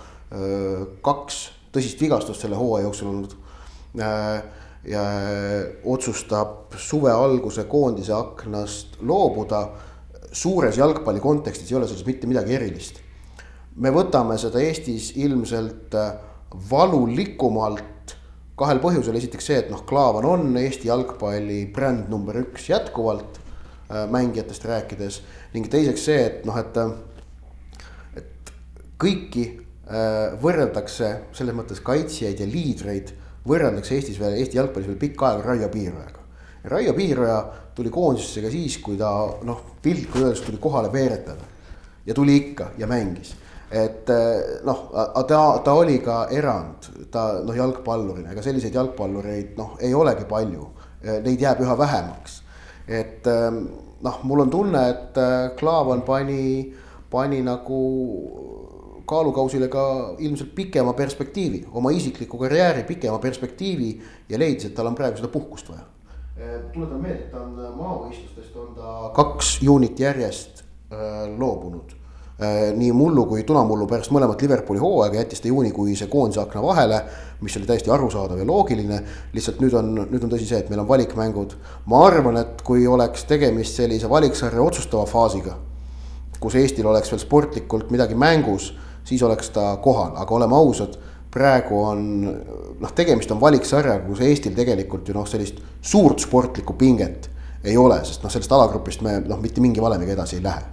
kaks 1.02 1.38
tõsist 1.74 2.02
vigastust 2.02 2.44
selle 2.44 2.58
hooaja 2.60 2.86
jooksul 2.86 3.08
olnud. 3.10 3.32
ja 4.86 5.02
otsustab 5.84 6.76
suve 6.78 7.12
alguse 7.12 7.64
koondise 7.68 8.14
aknast 8.14 9.00
loobuda 9.02 9.64
suures 10.32 10.78
jalgpalli 10.78 11.22
kontekstis 11.24 11.72
ei 11.72 11.78
ole 11.78 11.88
selles 11.88 12.06
mitte 12.08 12.28
midagi 12.30 12.56
erilist. 12.58 13.02
me 13.80 13.92
võtame 13.96 14.36
seda 14.38 14.60
Eestis 14.60 15.14
ilmselt 15.16 15.96
äh, 15.96 16.10
valulikumalt 16.70 18.16
kahel 18.60 18.82
põhjusel, 18.84 19.16
esiteks 19.16 19.46
see, 19.46 19.60
et 19.62 19.70
noh, 19.72 19.86
Klaavan 19.88 20.26
on 20.28 20.58
Eesti 20.60 20.90
jalgpalli 20.90 21.62
bränd 21.74 22.10
number 22.12 22.42
üks 22.42 22.68
jätkuvalt 22.70 23.40
äh, 23.40 24.04
mängijatest 24.12 24.68
rääkides 24.68 25.22
ning 25.54 25.70
teiseks 25.72 26.06
see, 26.10 26.20
et 26.26 26.46
noh, 26.50 26.60
et, 26.60 26.78
äh, 26.78 28.22
et 28.24 28.54
kõiki 29.00 29.48
võrreldakse 29.90 31.08
selles 31.34 31.56
mõttes 31.58 31.80
kaitsjaid 31.82 32.44
ja 32.44 32.46
liidreid 32.46 33.10
võrreldakse 33.50 33.96
Eestis 33.96 34.20
veel 34.22 34.36
Eesti 34.38 34.60
jalgpallis 34.60 34.92
veel 34.92 35.00
pikka 35.02 35.32
aega 35.32 35.48
Raio 35.48 35.70
Piirajaga. 35.74 36.19
Raio 36.64 36.94
Piiraja 36.94 37.44
tuli 37.76 37.90
koondisesse 37.90 38.42
ka 38.44 38.52
siis, 38.52 38.78
kui 38.84 38.98
ta 39.00 39.12
noh, 39.48 39.62
piltlikult 39.82 40.26
öeldes 40.26 40.42
tuli 40.44 40.58
kohale 40.62 40.92
veeretada. 40.94 41.48
ja 42.06 42.14
tuli 42.14 42.36
ikka 42.36 42.72
ja 42.78 42.88
mängis, 42.88 43.36
et 43.72 44.10
eh, 44.10 44.62
noh, 44.66 44.80
ta, 45.28 45.40
ta 45.64 45.74
oli 45.78 46.00
ka 46.02 46.24
erand, 46.34 46.88
ta 47.12 47.26
noh, 47.46 47.54
jalgpallurina, 47.54 48.32
ega 48.32 48.42
selliseid 48.42 48.74
jalgpallureid 48.74 49.52
noh, 49.60 49.76
ei 49.80 49.94
olegi 49.94 50.26
palju. 50.26 50.70
Eh, 51.04 51.20
neid 51.24 51.44
jääb 51.44 51.62
üha 51.62 51.76
vähemaks, 51.78 52.40
et 52.88 53.28
eh, 53.30 53.60
noh, 54.02 54.24
mul 54.24 54.46
on 54.46 54.50
tunne, 54.50 54.82
et 54.90 55.22
Klaavan 55.60 56.02
pani, 56.08 56.74
pani 57.12 57.44
nagu 57.46 57.84
kaalukausile 59.10 59.70
ka 59.70 59.86
ilmselt 60.18 60.56
pikema 60.56 60.96
perspektiivi, 60.98 61.68
oma 61.74 61.94
isikliku 61.94 62.42
karjääri 62.42 62.84
pikema 62.90 63.22
perspektiivi 63.22 63.94
ja 64.30 64.42
leidis, 64.42 64.72
et 64.72 64.76
tal 64.76 64.90
on 64.90 64.98
praegu 64.98 65.22
seda 65.22 65.32
puhkust 65.34 65.70
vaja 65.70 65.86
tuletan 66.74 67.02
meelde, 67.02 67.24
et 67.26 67.32
ta 67.32 67.44
on 67.44 67.56
äh, 67.60 67.72
maavõistlustest 67.76 68.60
on 68.60 68.76
ta 68.78 69.12
kaks 69.16 69.58
juunit 69.66 70.00
järjest 70.00 70.64
äh, 70.64 71.26
loobunud 71.38 71.96
nii 72.76 72.94
mullu 72.96 73.26
kui 73.28 73.42
tunamullu 73.44 73.84
pärast 73.84 74.14
mõlemat 74.16 74.40
Liverpooli 74.40 74.80
hooaega 74.80 75.18
jättis 75.20 75.42
ta 75.44 75.50
juunikuise 75.50 76.06
koondise 76.08 76.40
akna 76.40 76.62
vahele, 76.64 77.02
mis 77.44 77.58
oli 77.60 77.68
täiesti 77.68 77.92
arusaadav 77.92 78.40
ja 78.40 78.46
loogiline. 78.48 79.02
lihtsalt 79.34 79.60
nüüd 79.60 79.76
on, 79.76 79.90
nüüd 80.06 80.24
on 80.24 80.32
tõsi 80.32 80.48
see, 80.48 80.62
et 80.64 80.70
meil 80.72 80.80
on 80.80 80.88
valikmängud. 80.88 81.58
ma 81.86 82.06
arvan, 82.08 82.38
et 82.38 82.62
kui 82.64 82.88
oleks 82.88 83.26
tegemist 83.28 83.76
sellise 83.76 84.10
valiksarja 84.10 84.62
otsustava 84.62 85.04
faasiga, 85.06 85.58
kus 86.40 86.56
Eestil 86.56 86.88
oleks 86.88 87.12
veel 87.12 87.20
sportlikult 87.20 87.92
midagi 87.92 88.16
mängus, 88.16 88.72
siis 89.04 89.24
oleks 89.24 89.50
ta 89.50 89.76
kohal, 89.84 90.16
aga 90.16 90.36
oleme 90.36 90.56
ausad 90.56 90.96
praegu 91.34 91.84
on 91.84 92.02
noh, 92.26 92.94
tegemist 92.96 93.32
on 93.34 93.42
valiksarjaga, 93.42 94.06
kus 94.08 94.24
Eestil 94.26 94.56
tegelikult 94.58 95.10
ju 95.10 95.16
noh, 95.18 95.28
sellist 95.30 95.62
suurt 95.82 96.26
sportlikku 96.26 96.76
pinget 96.80 97.30
ei 97.64 97.78
ole, 97.78 98.00
sest 98.08 98.24
noh, 98.24 98.32
sellest 98.34 98.54
alagrupist 98.56 99.04
me 99.06 99.20
noh, 99.26 99.40
mitte 99.42 99.64
mingi 99.64 99.84
valemiga 99.84 100.16
edasi 100.16 100.40
ei 100.40 100.46
lähe. 100.46 100.68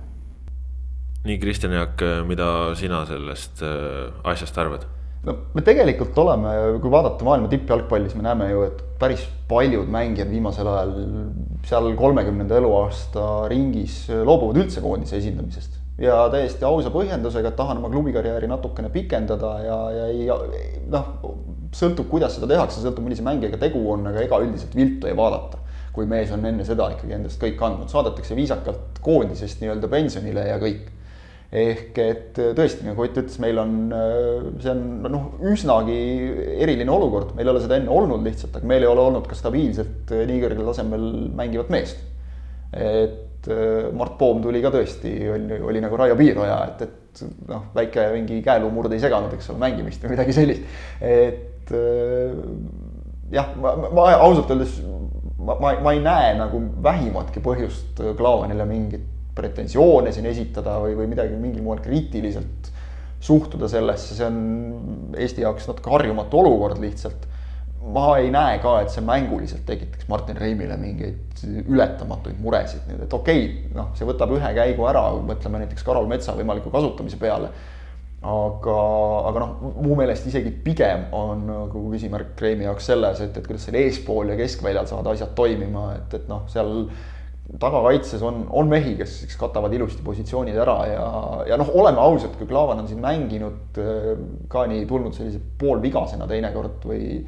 nii, 1.26 1.38
Kristjan 1.42 1.74
Jaak, 1.74 2.04
mida 2.28 2.50
sina 2.78 3.02
sellest 3.08 3.64
äh, 3.66 4.12
asjast 4.32 4.58
arvad? 4.62 4.86
no 5.26 5.34
me 5.56 5.62
tegelikult 5.66 6.18
oleme, 6.22 6.52
kui 6.82 6.92
vaadata 6.92 7.26
maailma 7.26 7.50
tippjalgpalli, 7.50 8.10
siis 8.10 8.18
me 8.18 8.26
näeme 8.28 8.50
ju, 8.52 8.62
et 8.68 8.82
päris 9.00 9.24
paljud 9.50 9.88
mängijad 9.92 10.30
viimasel 10.30 10.70
ajal 10.70 10.94
seal 11.66 11.90
kolmekümnenda 11.98 12.60
eluaasta 12.60 13.24
ringis 13.50 14.04
loobuvad 14.10 14.62
üldse 14.62 14.84
koondise 14.84 15.18
esindamisest. 15.20 15.75
Ja 16.00 16.16
täiesti 16.32 16.64
ausa 16.68 16.90
põhjendusega, 16.92 17.50
et 17.50 17.58
tahan 17.58 17.80
oma 17.80 17.90
klubikarjääri 17.92 18.48
natukene 18.50 18.90
pikendada 18.92 19.52
ja, 19.64 19.76
ja 19.94 20.08
ei 20.12 20.26
noh, 20.92 21.12
sõltub, 21.76 22.08
kuidas 22.10 22.36
seda 22.36 22.50
tehakse, 22.50 22.82
sõltub, 22.82 23.06
millise 23.06 23.24
mängijaga 23.26 23.60
tegu 23.62 23.80
on, 23.92 24.04
aga 24.10 24.24
ega 24.26 24.40
üldiselt 24.44 24.76
viltu 24.76 25.08
ei 25.08 25.16
vaadata. 25.16 25.62
Kui 25.96 26.04
mees 26.08 26.28
on 26.34 26.44
enne 26.44 26.64
seda 26.68 26.90
ikkagi 26.92 27.16
endast 27.16 27.40
kõik 27.40 27.62
andnud, 27.64 27.88
saadetakse 27.88 28.36
viisakalt 28.36 29.00
koondisest 29.04 29.62
nii-öelda 29.62 29.88
pensionile 29.88 30.44
ja 30.50 30.58
kõik. 30.60 30.92
Ehk 31.56 31.98
et 32.02 32.38
tõesti, 32.58 32.84
nagu 32.84 33.00
Ott 33.04 33.16
ütles, 33.16 33.38
meil 33.40 33.56
on, 33.62 33.76
see 34.60 34.72
on 34.72 34.82
noh, 35.06 35.28
üsnagi 35.46 35.96
eriline 36.58 36.92
olukord, 36.92 37.30
meil 37.38 37.46
ei 37.46 37.52
ole 37.54 37.62
seda 37.64 37.78
enne 37.78 37.94
olnud 37.94 38.26
lihtsalt, 38.26 38.58
aga 38.58 38.68
meil 38.68 38.84
ei 38.84 38.90
ole 38.90 39.04
olnud 39.06 39.30
ka 39.30 39.38
stabiilselt 39.38 40.12
nii 40.28 40.42
kõrgel 40.42 40.68
tasemel 40.68 41.06
mängivat 41.38 41.72
meest. 41.72 42.02
et 42.76 43.25
Mart 43.96 44.16
Poom 44.18 44.40
tuli 44.42 44.62
ka 44.64 44.72
tõesti, 44.74 45.12
oli, 45.30 45.60
oli 45.60 45.82
nagu 45.84 45.98
Raio 46.00 46.16
Piiroja, 46.18 46.56
et, 46.70 46.86
et 46.86 47.22
noh, 47.48 47.68
väike 47.76 48.08
mingi 48.14 48.40
käeluumurde 48.44 48.96
ei 48.96 49.02
seganud, 49.02 49.34
eks 49.36 49.50
ole, 49.52 49.60
mängimist 49.62 50.02
või 50.02 50.16
midagi 50.16 50.34
sellist. 50.36 50.78
et 51.00 51.74
jah, 53.32 53.52
ma, 53.60 53.74
ma 53.90 54.08
ausalt 54.16 54.50
öeldes 54.54 54.78
ma, 55.38 55.56
ma, 55.60 55.74
ma 55.82 55.92
ei 55.94 56.00
näe 56.02 56.32
nagu 56.38 56.60
vähimatki 56.82 57.42
põhjust 57.44 58.02
Klaavanile 58.18 58.66
mingit 58.68 59.12
pretensioone 59.36 60.12
siin 60.14 60.26
esitada 60.30 60.78
või, 60.80 60.96
või 60.96 61.10
midagi 61.12 61.36
mingil 61.36 61.64
moel 61.64 61.82
kriitiliselt 61.84 62.70
suhtuda 63.26 63.68
sellesse, 63.68 64.14
see 64.16 64.26
on 64.26 65.14
Eesti 65.16 65.44
jaoks 65.44 65.66
natuke 65.68 65.92
harjumatu 65.92 66.40
olukord 66.42 66.80
lihtsalt. 66.82 67.26
Ma 67.94 68.06
ei 68.18 68.30
näe 68.34 68.58
ka, 68.62 68.80
et 68.82 68.90
see 68.92 69.04
mänguliselt 69.04 69.64
tekitaks 69.68 70.08
Martin 70.10 70.38
Reimile 70.40 70.76
mingeid 70.80 71.42
ületamatuid 71.70 72.38
muresid 72.42 72.86
nüüd, 72.90 73.04
et 73.06 73.14
okei 73.14 73.46
okay,, 73.46 73.72
noh, 73.76 73.92
see 73.98 74.08
võtab 74.08 74.34
ühe 74.36 74.52
käigu 74.56 74.86
ära, 74.90 75.06
mõtleme 75.28 75.62
näiteks 75.62 75.86
Karol 75.86 76.08
Metsa 76.10 76.34
võimaliku 76.36 76.72
kasutamise 76.74 77.20
peale. 77.20 77.52
Aga, 78.26 78.76
aga 79.28 79.42
noh, 79.42 79.74
mu 79.84 79.94
meelest 79.94 80.24
isegi 80.26 80.50
pigem 80.64 81.04
on 81.14 81.44
nagu 81.46 81.82
küsimärk 81.92 82.32
Kreemi 82.38 82.64
jaoks 82.66 82.88
selles, 82.90 83.20
et, 83.22 83.36
et 83.36 83.46
kuidas 83.46 83.68
seal 83.68 83.76
eespool 83.78 84.32
ja 84.32 84.38
keskväljal 84.40 84.88
saavad 84.88 85.12
asjad 85.12 85.36
toimima, 85.38 85.90
et, 86.00 86.16
et 86.16 86.24
noh, 86.30 86.42
seal 86.50 86.88
tagakaitses 87.60 88.24
on, 88.26 88.40
on 88.50 88.66
mehi, 88.66 88.96
kes 88.98 89.20
siis 89.22 89.36
katavad 89.38 89.74
ilusti 89.76 90.02
positsioonid 90.02 90.56
ära 90.58 90.76
ja, 90.90 91.04
ja 91.52 91.58
noh, 91.60 91.70
oleme 91.78 92.02
ausad, 92.02 92.34
kui 92.40 92.48
Klaavan 92.50 92.82
on 92.82 92.88
siin 92.90 93.04
mänginud 93.04 93.78
äh, 93.78 94.08
ka 94.50 94.64
nii 94.66 94.82
tulnud 94.90 95.14
sellise 95.14 95.38
poolvigasena 95.60 96.26
teinekord 96.26 96.82
või 96.88 97.20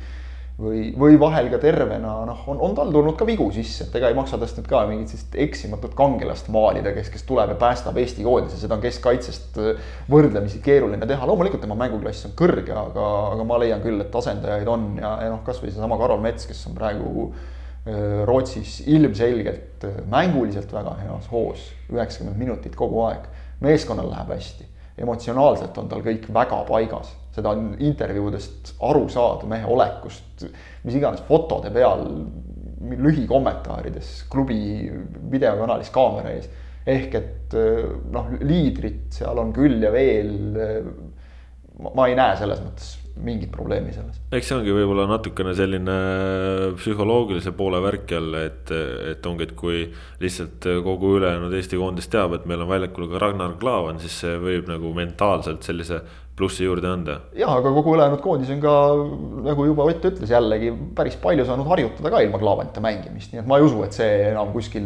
või, 0.58 0.88
või 0.98 1.18
vahel 1.20 1.50
ka 1.52 1.60
tervena, 1.62 2.14
noh, 2.28 2.44
on, 2.50 2.62
on 2.66 2.74
tal 2.78 2.92
tulnud 2.94 3.16
ka 3.18 3.26
vigu 3.28 3.46
sisse, 3.54 3.86
et 3.86 3.98
ega 3.98 4.10
ei 4.10 4.16
maksa 4.18 4.40
tast 4.40 4.58
nüüd 4.58 4.70
ka 4.70 4.84
mingit 4.88 5.12
sellist 5.12 5.36
eksimatut 5.48 5.94
kangelast 5.98 6.50
maalida, 6.54 6.92
kes, 6.96 7.12
kes 7.14 7.26
tuleb 7.28 7.54
ja 7.54 7.58
päästab 7.60 8.00
Eesti 8.02 8.26
koondise, 8.26 8.58
seda 8.60 8.78
on 8.78 8.82
keskkaitsest 8.84 9.60
äh, 9.62 9.92
võrdlemisi 10.10 10.62
keeruline 10.64 11.06
teha, 11.06 11.28
loomulikult 11.28 11.62
tema 11.64 11.78
mänguklass 11.78 12.26
on 12.30 12.34
kõrge, 12.38 12.74
aga, 12.74 13.12
aga 13.36 13.46
ma 13.46 13.60
leian 13.62 13.84
küll, 13.84 14.02
et 14.02 14.18
asendajaid 14.22 14.74
on 14.74 14.90
ja, 14.98 15.14
ja 15.26 15.30
noh, 15.34 15.44
kasvõi 15.46 15.70
seesama 15.70 16.00
Karol 16.00 16.24
Mets, 16.24 16.50
kes 16.50 16.66
on 16.70 16.76
praegu 16.78 17.30
Äh, 17.88 18.26
Rootsis 18.26 18.82
ilmselgelt 18.86 19.84
äh, 19.84 19.90
mänguliselt 20.10 20.72
väga 20.72 20.92
heas 20.98 21.28
hoos, 21.32 21.70
üheksakümmend 21.88 22.36
minutit 22.36 22.74
kogu 22.76 23.00
aeg. 23.06 23.22
meeskonnal 23.60 24.10
läheb 24.10 24.28
hästi, 24.34 24.66
emotsionaalselt 25.02 25.78
on 25.80 25.88
tal 25.88 26.02
kõik 26.04 26.28
väga 26.34 26.58
paigas, 26.68 27.14
seda 27.38 27.54
intervjuudest 27.56 28.74
aru 28.88 29.06
saada, 29.12 29.48
mehe 29.50 29.66
olekust, 29.70 30.46
mis 30.84 30.98
iganes 30.98 31.24
fotode 31.28 31.72
peal, 31.74 32.04
lühikommentaarides 32.78 34.12
klubi 34.30 34.60
videokanalis 35.32 35.90
kaamera 35.94 36.34
ees. 36.36 36.48
ehk 36.88 37.14
et 37.18 37.56
äh, 37.58 37.88
noh, 38.14 38.30
liidrit 38.40 39.18
seal 39.18 39.38
on 39.40 39.52
küll 39.56 39.82
ja 39.82 39.92
veel. 39.92 40.34
ma 41.78 42.08
ei 42.10 42.16
näe 42.18 42.34
selles 42.38 42.58
mõttes 42.62 42.96
mingit 43.24 43.50
probleemi 43.52 43.92
selles. 43.94 44.18
eks 44.34 44.50
see 44.50 44.56
ongi 44.58 44.74
võib-olla 44.74 45.06
natukene 45.10 45.54
selline 45.58 45.96
psühholoogilise 46.78 47.52
poole 47.58 47.80
värk 47.82 48.14
jälle, 48.14 48.44
et, 48.50 48.72
et 49.12 49.26
ongi, 49.26 49.48
et 49.48 49.54
kui 49.58 49.84
lihtsalt 50.22 50.68
kogu 50.84 51.16
ülejäänud 51.18 51.54
Eesti 51.58 51.80
koondis 51.80 52.10
teab, 52.12 52.36
et 52.36 52.46
meil 52.50 52.62
on 52.64 52.70
väljakul 52.70 53.08
ka 53.12 53.22
Ragnar 53.22 53.56
Klavan, 53.60 54.00
siis 54.02 54.20
see 54.24 54.38
võib 54.42 54.70
nagu 54.70 54.92
mentaalselt 54.96 55.66
sellise 55.66 56.02
plussi 56.38 56.66
juurde 56.66 56.88
anda. 56.90 57.20
ja, 57.36 57.50
aga 57.50 57.72
kogu 57.74 57.96
ülejäänud 57.96 58.22
koondis 58.24 58.50
on 58.54 58.62
ka 58.64 58.74
nagu 59.50 59.68
juba 59.68 59.88
Ott 59.88 60.04
ütles 60.04 60.30
jällegi 60.30 60.72
päris 60.96 61.16
palju 61.20 61.46
saanud 61.48 61.68
harjutada 61.70 62.12
ka 62.12 62.20
ilma 62.24 62.40
Klaavanita 62.40 62.82
mängimist, 62.84 63.32
nii 63.32 63.42
et 63.42 63.48
ma 63.48 63.58
ei 63.58 63.64
usu, 63.66 63.80
et 63.86 63.96
see 63.96 64.10
enam 64.32 64.52
kuskil 64.54 64.84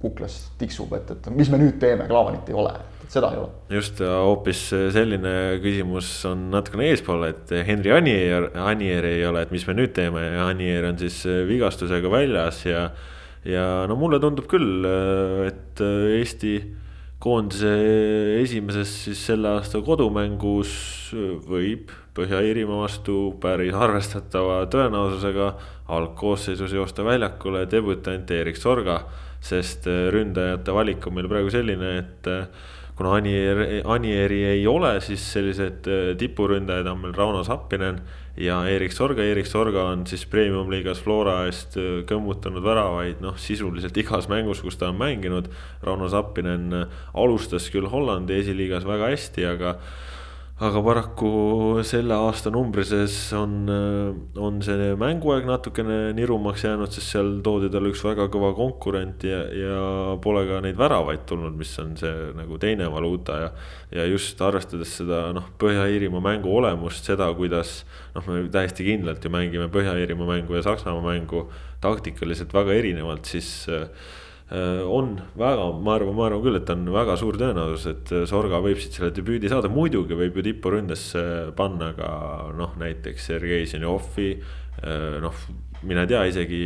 kuklas 0.00 0.40
tiksub, 0.60 0.94
et, 0.96 1.10
et 1.14 1.28
mis 1.34 1.50
me 1.52 1.60
nüüd 1.60 1.76
teeme, 1.82 2.08
Klaavanit 2.10 2.48
ei 2.48 2.56
ole 2.58 2.76
seda 3.08 3.30
ei 3.32 3.40
ole. 3.40 3.50
just, 3.72 4.00
hoopis 4.02 4.62
selline 4.94 5.34
küsimus 5.64 6.10
on 6.28 6.48
natukene 6.52 6.90
eespool, 6.92 7.24
et 7.30 7.52
Henri 7.68 7.92
Anier, 7.96 8.50
Anier 8.68 9.06
ei 9.08 9.24
ole, 9.28 9.44
et 9.46 9.54
mis 9.54 9.64
me 9.68 9.76
nüüd 9.78 9.94
teeme 9.96 10.24
ja 10.26 10.48
Anier 10.50 10.90
on 10.90 10.98
siis 11.00 11.22
vigastusega 11.48 12.12
väljas 12.12 12.64
ja. 12.68 12.88
ja 13.48 13.64
no 13.88 13.96
mulle 14.00 14.20
tundub 14.22 14.48
küll, 14.50 14.84
et 15.48 15.80
Eesti 15.80 16.58
koondise 17.18 17.70
esimeses 18.42 18.92
siis 19.04 19.24
selle 19.30 19.50
aasta 19.58 19.80
kodumängus 19.82 20.70
võib 21.48 21.90
Põhja-Iirimaa 22.18 22.80
vastu 22.82 23.16
päris 23.42 23.74
arvestatava 23.78 24.64
tõenäosusega 24.70 25.52
algkoosseisus 25.94 26.72
joosta 26.74 27.04
väljakule 27.06 27.64
debütant 27.70 28.30
Erik 28.34 28.58
Sorga. 28.58 29.04
sest 29.40 29.86
ründajate 29.86 30.74
valik 30.74 31.06
on 31.06 31.14
meil 31.14 31.28
praegu 31.30 31.50
selline, 31.50 31.90
et 31.98 32.26
kuna 32.98 33.12
Anier, 33.14 33.60
Anieri 33.86 34.40
ei 34.44 34.66
ole, 34.66 34.96
siis 35.00 35.22
sellised 35.32 35.86
äh, 35.86 36.16
tipuründajad 36.18 36.88
on 36.90 37.04
meil 37.04 37.14
Rauno 37.14 37.44
Sappinen 37.46 38.00
ja 38.38 38.58
Erik 38.70 38.92
Sorga. 38.94 39.24
Erik 39.26 39.46
Sorga 39.46 39.88
on 39.92 40.04
siis 40.06 40.24
premium-liigas 40.30 41.00
Flora 41.02 41.40
eest 41.48 41.76
äh, 41.80 42.02
kõmmutanud 42.08 42.62
väravaid 42.64 43.22
noh, 43.24 43.38
sisuliselt 43.40 43.96
igas 43.98 44.28
mängus, 44.30 44.62
kus 44.64 44.78
ta 44.78 44.92
on 44.92 45.00
mänginud. 45.00 45.50
Rauno 45.84 46.08
Sappinen 46.12 46.68
äh, 46.84 47.00
alustas 47.18 47.68
küll 47.74 47.90
Hollandi 47.90 48.38
esiliigas 48.38 48.86
väga 48.88 49.10
hästi, 49.12 49.48
aga 49.50 49.74
aga 50.58 50.80
paraku 50.82 51.28
selle 51.86 52.16
aasta 52.18 52.50
numbrises 52.50 53.14
on, 53.38 53.68
on 54.34 54.58
see 54.66 54.88
mänguaeg 54.98 55.46
natukene 55.46 55.98
nirumaks 56.18 56.64
jäänud, 56.66 56.90
sest 56.90 57.14
seal 57.14 57.30
toodi 57.46 57.70
talle 57.70 57.92
üks 57.92 58.02
väga 58.02 58.26
kõva 58.32 58.50
konkurent 58.58 59.22
ja, 59.28 59.44
ja 59.54 59.78
pole 60.24 60.42
ka 60.48 60.58
neid 60.64 60.78
väravaid 60.80 61.22
tulnud, 61.30 61.54
mis 61.60 61.76
on 61.78 61.94
see 62.00 62.32
nagu 62.38 62.58
teine 62.58 62.90
valuuta 62.90 63.38
ja. 63.44 63.52
ja 64.00 64.08
just 64.10 64.42
arvestades 64.42 64.96
seda 64.98 65.28
noh, 65.36 65.46
Põhja-Iirimaa 65.62 66.24
mängu 66.26 66.50
olemust, 66.58 67.06
seda, 67.06 67.30
kuidas 67.38 67.84
noh, 68.16 68.26
me 68.26 68.42
täiesti 68.52 68.86
kindlalt 68.90 69.22
ju 69.22 69.32
mängime 69.32 69.70
Põhja-Iirimaa 69.72 70.34
mängu 70.34 70.58
ja 70.58 70.66
Saksamaa 70.66 71.06
mängu 71.06 71.46
taktikaliselt 71.84 72.50
väga 72.50 72.74
erinevalt, 72.74 73.30
siis 73.30 73.68
Äh, 73.68 73.88
on 74.48 75.18
väga, 75.36 75.64
ma 75.84 75.94
arvan, 75.98 76.14
ma 76.16 76.24
arvan 76.24 76.40
küll, 76.40 76.56
et 76.56 76.70
on 76.72 76.86
väga 76.94 77.18
suur 77.20 77.36
tõenäosus, 77.36 77.84
et 77.90 78.12
Sorga 78.30 78.62
võib 78.64 78.78
siit 78.80 78.94
selle 78.96 79.10
debüüdi 79.12 79.50
saada, 79.52 79.68
muidugi 79.68 80.16
võib 80.16 80.38
ju 80.40 80.44
tipuründesse 80.46 81.24
panna 81.56 81.90
ka 81.96 82.10
noh, 82.56 82.72
näiteks 82.80 83.28
Sergei 83.28 83.66
Zenjovi. 83.68 84.30
Äh, 84.78 85.18
noh, 85.20 85.34
mine 85.88 86.06
tea, 86.08 86.22
isegi 86.30 86.60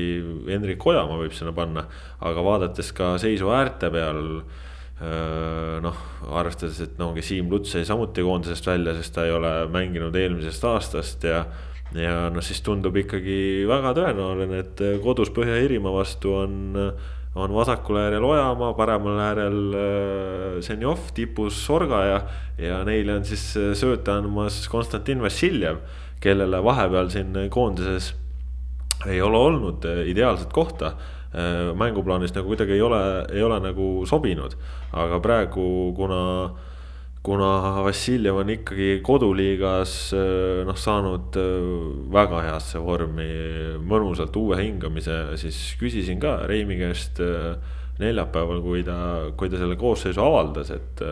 Hendrik 0.47 0.85
Ojamaa 0.87 1.19
võib 1.25 1.35
sinna 1.35 1.53
panna, 1.57 1.87
aga 2.23 2.45
vaadates 2.45 2.93
ka 2.95 3.17
seisu 3.21 3.51
äärte 3.51 3.91
peal 3.93 4.21
äh, 4.39 5.81
noh, 5.83 5.99
arvestades, 6.31 6.79
et 6.85 6.95
no 7.01 7.11
ongi 7.11 7.25
Siim 7.27 7.51
Luts 7.51 7.75
jäi 7.75 7.83
samuti 7.89 8.23
koondisest 8.23 8.69
välja, 8.71 8.95
sest 8.99 9.17
ta 9.17 9.27
ei 9.27 9.35
ole 9.35 9.53
mänginud 9.73 10.15
eelmisest 10.17 10.69
aastast 10.71 11.27
ja. 11.27 11.43
ja 11.99 12.29
noh, 12.31 12.47
siis 12.47 12.63
tundub 12.63 12.95
ikkagi 13.03 13.67
väga 13.67 13.97
tõenäoline, 13.99 14.63
et 14.63 14.85
kodus 15.03 15.35
Põhja-Iirimaa 15.35 15.97
vastu 15.99 16.37
on 16.45 16.55
on 17.35 17.55
vasakul 17.55 17.97
äärel 17.97 18.25
Ojamaa, 18.25 18.75
paremal 18.77 19.21
äärel 19.21 19.61
äh, 19.75 20.61
Zenjov, 20.61 20.99
tipus 21.15 21.57
Sorga 21.67 22.05
ja, 22.05 22.19
ja 22.59 22.83
neile 22.85 23.17
on 23.17 23.25
siis 23.25 23.45
äh, 23.57 23.73
sööta 23.79 24.19
andmas 24.21 24.67
Konstantin 24.69 25.23
Vassiljev, 25.25 25.81
kellele 26.23 26.61
vahepeal 26.65 27.09
siin 27.13 27.37
koondises 27.51 28.13
ei 29.09 29.23
ole 29.25 29.39
olnud 29.39 29.89
äh, 29.89 30.05
ideaalset 30.13 30.53
kohta. 30.53 30.97
Mänguplaanis 31.33 32.35
nagu 32.37 32.51
kuidagi 32.51 32.75
ei 32.77 32.83
ole, 32.85 32.99
ei 33.33 33.41
ole 33.41 33.57
nagu 33.65 33.87
sobinud, 34.05 34.53
aga 34.93 35.17
praegu, 35.25 35.63
kuna 35.97 36.19
kuna 37.23 37.83
Vassiljev 37.87 38.41
on 38.43 38.51
ikkagi 38.51 38.89
koduliigas 39.07 39.95
äh, 40.17 40.63
noh, 40.67 40.79
saanud 40.79 41.39
äh, 41.39 41.69
väga 42.13 42.43
heasse 42.49 42.83
vormi, 42.83 43.29
mõnusalt 43.87 44.35
uue 44.41 44.59
hingamise, 44.59 45.21
siis 45.41 45.61
küsisin 45.81 46.19
ka 46.23 46.41
Reimi 46.51 46.81
käest 46.81 47.23
äh, 47.23 47.55
neljapäeval, 48.03 48.59
kui 48.65 48.83
ta, 48.87 48.99
kui 49.39 49.53
ta 49.53 49.61
selle 49.61 49.79
koosseisu 49.79 50.23
avaldas, 50.25 50.75
et 50.75 51.07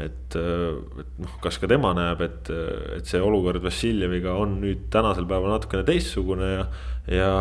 et, 0.00 0.32
et 0.32 1.16
noh, 1.20 1.32
kas 1.44 1.58
ka 1.60 1.68
tema 1.68 1.90
näeb, 1.92 2.22
et, 2.24 2.48
et 2.96 3.08
see 3.08 3.18
olukord 3.20 3.60
Vassiljeviga 3.60 4.32
on 4.40 4.54
nüüd 4.62 4.86
tänasel 4.92 5.26
päeval 5.28 5.52
natukene 5.52 5.84
teistsugune 5.84 6.46
ja. 6.54 6.62
ja 7.12 7.32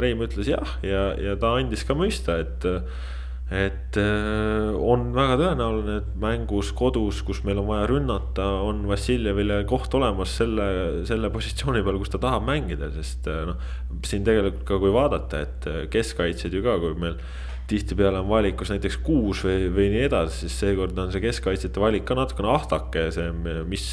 Reim 0.00 0.22
ütles 0.24 0.48
jah, 0.48 0.78
ja, 0.86 1.10
ja 1.20 1.34
ta 1.40 1.52
andis 1.58 1.84
ka 1.84 1.96
mõista, 1.98 2.38
et 2.40 2.64
et 3.54 3.98
on 3.98 5.06
väga 5.14 5.36
tõenäoline, 5.38 5.96
et 6.00 6.10
mängus 6.20 6.72
kodus, 6.74 7.20
kus 7.26 7.42
meil 7.46 7.60
on 7.62 7.68
vaja 7.68 7.86
rünnata, 7.90 8.48
on 8.66 8.82
Vassiljevile 8.90 9.60
koht 9.70 9.94
olemas 9.94 10.32
selle, 10.40 10.66
selle 11.08 11.30
positsiooni 11.34 11.84
peal, 11.86 12.00
kus 12.02 12.10
ta 12.14 12.20
tahab 12.22 12.46
mängida, 12.48 12.90
sest 12.96 13.28
noh. 13.30 13.60
siin 14.02 14.26
tegelikult 14.26 14.66
ka, 14.66 14.80
kui 14.82 14.94
vaadata, 14.94 15.44
et 15.46 15.68
keskkaitsjad 15.94 16.56
ju 16.56 16.64
ka, 16.66 16.78
kui 16.82 16.98
meil 16.98 17.20
tihtipeale 17.70 18.20
on 18.20 18.28
valikus 18.28 18.72
näiteks 18.74 18.98
kuus 19.04 19.40
või, 19.46 19.70
või 19.72 19.88
nii 19.94 20.04
edasi, 20.08 20.44
siis 20.44 20.58
seekord 20.60 20.98
on 21.00 21.14
see 21.14 21.22
keskkaitsjate 21.24 21.80
valik 21.80 22.04
ka 22.08 22.16
natukene 22.18 22.50
ahtakesem, 22.52 23.40
mis 23.70 23.86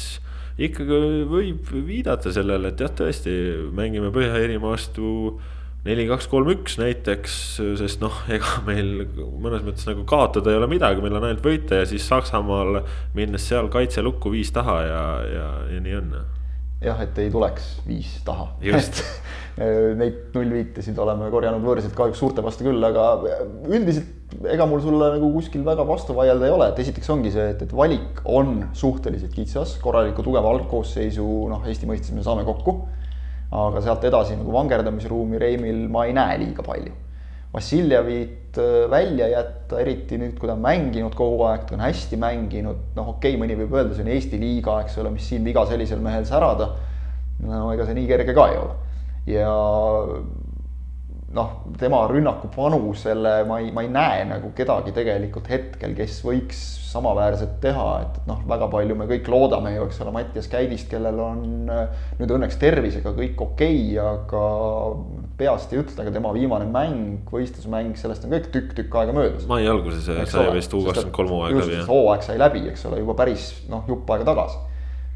ikkagi 0.60 1.24
võib 1.30 1.70
viidata 1.86 2.32
sellele, 2.34 2.72
et 2.72 2.84
jah, 2.84 2.92
tõesti 2.92 3.32
mängime 3.72 4.12
Põhja-Iirimaa 4.12 4.74
vastu 4.74 5.38
neli, 5.86 6.06
kaks, 6.10 6.28
kolm, 6.30 6.50
üks 6.54 6.76
näiteks, 6.80 7.38
sest 7.80 8.02
noh, 8.04 8.20
ega 8.32 8.60
meil 8.68 9.06
mõnes 9.16 9.64
mõttes 9.66 9.88
nagu 9.88 10.04
kaotada 10.08 10.52
ei 10.52 10.60
ole 10.60 10.70
midagi, 10.70 11.02
meil 11.04 11.18
on 11.18 11.26
ainult 11.30 11.46
võita 11.46 11.82
ja 11.82 11.88
siis 11.90 12.06
Saksamaal 12.08 12.82
minnes 13.18 13.48
seal 13.48 13.70
kaitselukku 13.72 14.32
viis 14.34 14.54
taha 14.54 14.78
ja, 14.86 15.02
ja, 15.26 15.48
ja 15.74 15.82
nii 15.82 15.98
on 15.98 16.14
jah, 16.82 17.02
et 17.02 17.18
ei 17.22 17.30
tuleks 17.30 17.76
viis 17.86 18.14
taha. 18.26 18.52
just 18.64 19.02
Neid 20.00 20.32
nullviitesid 20.32 20.96
oleme 21.02 21.26
korjanud 21.30 21.60
võõrsilt 21.60 21.92
kahjuks 21.96 22.22
suurte 22.22 22.40
vastu 22.44 22.64
küll, 22.64 22.80
aga 22.86 23.10
üldiselt 23.68 24.22
ega 24.48 24.64
mul 24.68 24.80
sulle 24.80 25.10
nagu 25.12 25.28
kuskil 25.34 25.60
väga 25.66 25.84
vastu 25.84 26.16
vaielda 26.16 26.48
ei 26.48 26.54
ole, 26.54 26.70
et 26.72 26.80
esiteks 26.80 27.10
ongi 27.12 27.32
see, 27.34 27.50
et, 27.52 27.60
et 27.66 27.74
valik 27.76 28.22
on 28.24 28.62
suhteliselt 28.78 29.34
kitsas, 29.36 29.76
korraliku 29.82 30.24
tugeva 30.24 30.54
algkoosseisu, 30.54 31.26
noh, 31.52 31.66
Eesti 31.68 31.90
mõistes 31.90 32.16
me 32.16 32.24
saame 32.24 32.46
kokku. 32.48 32.78
Aga 33.52 33.82
sealt 33.84 34.04
edasi 34.08 34.36
nagu 34.38 34.52
vangerdamisruumi 34.54 35.40
Reimil 35.40 35.88
ma 35.92 36.06
ei 36.08 36.14
näe 36.16 36.38
liiga 36.40 36.64
palju. 36.64 36.92
Vassiljevit 37.52 38.56
äh, 38.56 38.86
välja 38.90 39.28
jätta, 39.28 39.80
eriti 39.82 40.16
nüüd, 40.20 40.38
kui 40.40 40.48
ta 40.48 40.54
on 40.56 40.62
mänginud 40.64 41.12
kogu 41.16 41.44
aeg, 41.50 41.66
ta 41.68 41.76
on 41.76 41.84
hästi 41.84 42.16
mänginud, 42.20 42.86
noh, 42.96 43.10
okei 43.12 43.34
okay,, 43.34 43.40
mõni 43.42 43.58
võib 43.58 43.76
öelda, 43.76 43.92
see 43.96 44.06
on 44.06 44.12
Eesti 44.14 44.40
liiga, 44.40 44.78
eks 44.84 44.96
ole, 45.02 45.12
mis 45.12 45.26
siin 45.28 45.44
viga 45.44 45.66
sellisel 45.68 46.00
mehel 46.04 46.24
särada. 46.28 46.70
no 47.42 47.66
ega 47.74 47.84
see 47.84 47.98
nii 47.98 48.08
kerge 48.08 48.36
ka 48.36 48.48
ei 48.52 48.58
ole. 48.62 48.78
Ja 49.28 49.52
noh, 51.32 51.52
tema 51.80 52.02
rünnaku 52.10 52.50
panusele 52.52 53.42
ma 53.48 53.58
ei, 53.62 53.72
ma 53.72 53.84
ei 53.84 53.90
näe 53.92 54.24
nagu 54.28 54.52
kedagi 54.56 54.92
tegelikult 54.94 55.48
hetkel, 55.52 55.94
kes 55.96 56.20
võiks 56.26 56.60
samaväärset 56.92 57.54
teha, 57.62 57.86
et, 58.04 58.18
et 58.20 58.26
noh, 58.28 58.42
väga 58.48 58.68
palju 58.72 58.96
me 58.98 59.06
kõik 59.08 59.28
loodame 59.32 59.72
ju, 59.72 59.86
eks 59.88 60.02
ole, 60.04 60.12
Mattias 60.12 60.48
Käidist, 60.52 60.90
kellel 60.90 61.20
on 61.24 61.44
nüüd 62.18 62.34
õnneks 62.36 62.58
tervisega 62.60 63.14
kõik 63.16 63.40
okei 63.46 63.78
okay,, 63.96 64.02
aga 64.02 64.42
peast 65.40 65.72
ei 65.72 65.80
ütle, 65.80 65.96
aga 66.04 66.12
tema 66.12 66.34
viimane 66.36 66.68
mäng, 66.68 67.22
võistlusmäng, 67.32 67.96
sellest 68.00 68.26
on 68.28 68.34
kõik 68.36 68.50
tükk-tükk 68.52 68.98
aega 69.00 69.16
möödas. 69.16 69.48
mai 69.48 69.64
alguses 69.70 70.04
sai 70.04 70.50
vist 70.52 70.76
U 70.76 70.82
kakskümmend 70.84 71.16
kolm 71.16 71.32
hooaeg 71.32 71.56
läbi, 71.62 71.78
jah. 71.78 71.88
hooaeg 71.88 72.26
sai 72.28 72.36
läbi, 72.40 72.66
eks 72.74 72.84
ole, 72.90 73.00
juba 73.00 73.16
päris 73.22 73.48
noh, 73.72 73.86
jupp 73.88 74.12
aega 74.12 74.28
tagasi. 74.28 74.60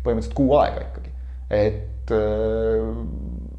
põhimõtteliselt 0.07 0.39
kuu 0.39 0.57
aega 0.63 0.87
ikkagi, 0.87 1.13
et 1.61 2.15
äh, 2.15 2.89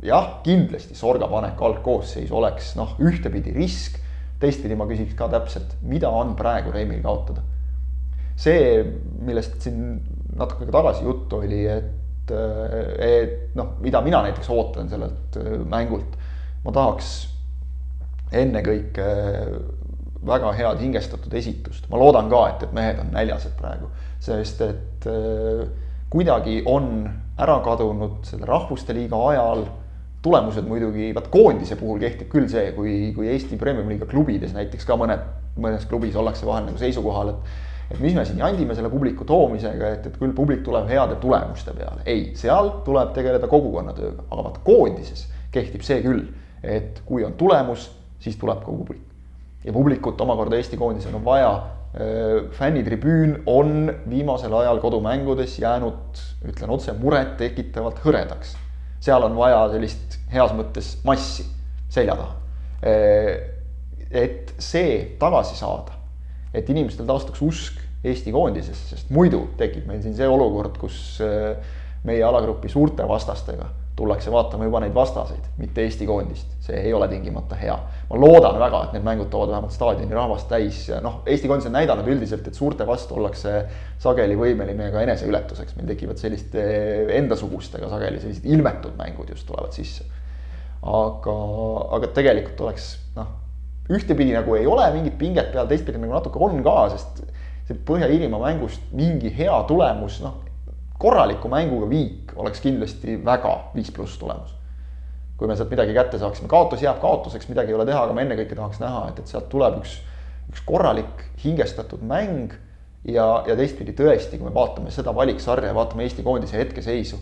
jah, 0.06 0.39
kindlasti 0.45 0.95
Sorga 0.98 1.30
panek 1.32 1.62
algkoosseisu 1.62 2.36
oleks 2.38 2.74
noh, 2.78 2.95
ühtepidi 3.02 3.54
risk, 3.56 3.98
teistpidi 4.41 4.78
ma 4.78 4.86
küsiks 4.89 5.16
ka 5.18 5.30
täpselt, 5.32 5.78
mida 5.82 6.12
on 6.14 6.36
praegu 6.38 6.74
Reimil 6.74 7.02
kaotada. 7.06 7.41
see, 8.38 8.84
millest 9.26 9.64
siin 9.66 9.98
natuke 10.38 10.68
tagasi 10.70 11.02
juttu 11.08 11.39
oli, 11.41 11.64
et, 11.66 12.34
et 13.02 13.56
noh, 13.58 13.74
mida 13.82 14.02
mina 14.06 14.22
näiteks 14.28 14.50
ootan 14.54 14.89
sellelt 14.91 15.39
mängult. 15.66 16.14
Ma 16.62 16.74
tahaks 16.76 17.10
ennekõike 18.38 19.08
väga 20.28 20.52
head 20.58 20.82
hingestatud 20.84 21.34
esitust, 21.39 21.88
ma 21.89 21.98
loodan 21.98 22.30
ka, 22.30 22.43
et, 22.52 22.68
et 22.68 22.76
mehed 22.76 23.02
on 23.02 23.10
näljased 23.16 23.56
praegu, 23.58 23.89
sest 24.22 24.62
et 24.66 25.10
äh, 25.10 25.66
kuidagi 26.12 26.62
on 26.70 27.08
ära 27.38 27.58
kadunud 27.66 28.26
selle 28.28 28.48
rahvuste 28.50 28.95
liiga 28.98 29.20
ajal 29.32 29.66
tulemused 30.28 30.67
muidugi, 30.67 31.13
vaat 31.15 31.32
koondise 31.34 31.80
puhul 31.80 32.01
kehtib 32.03 32.30
küll 32.34 32.49
see, 32.51 32.71
kui, 32.75 32.97
kui 33.15 33.32
Eesti 33.32 33.59
Premium-liiga 33.59 34.09
klubides 34.09 34.53
näiteks 34.55 34.86
ka 34.88 34.99
mõned, 34.99 35.23
mõnes 35.57 35.88
klubis 35.89 36.17
ollakse 36.19 36.45
vahel 36.47 36.67
nagu 36.69 36.84
seisukohal, 36.84 37.34
et 37.34 37.65
et 37.88 38.01
mis 38.03 38.11
me 38.11 38.25
siin 38.28 38.41
jandime 38.43 38.75
selle 38.75 38.89
publiku 38.91 39.23
toomisega, 39.23 39.93
et, 39.95 40.07
et 40.09 40.15
küll 40.19 40.34
publik 40.36 40.59
tuleb 40.65 40.89
heade 40.91 41.15
tulemuste 41.23 41.71
peale. 41.71 42.03
ei, 42.05 42.34
seal 42.36 42.82
tuleb 42.84 43.13
tegeleda 43.15 43.47
kogukonnatööga, 43.47 44.25
aga 44.28 44.43
vaat 44.49 44.59
koondises 44.67 45.30
kehtib 45.55 45.86
see 45.88 46.01
küll 46.03 46.25
et 46.63 47.01
kui 47.05 47.25
on 47.25 47.36
tulemus, 47.38 47.89
siis 48.19 48.38
tuleb 48.38 48.63
ka 48.63 48.71
publik. 48.71 49.01
ja 49.63 49.73
publikut 49.73 50.21
omakorda 50.21 50.55
Eesti 50.55 50.78
koondisel 50.78 51.15
on 51.15 51.25
vaja. 51.25 51.63
fännitribüün 52.51 53.41
on 53.45 53.93
viimasel 54.09 54.53
ajal 54.53 54.80
kodumängudes 54.80 55.59
jäänud, 55.59 56.19
ütlen 56.45 56.69
otse, 56.69 56.93
murettekitavalt 56.93 58.03
hõredaks. 58.03 58.51
Seal 59.00 59.24
on 59.24 59.38
vaja 59.38 59.64
sellist 59.74 60.18
heas 60.34 60.54
mõttes 60.58 60.95
massi 61.08 61.45
selja 61.89 62.16
taha. 62.18 62.34
et 64.08 64.54
see 64.62 65.18
tagasi 65.20 65.56
saada, 65.58 65.95
et 66.54 66.70
inimestel 66.70 67.08
taastuks 67.10 67.41
usk 67.41 67.84
Eesti 68.08 68.32
koondisesse, 68.32 68.93
sest 68.93 69.10
muidu 69.12 69.41
tekib 69.58 69.88
meil 69.89 70.04
siin 70.04 70.14
see 70.16 70.28
olukord, 70.30 70.78
kus 70.80 71.18
meie 72.06 72.24
alagrupi 72.24 72.70
suurte 72.70 73.08
vastastega 73.10 73.66
tullakse 73.98 74.32
vaatama 74.32 74.68
juba 74.68 74.80
neid 74.84 74.93
vastaseid, 74.93 75.45
mitte 75.58 75.82
Eesti 75.82 76.06
koondist. 76.06 76.54
see 76.68 76.78
ei 76.89 76.93
ole 76.93 77.08
tingimata 77.08 77.56
hea. 77.58 77.78
ma 78.10 78.20
loodan 78.20 78.60
väga, 78.60 78.84
et 78.86 78.93
need 78.93 79.06
mängud 79.08 79.30
toovad 79.34 79.50
vähemalt 79.54 79.74
staadioni 79.74 80.14
rahvast 80.14 80.50
täis 80.52 80.84
noh, 81.02 81.22
Eesti 81.26 81.50
koondis 81.50 81.70
on 81.70 81.74
näidanud 81.80 82.08
üldiselt, 82.14 82.48
et 82.48 82.60
suurte 82.60 82.86
vastu 82.88 83.18
ollakse 83.18 83.56
sageli 84.04 84.38
võimeline 84.38 84.91
ka 84.93 85.02
eneseületuseks, 85.08 85.76
meil 85.80 85.89
tekivad 85.89 86.22
selliste 86.22 86.68
endasugustega 87.18 87.89
sageli 87.89 88.22
sellised 88.22 88.45
ilmetud 88.45 88.93
mängud 89.00 89.34
just 89.34 89.48
tulevad 89.50 89.74
sisse. 89.74 90.06
aga, 90.84 91.38
aga 91.98 92.14
tegelikult 92.14 92.62
oleks 92.68 92.91
noh, 93.18 93.34
ühtepidi 93.89 94.36
nagu 94.38 94.60
ei 94.60 94.70
ole 94.70 94.91
mingit 94.93 95.18
pinget 95.18 95.50
peal, 95.56 95.66
teistpidi 95.68 95.98
nagu 96.04 96.14
natuke 96.14 96.43
on 96.43 96.62
ka, 96.64 96.80
sest 96.93 97.24
see 97.68 97.80
Põhja-Iirimaa 97.88 98.45
mängust 98.45 98.93
mingi 98.95 99.34
hea 99.34 99.56
tulemus, 99.68 100.22
noh 100.24 100.43
korraliku 100.98 101.50
mänguga 101.52 101.89
viik 101.89 102.34
oleks 102.36 102.62
kindlasti 102.64 103.18
väga 103.26 103.54
viis 103.76 103.91
pluss 103.93 104.18
tulemus. 104.18 104.54
kui 105.38 105.48
me 105.48 105.56
sealt 105.56 105.70
midagi 105.70 105.93
kätte 105.93 106.18
saaksime, 106.18 106.50
kaotus 106.50 106.82
jääb 106.82 106.98
kaotuseks, 107.02 107.45
midagi 107.52 107.70
ei 107.70 107.76
ole 107.78 107.86
teha, 107.86 108.00
aga 108.08 108.14
ma 108.18 108.24
ennekõike 108.24 108.56
tahaks 108.58 108.80
näha, 108.82 109.04
et, 109.12 109.20
et 109.22 109.30
sealt 109.30 109.45
tuleb 109.52 109.76
üks, 109.84 110.00
üks 110.50 110.64
korralik 110.66 111.28
hingestatud 111.43 112.02
mäng. 112.02 112.56
ja, 113.06 113.28
ja 113.48 113.56
teistpidi 113.56 113.93
tõesti, 113.93 114.39
kui 114.39 114.50
me 114.50 114.54
vaatame 114.56 114.91
seda 114.91 115.14
valiksarja, 115.16 115.76
vaatame 115.78 116.08
Eesti 116.08 116.26
koondise 116.26 116.58
hetkeseisu, 116.58 117.20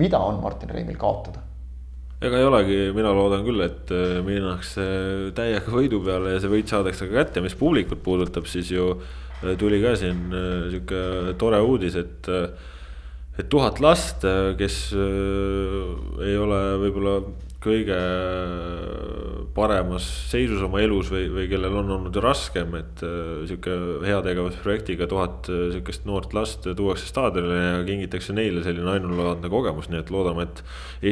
mida 0.00 0.18
on 0.18 0.40
Martin 0.40 0.72
Reimil 0.72 0.96
kaotada? 0.96 1.44
ega 2.22 2.38
ei 2.38 2.46
olegi, 2.46 2.76
mina 2.94 3.10
loodan 3.14 3.44
küll, 3.44 3.60
et 3.66 3.90
äh, 3.92 4.18
minnakse 4.24 4.84
täiega 5.36 5.72
võidu 5.74 6.00
peale 6.06 6.36
ja 6.36 6.42
see 6.42 6.52
võit 6.52 6.70
saadakse 6.70 7.08
ka 7.08 7.18
kätte, 7.18 7.42
mis 7.44 7.56
publikut 7.58 8.02
puudutab, 8.04 8.46
siis 8.50 8.70
ju 8.70 8.92
äh, 8.94 9.56
tuli 9.58 9.82
ka 9.82 9.96
siin 9.98 10.28
äh, 10.30 10.68
sihuke 10.70 11.34
tore 11.40 11.60
uudis, 11.66 11.98
et 11.98 12.30
et 13.42 13.48
tuhat 13.50 13.80
last, 13.82 14.26
kes 14.58 14.76
äh, 14.94 16.26
ei 16.28 16.36
ole 16.38 16.60
võib-olla 16.84 17.16
kõige 17.62 17.98
paremas 19.54 20.04
seisus 20.30 20.62
oma 20.64 20.80
elus 20.82 21.10
või, 21.12 21.26
või 21.32 21.46
kellel 21.50 21.74
on 21.82 21.90
olnud 21.96 22.16
raskem, 22.24 22.72
et 22.78 23.02
äh, 23.04 23.42
sihuke 23.48 23.74
heategevusprojektiga 24.06 25.08
tuhat 25.10 25.48
äh, 25.52 25.64
sihukest 25.74 26.06
noort 26.08 26.32
last 26.36 26.66
tuuakse 26.78 27.08
staadionile 27.08 27.58
ja 27.60 27.82
kingitakse 27.86 28.34
neile 28.36 28.64
selline 28.64 28.94
ainulaadne 28.94 29.50
kogemus, 29.52 29.90
nii 29.92 30.00
et 30.00 30.12
loodame, 30.14 30.48
et 30.48 30.62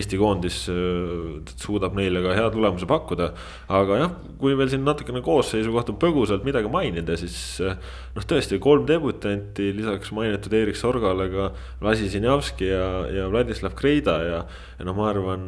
Eesti 0.00 0.20
koondis 0.20 0.62
äh, 0.72 1.52
suudab 1.60 1.96
neile 1.98 2.22
ka 2.24 2.36
hea 2.38 2.48
tulemuse 2.54 2.88
pakkuda. 2.90 3.32
aga 3.80 4.00
jah, 4.00 4.16
kui 4.40 4.56
veel 4.58 4.72
siin 4.72 4.86
natukene 4.86 5.22
koosseisu 5.24 5.72
kohta 5.74 5.94
põgusalt 6.00 6.46
midagi 6.46 6.70
mainida, 6.72 7.16
siis 7.20 7.60
noh, 7.60 8.24
tõesti 8.24 8.60
kolm 8.62 8.86
debutanti 8.88 9.70
lisaks 9.76 10.14
mainitud 10.16 10.54
Erik 10.56 10.78
Sorgale 10.80 11.28
ka 11.32 11.50
Vlasi 11.82 12.08
Sinjavski 12.12 12.70
ja, 12.72 12.86
ja 13.12 13.28
Vladislav 13.30 13.76
Kreida 13.78 14.16
ja, 14.24 14.42
ja 14.78 14.88
noh, 14.88 14.96
ma 14.96 15.10
arvan 15.12 15.46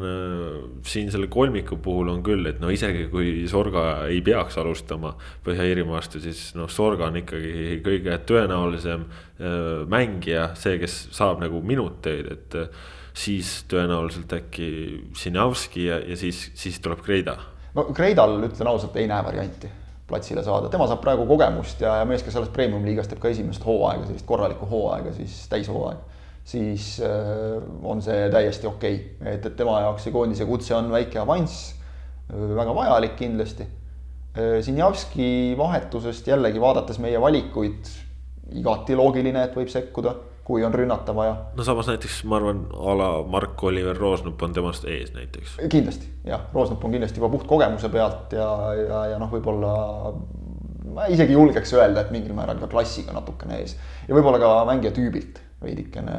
siin 0.92 1.10
selle 1.12 1.28
kolmiku 1.32 1.78
puhul 1.82 2.10
on 2.12 2.22
küll, 2.24 2.46
et 2.50 2.60
no 2.62 2.70
isegi 2.72 3.06
kui 3.12 3.46
Sorga 3.50 4.06
ei 4.10 4.20
peaks 4.24 4.58
alustama 4.60 5.14
Põhja-Iirimaast, 5.46 6.18
siis 6.22 6.42
noh, 6.58 6.70
Sorga 6.70 7.08
on 7.08 7.20
ikkagi 7.22 7.78
kõige 7.84 8.18
tõenäolisem 8.28 9.06
äh, 9.06 9.84
mängija, 9.90 10.50
see, 10.58 10.78
kes 10.82 10.98
saab 11.16 11.42
nagu 11.42 11.62
minuteid, 11.66 12.32
et 12.36 12.58
äh, 12.60 12.82
siis 13.14 13.62
tõenäoliselt 13.72 14.32
äkki 14.36 14.70
Sinjavski 15.18 15.86
ja, 15.88 16.00
ja 16.12 16.16
siis, 16.16 16.50
siis 16.58 16.80
tuleb 16.80 17.04
Kreida. 17.04 17.36
no 17.74 17.88
Kreidal 17.96 18.38
ütlen 18.42 18.72
ausalt, 18.72 18.96
ei 19.00 19.08
näe 19.10 19.24
varianti 19.24 19.70
platsile 20.08 20.44
saada, 20.44 20.68
tema 20.68 20.86
saab 20.90 21.00
praegu 21.04 21.24
kogemust 21.28 21.80
ja, 21.80 21.96
ja 22.02 22.08
mees, 22.08 22.24
kes 22.24 22.36
alles 22.36 22.52
premium-liigas 22.52 23.08
teeb 23.08 23.20
ka 23.22 23.30
esimest 23.32 23.64
hooaega, 23.64 24.08
sellist 24.08 24.28
korralikku 24.28 24.68
hooaega, 24.68 25.14
siis 25.16 25.46
täishooaega. 25.52 26.11
Siis 26.44 26.96
äh, 27.04 27.60
on 27.82 28.02
see 28.02 28.26
täiesti 28.32 28.66
okei 28.66 28.96
okay., 28.96 29.36
et, 29.36 29.46
et 29.46 29.56
tema 29.56 29.80
jaoks 29.84 30.08
see 30.08 30.14
koondise 30.14 30.46
kutse 30.48 30.74
on 30.76 30.90
väike 30.92 31.20
avanss, 31.22 31.72
väga 32.32 32.74
vajalik 32.74 33.16
kindlasti. 33.18 33.68
Sinjavski 34.64 35.26
vahetusest 35.58 36.30
jällegi 36.30 36.60
vaadates 36.60 36.96
meie 37.04 37.18
valikuid, 37.20 37.90
igati 38.56 38.96
loogiline, 38.96 39.42
et 39.44 39.58
võib 39.58 39.68
sekkuda 39.68 40.14
kui 40.44 40.64
on 40.64 40.74
rünnata 40.74 41.14
vaja. 41.14 41.36
no 41.56 41.64
samas 41.64 41.88
näiteks 41.90 42.22
ma 42.28 42.36
arvan, 42.40 42.64
a 42.72 42.96
la 42.98 43.10
Mark-Oliver 43.28 43.96
Roosnup 43.96 44.42
on 44.42 44.52
temast 44.52 44.84
ees 44.84 45.12
näiteks. 45.14 45.56
kindlasti 45.70 46.08
jah, 46.26 46.48
Roosnup 46.54 46.84
on 46.84 46.96
kindlasti 46.96 47.22
juba 47.22 47.30
puht 47.32 47.46
kogemuse 47.50 47.88
pealt 47.92 48.34
ja, 48.36 48.48
ja, 48.78 49.04
ja 49.14 49.20
noh, 49.22 49.30
võib-olla 49.30 49.72
ma 50.92 51.06
isegi 51.12 51.36
julgeks 51.38 51.72
öelda, 51.78 52.02
et 52.02 52.10
mingil 52.14 52.34
määral 52.36 52.58
ka 52.60 52.68
klassiga 52.72 53.14
natukene 53.14 53.60
ees 53.62 53.76
ja 54.08 54.16
võib-olla 54.16 54.42
ka 54.42 54.52
mängija 54.68 54.94
tüübilt 54.96 55.38
veidikene 55.64 56.16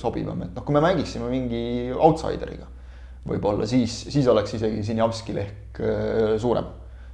sobivam, 0.00 0.44
et 0.46 0.54
noh, 0.54 0.64
kui 0.66 0.76
me 0.76 0.82
mängiksime 0.84 1.28
mingi 1.32 1.64
outsideriga, 1.94 2.68
võib-olla 3.28 3.66
siis, 3.68 4.04
siis 4.12 4.28
oleks 4.30 4.56
isegi 4.58 4.84
Sinjavskil 4.86 5.42
ehk 5.42 5.82
äh, 5.82 6.36
suurem 6.42 6.70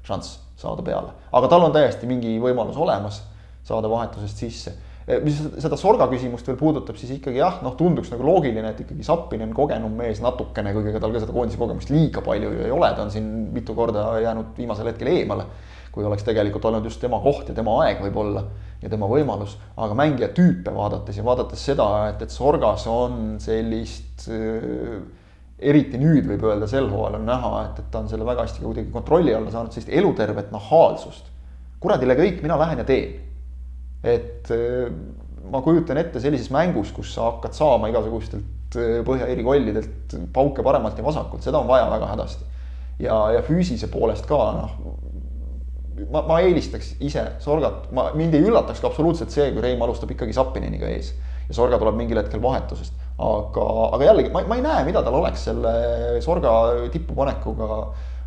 šanss 0.07 0.39
saada 0.61 0.85
peale, 0.85 1.15
aga 1.33 1.49
tal 1.49 1.67
on 1.67 1.75
täiesti 1.75 2.09
mingi 2.11 2.37
võimalus 2.43 2.79
olemas 2.81 3.23
saada 3.65 3.89
vahetusest 3.93 4.45
sisse 4.45 4.77
Eh, 5.11 5.19
mis 5.25 5.39
seda 5.59 5.79
Sorga 5.81 6.07
küsimust 6.11 6.47
veel 6.47 6.59
puudutab, 6.61 6.99
siis 7.01 7.11
ikkagi 7.17 7.41
jah, 7.41 7.57
noh, 7.65 7.73
tunduks 7.79 8.13
nagu 8.13 8.27
loogiline, 8.27 8.71
et 8.71 8.83
ikkagi 8.85 9.03
Zappinen 9.07 9.55
kogenum 9.57 9.97
mees 9.99 10.21
natukene, 10.23 10.75
kuigi 10.77 10.93
ega 10.93 11.01
tal 11.03 11.15
ka 11.15 11.23
seda 11.23 11.35
koondise 11.35 11.59
kogemust 11.59 11.91
liiga 11.91 12.23
palju 12.23 12.53
ju 12.53 12.67
ei 12.67 12.75
ole, 12.75 12.91
ta 12.95 13.07
on 13.07 13.11
siin 13.11 13.27
mitu 13.55 13.75
korda 13.75 14.05
jäänud 14.23 14.53
viimasel 14.59 14.93
hetkel 14.93 15.11
eemale. 15.15 15.49
kui 15.91 16.05
oleks 16.07 16.23
tegelikult 16.23 16.69
olnud 16.69 16.85
just 16.87 17.01
tema 17.03 17.19
koht 17.19 17.49
ja 17.51 17.55
tema 17.55 17.73
aeg 17.83 17.99
võib-olla 17.99 18.45
ja 18.83 18.89
tema 18.89 19.09
võimalus, 19.11 19.57
aga 19.77 19.97
mängija 19.99 20.31
tüüpe 20.37 20.73
vaadates 20.75 21.17
ja 21.19 21.25
vaadates 21.25 21.65
seda, 21.71 21.89
et, 22.11 22.23
et 22.25 22.33
Sorgas 22.33 22.87
on 22.91 23.39
sellist 23.43 24.29
äh, 24.33 25.01
eriti 25.61 26.01
nüüd 26.01 26.29
võib 26.31 26.47
öelda, 26.49 26.69
sel 26.71 26.89
hooajal 26.89 27.19
on 27.21 27.27
näha, 27.29 27.57
et, 27.67 27.83
et 27.83 27.91
ta 27.93 28.01
on 28.01 28.09
selle 28.09 28.29
väga 28.29 28.47
hästi 28.47 28.65
kuidagi 28.65 28.93
kontrolli 28.95 29.35
alla 29.37 29.53
saanud, 29.53 29.75
sellist 29.75 29.93
elutervet 29.93 30.55
nahaalsust. 30.55 31.29
kuradile 31.81 32.17
kõik, 32.17 32.41
mina 32.45 32.57
lähen 32.61 32.81
ja 32.81 32.89
teen 32.89 33.19
et 34.03 34.51
äh, 34.51 34.89
ma 35.51 35.61
kujutan 35.65 35.99
ette 36.01 36.21
sellises 36.23 36.51
mängus, 36.53 36.93
kus 36.97 37.13
sa 37.15 37.29
hakkad 37.29 37.57
saama 37.57 37.91
igasugustelt 37.93 38.79
äh, 38.79 39.01
Põhja-Iiri 39.07 39.45
kollidelt 39.45 40.17
pauke 40.33 40.65
paremalt 40.65 40.99
ja 40.99 41.05
vasakult, 41.05 41.45
seda 41.45 41.61
on 41.61 41.69
vaja 41.69 41.91
väga 41.93 42.09
hädasti. 42.15 42.49
ja, 43.01 43.17
ja 43.37 43.43
füüsise 43.45 43.91
poolest 43.93 44.27
ka 44.29 44.41
noh, 44.57 44.73
ma, 46.11 46.23
ma 46.29 46.41
eelistaks 46.45 46.95
ise 47.05 47.27
Sorgat, 47.43 47.91
ma, 47.97 48.11
mind 48.17 48.37
ei 48.39 48.47
üllataks 48.47 48.83
ka 48.83 48.91
absoluutselt 48.91 49.35
see, 49.35 49.51
kui 49.55 49.65
Reim 49.65 49.83
alustab 49.85 50.13
ikkagi 50.15 50.37
Zappininiga 50.37 50.89
ees 50.91 51.13
ja 51.49 51.57
Sorga 51.57 51.79
tuleb 51.81 51.99
mingil 51.99 52.21
hetkel 52.23 52.43
vahetusest. 52.43 52.95
aga, 53.21 53.67
aga 53.97 54.07
jällegi 54.07 54.31
ma, 54.33 54.45
ma 54.49 54.61
ei 54.61 54.65
näe, 54.65 54.87
mida 54.89 55.03
tal 55.07 55.19
oleks 55.21 55.49
selle 55.51 55.75
Sorga 56.25 56.55
tippu 56.93 57.17
panekuga 57.19 57.83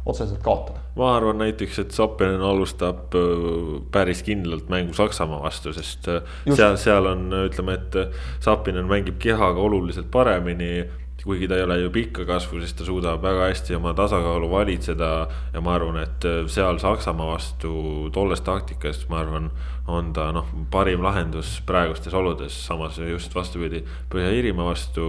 otseselt 0.05 0.41
kaotada. 0.43 0.81
ma 0.95 1.15
arvan 1.15 1.39
näiteks, 1.39 1.79
et 1.79 1.91
Zappinen 1.95 2.41
alustab 2.43 3.15
äh, 3.15 3.79
päris 3.91 4.23
kindlalt 4.23 4.69
mängu 4.69 4.93
Saksamaa 4.93 5.41
vastu, 5.43 5.73
sest 5.73 6.07
äh, 6.11 6.21
Just. 6.45 6.57
seal, 6.57 6.75
seal 6.77 7.07
on, 7.07 7.29
ütleme, 7.47 7.79
et 7.79 7.97
Zappinen 8.43 8.89
mängib 8.91 9.17
kehaga 9.23 9.63
oluliselt 9.63 10.11
paremini 10.11 10.83
kuigi 11.23 11.47
ta 11.47 11.55
ei 11.55 11.63
ole 11.63 11.77
ju 11.79 11.89
pikka 11.91 12.25
kasvu, 12.27 12.59
siis 12.59 12.73
ta 12.75 12.85
suudab 12.85 13.21
väga 13.23 13.47
hästi 13.47 13.75
oma 13.75 13.93
tasakaalu 13.93 14.49
valitseda. 14.51 15.27
ja 15.53 15.61
ma 15.61 15.75
arvan, 15.75 15.97
et 16.03 16.25
seal 16.47 16.79
Saksamaa 16.79 17.27
vastu 17.27 18.09
tolles 18.13 18.41
taktikas, 18.41 19.05
ma 19.09 19.21
arvan, 19.21 19.49
on 19.87 20.11
ta 20.13 20.31
noh, 20.35 20.47
parim 20.71 21.03
lahendus 21.03 21.61
praegustes 21.65 22.13
oludes, 22.13 22.55
samas 22.67 22.97
just 22.97 23.35
vastupidi. 23.35 23.83
Põhja-Iirimaa 24.11 24.67
vastu 24.67 25.05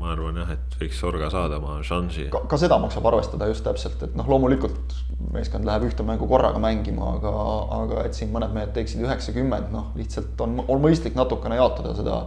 ma 0.00 0.12
arvan 0.14 0.40
jah, 0.40 0.52
et 0.56 0.78
võiks 0.80 1.00
Sorga 1.00 1.30
saada 1.32 1.60
oma 1.60 1.78
šansi. 1.84 2.30
ka 2.32 2.60
seda 2.60 2.78
maksab 2.80 3.06
arvestada 3.12 3.48
just 3.48 3.64
täpselt, 3.64 4.02
et 4.02 4.16
noh, 4.16 4.28
loomulikult 4.28 4.96
meeskond 5.34 5.68
läheb 5.68 5.90
ühte 5.90 6.04
mängu 6.06 6.28
korraga 6.28 6.60
mängima, 6.60 7.16
aga, 7.18 7.34
aga 7.82 8.06
et 8.08 8.16
siin 8.16 8.32
mõned 8.32 8.56
mehed 8.56 8.72
teeksid 8.76 9.04
üheksakümmend, 9.04 9.68
noh, 9.72 9.92
lihtsalt 10.00 10.40
on, 10.40 10.62
on 10.68 10.80
mõistlik 10.80 11.16
natukene 11.16 11.60
jaotada 11.60 11.92
seda, 11.96 12.22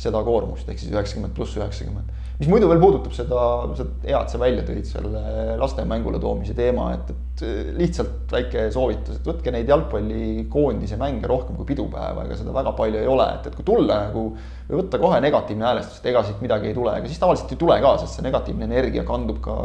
seda 0.00 0.24
koormust, 0.24 0.68
ehk 0.68 0.80
siis 0.80 0.92
üheksakümmend 0.94 1.36
pluss 1.36 1.60
üheksakümmend 1.60 2.19
mis 2.40 2.48
muidu 2.48 2.70
veel 2.70 2.80
puudutab 2.80 3.12
seda, 3.12 3.40
seda 3.76 4.06
hea, 4.06 4.20
et 4.24 4.32
sa 4.32 4.38
välja 4.40 4.62
tõid 4.64 4.86
selle 4.88 5.20
laste 5.60 5.84
mängule 5.88 6.16
toomise 6.22 6.54
teema, 6.56 6.86
et, 6.96 7.10
et 7.12 7.42
lihtsalt 7.76 8.32
väike 8.32 8.62
soovitus, 8.72 9.18
et 9.18 9.28
võtke 9.28 9.52
neid 9.52 9.68
jalgpallikoondise 9.68 10.96
mänge 11.00 11.28
rohkem 11.28 11.58
kui 11.58 11.68
pidupäeva, 11.68 12.24
ega 12.24 12.38
seda 12.40 12.54
väga 12.56 12.72
palju 12.78 13.02
ei 13.02 13.10
ole, 13.12 13.28
et, 13.36 13.50
et 13.50 13.58
kui 13.58 13.66
tulla 13.68 14.00
nagu 14.06 14.24
või 14.32 14.80
võtta 14.80 15.02
kohe 15.02 15.20
negatiivne 15.20 15.68
häälestus, 15.68 16.00
et 16.00 16.10
ega 16.14 16.24
siit 16.24 16.40
midagi 16.40 16.70
ei 16.70 16.76
tule, 16.76 16.96
ega 16.96 17.12
siis 17.12 17.20
tavaliselt 17.20 17.52
ei 17.52 17.60
tule 17.60 17.76
ka, 17.84 17.94
sest 18.00 18.16
see 18.16 18.24
negatiivne 18.24 18.68
energia 18.70 19.04
kandub 19.08 19.42
ka 19.44 19.56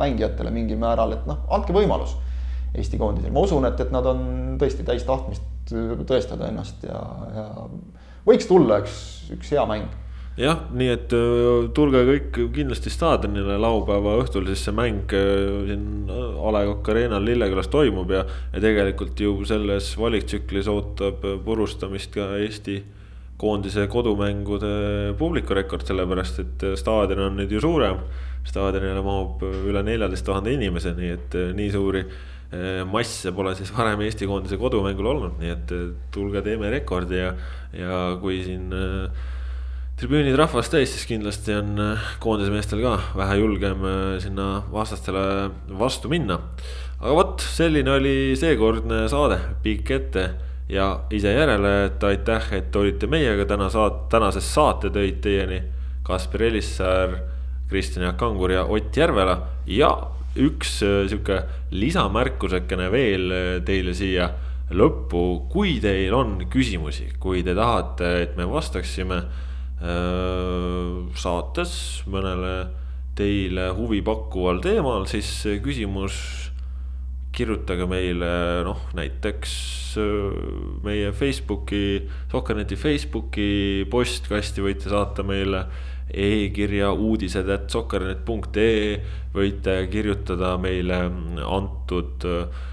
mängijatele 0.00 0.54
mingil 0.54 0.80
määral, 0.80 1.12
et 1.18 1.28
noh, 1.28 1.44
andke 1.52 1.76
võimalus 1.76 2.16
Eesti 2.72 2.96
koondisele, 2.96 3.34
ma 3.36 3.42
usun, 3.44 3.66
et, 3.68 3.80
et 3.84 3.90
nad 3.92 4.06
on 4.08 4.22
tõesti 4.60 4.86
täis 4.88 5.04
tahtmist 5.04 5.44
tõestada 6.08 6.48
ennast 6.48 6.86
ja, 6.88 7.00
ja 7.36 7.44
võiks 8.24 8.48
tulla 8.48 8.80
üks, 8.80 8.94
üks 9.36 9.52
hea 9.52 9.66
mäng 9.68 9.92
jah, 10.38 10.62
nii 10.72 10.88
et 10.92 11.12
tulge 11.76 12.02
kõik 12.08 12.38
kindlasti 12.54 12.92
staadionile 12.92 13.58
laupäeva 13.60 14.16
õhtul, 14.22 14.46
siis 14.48 14.64
see 14.64 14.74
mäng 14.76 15.12
siin 15.12 16.08
A 16.08 16.54
Le 16.54 16.64
Coq 16.70 16.92
Arena'l 16.94 17.28
Lillekülas 17.28 17.68
toimub 17.72 18.10
ja, 18.14 18.24
ja 18.54 18.64
tegelikult 18.64 19.20
ju 19.20 19.36
selles 19.48 19.92
valiktsüklis 20.00 20.70
ootab 20.72 21.24
purustamist 21.44 22.14
ka 22.16 22.32
Eesti 22.40 22.80
koondise 23.42 23.88
kodumängude 23.90 25.14
publikurekord, 25.18 25.84
sellepärast 25.88 26.42
et 26.44 26.68
staadion 26.78 27.26
on 27.26 27.40
nüüd 27.40 27.52
ju 27.52 27.62
suurem. 27.62 28.04
staadionile 28.42 29.02
mahub 29.06 29.42
üle 29.42 29.82
neljateist 29.86 30.24
tuhande 30.26 30.50
inimese, 30.50 30.94
nii 30.98 31.10
et 31.14 31.34
nii 31.54 31.68
suuri 31.70 32.00
masse 32.90 33.30
pole 33.32 33.54
siis 33.54 33.70
varem 33.72 34.00
Eesti 34.04 34.26
koondise 34.26 34.58
kodumängul 34.60 35.06
olnud, 35.12 35.36
nii 35.40 35.52
et 35.52 35.74
tulge 36.12 36.42
teeme 36.42 36.70
rekordi 36.70 37.20
ja, 37.20 37.30
ja 37.72 38.00
kui 38.20 38.42
siin 38.44 38.72
äh, 38.76 39.30
tribüünid 40.02 40.34
rahvast 40.34 40.72
täis, 40.74 40.90
siis 40.90 41.04
kindlasti 41.06 41.52
on 41.54 41.76
äh, 41.78 42.06
koondise 42.18 42.50
meestel 42.50 42.80
ka 42.82 42.96
vähe 43.14 43.36
julgem 43.38 43.84
äh, 43.86 43.98
sinna 44.18 44.64
vastastele 44.72 45.20
vastu 45.78 46.08
minna. 46.10 46.40
aga 46.98 47.12
vot, 47.14 47.44
selline 47.54 47.92
oli 48.00 48.14
seekordne 48.38 49.04
saade, 49.12 49.36
pikk 49.62 49.92
ette 49.94 50.24
ja 50.72 50.88
ise 51.14 51.30
järele, 51.36 51.70
et 51.84 52.06
aitäh, 52.08 52.48
et 52.58 52.78
olite 52.80 53.06
meiega 53.06 53.46
täna 53.46 53.68
saat-, 53.70 54.08
tänases 54.10 54.48
saate 54.50 54.90
tõid 54.90 55.20
teieni. 55.22 55.60
Kaspar 56.02 56.48
Elissaar, 56.48 57.14
Kristjan 57.70 58.08
Jaak 58.08 58.18
Kangur 58.18 58.56
ja 58.56 58.66
Ott 58.66 58.98
Järvela. 58.98 59.38
Ja 59.70 59.92
üks 60.34 60.80
äh, 60.82 61.04
sihuke 61.12 61.44
lisamärkusekene 61.70 62.90
veel 62.90 63.38
teile 63.62 63.94
siia 63.94 64.32
lõppu, 64.74 65.46
kui 65.52 65.78
teil 65.78 66.18
on 66.18 66.40
küsimusi, 66.50 67.12
kui 67.22 67.46
te 67.46 67.54
tahate, 67.54 68.16
et 68.26 68.34
me 68.40 68.50
vastaksime 68.50 69.22
saates 71.18 71.72
mõnele 72.06 72.52
teile 73.18 73.64
huvipakkuval 73.74 74.62
teemal, 74.62 75.08
siis 75.10 75.28
küsimus 75.64 76.20
kirjutage 77.32 77.86
meile 77.88 78.28
noh, 78.66 78.80
näiteks 78.96 79.54
äh, 80.00 80.42
meie 80.84 81.12
Facebooki, 81.16 82.04
Sokkerneti 82.32 82.76
Facebooki 82.76 83.86
postkasti 83.90 84.64
võite 84.64 84.92
saata 84.92 85.24
meile 85.26 85.64
e-kirja 86.12 86.90
uudised 86.92 87.48
at 87.52 87.72
sokkernet.ee. 87.72 88.96
võite 89.32 89.76
kirjutada 89.92 90.56
meile 90.60 91.06
antud 91.46 92.28
äh, 92.28 92.66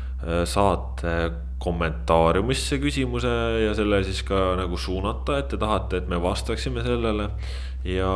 saate 0.49 1.15
kommentaariumisse 1.59 2.79
küsimuse 2.79 3.31
ja 3.65 3.73
selle 3.77 4.01
siis 4.07 4.21
ka 4.27 4.53
nagu 4.59 4.79
suunata, 4.79 5.39
et 5.41 5.49
te 5.51 5.59
tahate, 5.59 5.99
et 5.99 6.07
me 6.11 6.19
vastaksime 6.23 6.85
sellele. 6.85 7.29
ja 7.87 8.09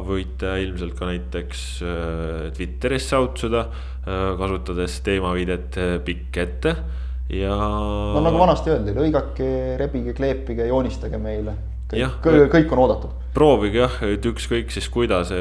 võite 0.00 0.54
ilmselt 0.64 0.94
ka 0.96 1.10
näiteks 1.10 1.64
äh, 1.84 2.46
Twitteris 2.56 3.10
säutsuda, 3.10 3.66
äh, 3.68 4.30
kasutades 4.40 4.96
teemaviidet 5.04 5.76
äh, 5.76 5.98
pikk 6.04 6.38
ette 6.40 6.72
ja. 7.28 7.52
no 7.52 8.22
nagu 8.24 8.40
vanasti 8.40 8.72
öeldi, 8.72 8.96
lõigake, 8.96 9.50
rebige, 9.80 10.16
kleepige, 10.16 10.64
joonistage 10.70 11.20
meile. 11.20 11.52
kõik, 11.92 12.48
kõik 12.56 12.72
on 12.72 12.84
oodatud. 12.86 13.12
proovige 13.36 13.84
jah, 13.84 14.00
et 14.08 14.24
ükskõik 14.32 14.72
siis 14.72 14.88
kuidas 14.88 15.32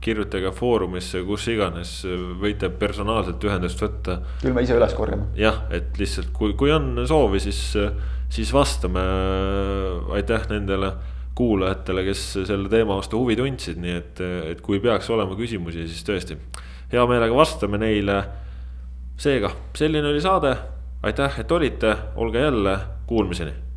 kirjutage 0.00 0.52
foorumisse, 0.54 1.22
kus 1.26 1.48
iganes, 1.50 1.92
võite 2.38 2.70
personaalselt 2.70 3.42
ühendust 3.44 3.82
võtta. 3.82 4.20
küll 4.42 4.54
me 4.54 4.62
ise 4.62 4.76
üles 4.78 4.94
korjame. 4.94 5.28
jah, 5.38 5.64
et 5.74 5.98
lihtsalt 5.98 6.32
kui, 6.36 6.54
kui 6.58 6.72
on 6.74 7.04
soovi, 7.08 7.40
siis, 7.42 7.60
siis 8.30 8.52
vastame. 8.54 9.02
aitäh 10.14 10.48
nendele 10.50 10.92
kuulajatele, 11.38 12.02
kes 12.08 12.24
selle 12.48 12.70
teema 12.70 12.96
vastu 12.98 13.20
huvi 13.20 13.36
tundsid, 13.38 13.78
nii 13.78 13.94
et, 13.94 14.24
et 14.54 14.64
kui 14.64 14.80
peaks 14.82 15.10
olema 15.14 15.38
küsimusi, 15.38 15.86
siis 15.86 16.02
tõesti 16.06 16.38
hea 16.92 17.06
meelega 17.06 17.34
vastame 17.34 17.78
neile. 17.78 18.22
seega, 19.18 19.50
selline 19.74 20.12
oli 20.12 20.20
saade, 20.22 20.56
aitäh, 21.02 21.40
et 21.42 21.52
olite, 21.52 21.96
olge 22.16 22.42
jälle, 22.42 22.78
kuulmiseni 23.06 23.67